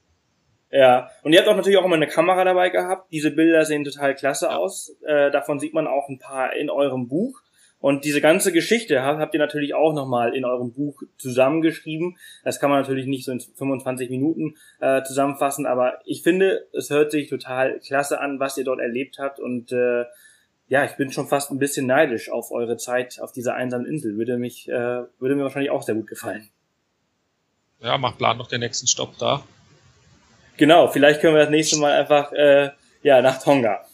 Ja, 0.70 1.10
und 1.24 1.32
ihr 1.32 1.40
habt 1.40 1.48
auch 1.48 1.56
natürlich 1.56 1.78
auch 1.78 1.86
immer 1.86 1.96
eine 1.96 2.08
Kamera 2.08 2.44
dabei 2.44 2.70
gehabt. 2.70 3.12
Diese 3.12 3.32
Bilder 3.32 3.64
sehen 3.66 3.86
total 3.86 4.16
klasse 4.16 4.54
aus. 4.54 4.96
Äh, 5.06 5.32
davon 5.32 5.60
sieht 5.60 5.74
man 5.74 5.88
auch 5.88 6.10
ein 6.10 6.20
paar 6.20 6.54
in 6.56 6.70
eurem 6.70 7.08
Buch. 7.08 7.42
Und 7.80 8.06
diese 8.06 8.22
ganze 8.22 8.52
Geschichte 8.52 9.04
habt 9.04 9.34
ihr 9.36 9.40
natürlich 9.40 9.76
auch 9.76 9.94
nochmal 9.94 10.36
in 10.36 10.46
eurem 10.46 10.74
Buch 10.74 11.04
zusammengeschrieben. 11.18 12.18
Das 12.44 12.60
kann 12.60 12.72
man 12.72 12.82
natürlich 12.82 13.06
nicht 13.06 13.24
so 13.24 13.32
in 13.32 13.40
25 13.40 14.10
Minuten 14.10 14.56
äh, 14.80 15.04
zusammenfassen, 15.04 15.68
aber 15.68 16.00
ich 16.06 16.24
finde, 16.24 16.68
es 16.74 16.90
hört 16.90 17.12
sich 17.12 17.30
total 17.30 17.80
klasse 17.80 18.20
an, 18.20 18.40
was 18.40 18.58
ihr 18.58 18.64
dort 18.64 18.80
erlebt 18.80 19.20
habt. 19.20 19.40
Und 19.40 19.72
äh, 19.72 20.06
ja, 20.68 20.86
ich 20.86 20.94
bin 20.94 21.12
schon 21.12 21.28
fast 21.28 21.52
ein 21.52 21.60
bisschen 21.60 21.86
neidisch 21.86 22.32
auf 22.32 22.52
eure 22.52 22.78
Zeit 22.78 23.20
auf 23.22 23.32
dieser 23.32 23.54
einsamen 23.54 23.86
Insel. 23.86 24.18
Würde 24.18 24.38
mich, 24.38 24.68
äh, 24.68 25.04
würde 25.20 25.36
mir 25.36 25.44
wahrscheinlich 25.44 25.72
auch 25.72 25.84
sehr 25.84 25.96
gut 25.96 26.08
gefallen. 26.08 26.50
Ja, 27.80 28.00
mach 28.00 28.18
plan 28.18 28.40
noch 28.40 28.48
den 28.48 28.62
nächsten 28.62 28.88
Stopp 28.88 29.20
da. 29.20 29.44
Genau, 30.58 30.88
vielleicht 30.88 31.22
können 31.22 31.36
wir 31.36 31.42
das 31.42 31.50
nächste 31.50 31.78
Mal 31.78 31.94
einfach 31.94 32.32
äh, 32.34 32.72
ja 33.04 33.22
nach 33.22 33.42
Tonga. 33.42 33.86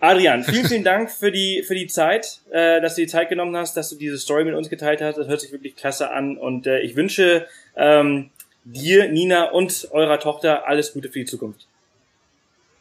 Adrian, 0.00 0.44
vielen, 0.44 0.66
vielen 0.68 0.84
Dank 0.84 1.10
für 1.10 1.30
die 1.30 1.62
für 1.62 1.74
die 1.74 1.86
Zeit, 1.86 2.40
äh, 2.50 2.80
dass 2.80 2.94
du 2.94 3.02
die 3.02 3.06
Zeit 3.06 3.28
genommen 3.28 3.56
hast, 3.56 3.76
dass 3.76 3.90
du 3.90 3.96
diese 3.96 4.18
Story 4.18 4.44
mit 4.44 4.54
uns 4.54 4.68
geteilt 4.68 5.00
hast. 5.00 5.16
Das 5.16 5.28
hört 5.28 5.40
sich 5.40 5.52
wirklich 5.52 5.76
klasse 5.76 6.10
an 6.10 6.36
und 6.36 6.66
äh, 6.66 6.80
ich 6.80 6.96
wünsche 6.96 7.46
ähm, 7.76 8.30
dir, 8.64 9.08
Nina 9.10 9.50
und 9.50 9.88
eurer 9.92 10.18
Tochter 10.18 10.66
alles 10.66 10.92
Gute 10.92 11.08
für 11.08 11.20
die 11.20 11.26
Zukunft. 11.26 11.66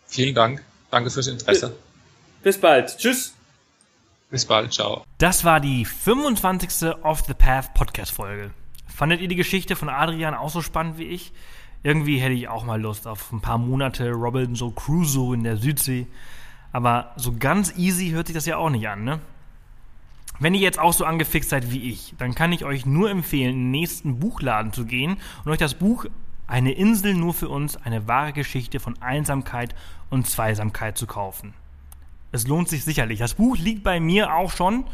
Vielen 0.07 0.35
Dank. 0.35 0.63
Danke 0.91 1.09
fürs 1.09 1.27
Interesse. 1.27 1.75
Bis 2.43 2.57
bald. 2.57 2.97
Tschüss. 2.97 3.33
Bis 4.29 4.45
bald. 4.45 4.73
Ciao. 4.73 5.03
Das 5.17 5.43
war 5.43 5.59
die 5.59 5.85
25. 5.85 6.93
Off 7.03 7.23
the 7.25 7.33
Path 7.33 7.73
Podcast 7.73 8.11
Folge. 8.11 8.51
Fandet 8.87 9.21
ihr 9.21 9.27
die 9.27 9.35
Geschichte 9.35 9.75
von 9.75 9.89
Adrian 9.89 10.33
auch 10.33 10.49
so 10.49 10.61
spannend 10.61 10.97
wie 10.97 11.07
ich? 11.07 11.31
Irgendwie 11.83 12.19
hätte 12.19 12.33
ich 12.33 12.47
auch 12.47 12.63
mal 12.63 12.81
Lust 12.81 13.07
auf 13.07 13.31
ein 13.31 13.41
paar 13.41 13.57
Monate 13.57 14.11
Robinson 14.11 14.73
Crusoe 14.73 15.35
in 15.35 15.43
der 15.43 15.57
Südsee. 15.57 16.07
Aber 16.71 17.11
so 17.17 17.35
ganz 17.37 17.77
easy 17.77 18.09
hört 18.09 18.27
sich 18.27 18.33
das 18.33 18.45
ja 18.45 18.57
auch 18.57 18.69
nicht 18.69 18.87
an, 18.87 19.03
ne? 19.03 19.19
Wenn 20.39 20.55
ihr 20.55 20.61
jetzt 20.61 20.79
auch 20.79 20.93
so 20.93 21.05
angefixt 21.05 21.51
seid 21.51 21.71
wie 21.71 21.89
ich, 21.89 22.15
dann 22.17 22.33
kann 22.33 22.51
ich 22.51 22.65
euch 22.65 22.85
nur 22.85 23.09
empfehlen, 23.11 23.51
in 23.51 23.57
den 23.57 23.71
nächsten 23.71 24.19
Buchladen 24.19 24.73
zu 24.73 24.85
gehen 24.85 25.17
und 25.45 25.51
euch 25.51 25.59
das 25.59 25.75
Buch 25.75 26.05
Eine 26.47 26.73
Insel 26.73 27.13
nur 27.13 27.33
für 27.33 27.47
uns, 27.47 27.77
eine 27.77 28.07
wahre 28.07 28.33
Geschichte 28.33 28.79
von 28.79 29.01
Einsamkeit 29.01 29.75
und 30.09 30.27
Zweisamkeit 30.27 30.97
zu 30.97 31.07
kaufen. 31.07 31.53
Es 32.31 32.47
lohnt 32.47 32.67
sich 32.67 32.83
sicherlich. 32.83 33.19
Das 33.19 33.35
Buch 33.35 33.57
liegt 33.57 33.83
bei 33.83 33.99
mir 33.99 34.33
auch 34.33 34.51
schon 34.51 34.85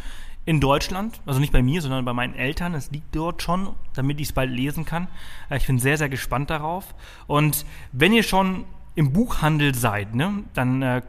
in 0.50 0.60
Deutschland, 0.60 1.22
also 1.28 1.40
nicht 1.40 1.54
bei 1.54 1.62
mir, 1.62 1.80
sondern 1.80 2.04
bei 2.06 2.14
meinen 2.14 2.34
Eltern. 2.34 2.74
Es 2.74 2.90
liegt 2.90 3.16
dort 3.16 3.44
schon, 3.44 3.76
damit 3.94 4.20
ich 4.20 4.30
es 4.30 4.34
bald 4.34 4.50
lesen 4.50 4.84
kann. 4.84 5.08
Äh, 5.52 5.58
ich 5.58 5.68
bin 5.68 5.78
sehr, 5.78 5.96
sehr 5.96 6.10
gespannt 6.10 6.50
darauf. 6.50 6.96
Und 7.28 7.68
wenn 7.92 8.14
ihr 8.14 8.24
schon 8.24 8.66
im 8.96 9.14
Buchhandel 9.14 9.76
seid, 9.76 10.16
ne, 10.16 10.44
dann 10.56 10.82
äh, 10.82 11.04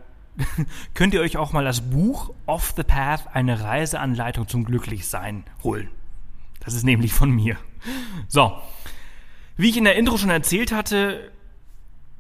könnt 0.95 1.15
ihr 1.15 1.23
euch 1.23 1.39
auch 1.39 1.55
mal 1.55 1.65
das 1.65 1.81
Buch 1.81 2.35
Off 2.45 2.75
the 2.77 2.83
Path, 2.83 3.35
eine 3.35 3.63
Reiseanleitung 3.63 4.47
zum 4.47 4.65
Glücklichsein 4.65 5.45
holen. 5.65 5.89
Das 6.63 6.75
ist 6.75 6.85
nämlich 6.85 7.15
von 7.15 7.31
mir. 7.31 7.57
So. 8.29 8.53
Wie 9.57 9.71
ich 9.71 9.79
in 9.79 9.85
der 9.85 9.97
Intro 9.97 10.19
schon 10.19 10.29
erzählt 10.29 10.71
hatte, 10.71 11.33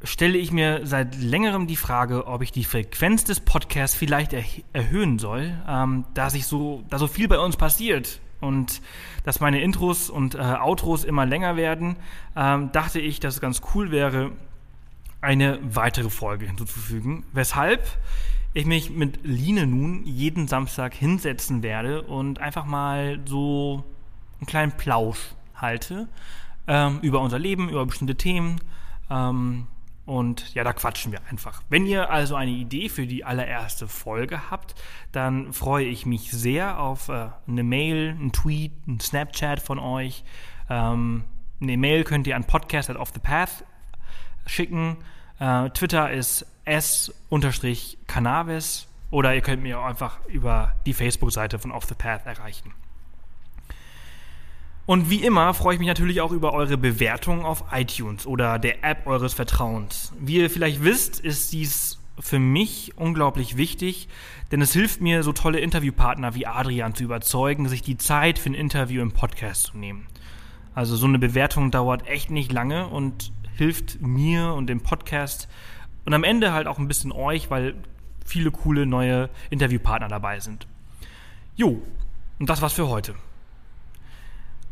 stelle 0.03 0.39
ich 0.39 0.51
mir 0.51 0.87
seit 0.87 1.17
längerem 1.17 1.67
die 1.67 1.77
Frage, 1.77 2.27
ob 2.27 2.43
ich 2.43 2.53
die 2.53 2.65
Frequenz 2.65 3.25
des 3.25 3.41
Podcasts 3.41 3.97
vielleicht 3.97 4.33
er 4.33 4.45
erhöhen 4.73 5.19
soll, 5.19 5.53
ähm, 5.69 6.05
da 6.15 6.31
sich 6.31 6.47
so, 6.47 6.83
da 6.89 6.99
so 6.99 7.07
viel 7.07 7.29
bei 7.29 7.39
uns 7.39 7.57
passiert 7.57 8.21
und 8.41 8.81
dass 9.25 9.41
meine 9.41 9.61
Intros 9.61 10.09
und 10.09 10.35
äh, 10.35 10.39
Outros 10.39 11.05
immer 11.05 11.27
länger 11.27 11.57
werden, 11.57 11.97
ähm, 12.35 12.73
dachte 12.73 13.01
ich, 13.01 13.21
dass 13.21 13.35
es 13.35 13.41
ganz 13.41 13.61
cool 13.75 13.91
wäre, 13.91 14.33
eine 15.21 15.59
weitere 15.63 16.09
Folge 16.09 16.47
hinzuzufügen. 16.47 17.25
Weshalb 17.33 17.83
ich 18.55 18.65
mich 18.65 18.91
mit 18.91 19.21
Line 19.23 19.67
nun 19.67 20.05
jeden 20.05 20.49
Samstag 20.49 20.95
hinsetzen 20.95 21.63
werde 21.63 22.03
und 22.03 22.41
einfach 22.41 22.65
mal 22.65 23.21
so 23.27 23.85
einen 24.39 24.47
kleinen 24.47 24.73
Plausch 24.73 25.35
halte 25.55 26.09
ähm, 26.67 27.01
über 27.03 27.21
unser 27.21 27.39
Leben, 27.39 27.69
über 27.69 27.85
bestimmte 27.85 28.17
Themen. 28.17 28.61
Ähm, 29.11 29.67
und 30.11 30.53
ja, 30.55 30.65
da 30.65 30.73
quatschen 30.73 31.13
wir 31.13 31.21
einfach. 31.31 31.63
Wenn 31.69 31.87
ihr 31.87 32.11
also 32.11 32.35
eine 32.35 32.51
Idee 32.51 32.89
für 32.89 33.07
die 33.07 33.25
allererste 33.25 33.87
Folge 33.87 34.51
habt, 34.51 34.75
dann 35.13 35.53
freue 35.53 35.87
ich 35.87 36.05
mich 36.05 36.33
sehr 36.33 36.81
auf 36.81 37.09
äh, 37.11 37.29
eine 37.47 37.63
Mail, 37.63 38.09
einen 38.09 38.33
Tweet, 38.33 38.73
einen 38.89 38.99
Snapchat 38.99 39.61
von 39.61 39.79
euch. 39.79 40.25
Ähm, 40.69 41.23
eine 41.61 41.77
Mail 41.77 42.03
könnt 42.03 42.27
ihr 42.27 42.35
an 42.35 42.43
podcast 42.43 42.91
at 42.91 42.97
off 42.97 43.13
the 43.15 43.21
path 43.21 43.65
schicken. 44.47 44.97
Äh, 45.39 45.71
Twitter 45.71 46.11
ist 46.11 46.45
s-cannabis 46.65 47.69
oder 49.13 49.33
ihr 49.33 49.43
könnt 49.43 49.63
mir 49.63 49.79
auch 49.79 49.85
einfach 49.85 50.27
über 50.27 50.75
die 50.87 50.93
Facebook-Seite 50.93 51.61
von 51.61 51.71
Off 51.71 51.85
the 51.85 51.95
Path 51.95 52.27
erreichen. 52.27 52.75
Und 54.87 55.09
wie 55.11 55.23
immer 55.23 55.55
freue 55.55 55.75
ich 55.75 55.79
mich 55.79 55.89
natürlich 55.89 56.21
auch 56.21 56.33
über 56.33 56.53
eure 56.53 56.77
Bewertung 56.77 57.45
auf 57.45 57.65
iTunes 57.73 58.27
oder 58.27 58.59
der 58.59 58.83
App 58.83 59.07
eures 59.07 59.35
Vertrauens. 59.35 60.13
Wie 60.19 60.37
ihr 60.37 60.51
vielleicht 60.51 60.83
wisst, 60.83 61.21
ist 61.21 61.53
dies 61.53 61.99
für 62.19 62.39
mich 62.39 62.93
unglaublich 62.97 63.57
wichtig, 63.57 64.09
denn 64.51 64.61
es 64.61 64.73
hilft 64.73 65.01
mir, 65.01 65.23
so 65.23 65.33
tolle 65.33 65.61
Interviewpartner 65.61 66.35
wie 66.35 66.47
Adrian 66.47 66.95
zu 66.95 67.05
überzeugen, 67.05 67.69
sich 67.69 67.83
die 67.83 67.97
Zeit 67.97 68.39
für 68.39 68.51
ein 68.51 68.55
Interview 68.55 69.01
im 69.01 69.13
Podcast 69.13 69.65
zu 69.65 69.79
nehmen. 69.79 70.07
Also 70.75 70.97
so 70.97 71.07
eine 71.07 71.19
Bewertung 71.19 71.71
dauert 71.71 72.07
echt 72.07 72.31
nicht 72.31 72.53
lange 72.53 72.89
und 72.89 73.33
hilft 73.57 74.01
mir 74.01 74.55
und 74.55 74.67
dem 74.67 74.81
Podcast 74.81 75.49
und 76.05 76.15
am 76.15 76.25
Ende 76.25 76.53
halt 76.53 76.67
auch 76.67 76.79
ein 76.79 76.89
bisschen 76.89 77.13
euch, 77.13 77.51
weil 77.51 77.75
viele 78.25 78.51
coole 78.51 78.87
neue 78.87 79.29
Interviewpartner 79.51 80.09
dabei 80.09 80.41
sind. 80.41 80.67
Jo, 81.57 81.83
und 82.39 82.49
das 82.49 82.63
war's 82.63 82.73
für 82.73 82.89
heute. 82.89 83.15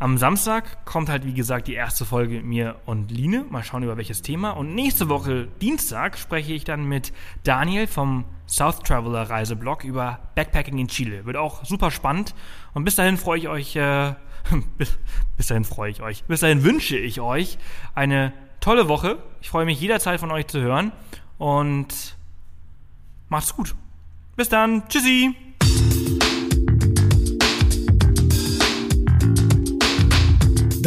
Am 0.00 0.16
Samstag 0.16 0.84
kommt 0.84 1.08
halt, 1.08 1.24
wie 1.24 1.34
gesagt, 1.34 1.66
die 1.66 1.74
erste 1.74 2.04
Folge 2.04 2.36
mit 2.36 2.44
mir 2.44 2.76
und 2.86 3.10
Line. 3.10 3.44
Mal 3.50 3.64
schauen, 3.64 3.82
über 3.82 3.96
welches 3.96 4.22
Thema. 4.22 4.50
Und 4.50 4.76
nächste 4.76 5.08
Woche, 5.08 5.48
Dienstag, 5.60 6.16
spreche 6.16 6.52
ich 6.52 6.62
dann 6.62 6.84
mit 6.84 7.12
Daniel 7.42 7.88
vom 7.88 8.24
South 8.46 8.78
Traveler 8.80 9.28
Reiseblog 9.28 9.82
über 9.82 10.20
Backpacking 10.36 10.78
in 10.78 10.86
Chile. 10.86 11.26
Wird 11.26 11.36
auch 11.36 11.64
super 11.64 11.90
spannend. 11.90 12.36
Und 12.74 12.84
bis 12.84 12.94
dahin 12.94 13.16
freue 13.16 13.38
ich 13.38 13.48
euch, 13.48 13.74
äh, 13.74 14.14
bis, 14.78 14.96
bis 15.36 15.48
dahin 15.48 15.64
freue 15.64 15.90
ich 15.90 16.00
euch, 16.00 16.22
bis 16.24 16.40
dahin 16.40 16.62
wünsche 16.62 16.96
ich 16.96 17.20
euch 17.20 17.58
eine 17.96 18.32
tolle 18.60 18.88
Woche. 18.88 19.18
Ich 19.40 19.50
freue 19.50 19.64
mich 19.64 19.80
jederzeit 19.80 20.20
von 20.20 20.30
euch 20.30 20.46
zu 20.46 20.60
hören. 20.60 20.92
Und 21.38 22.16
macht's 23.28 23.56
gut. 23.56 23.74
Bis 24.36 24.48
dann. 24.48 24.88
Tschüssi. 24.88 25.34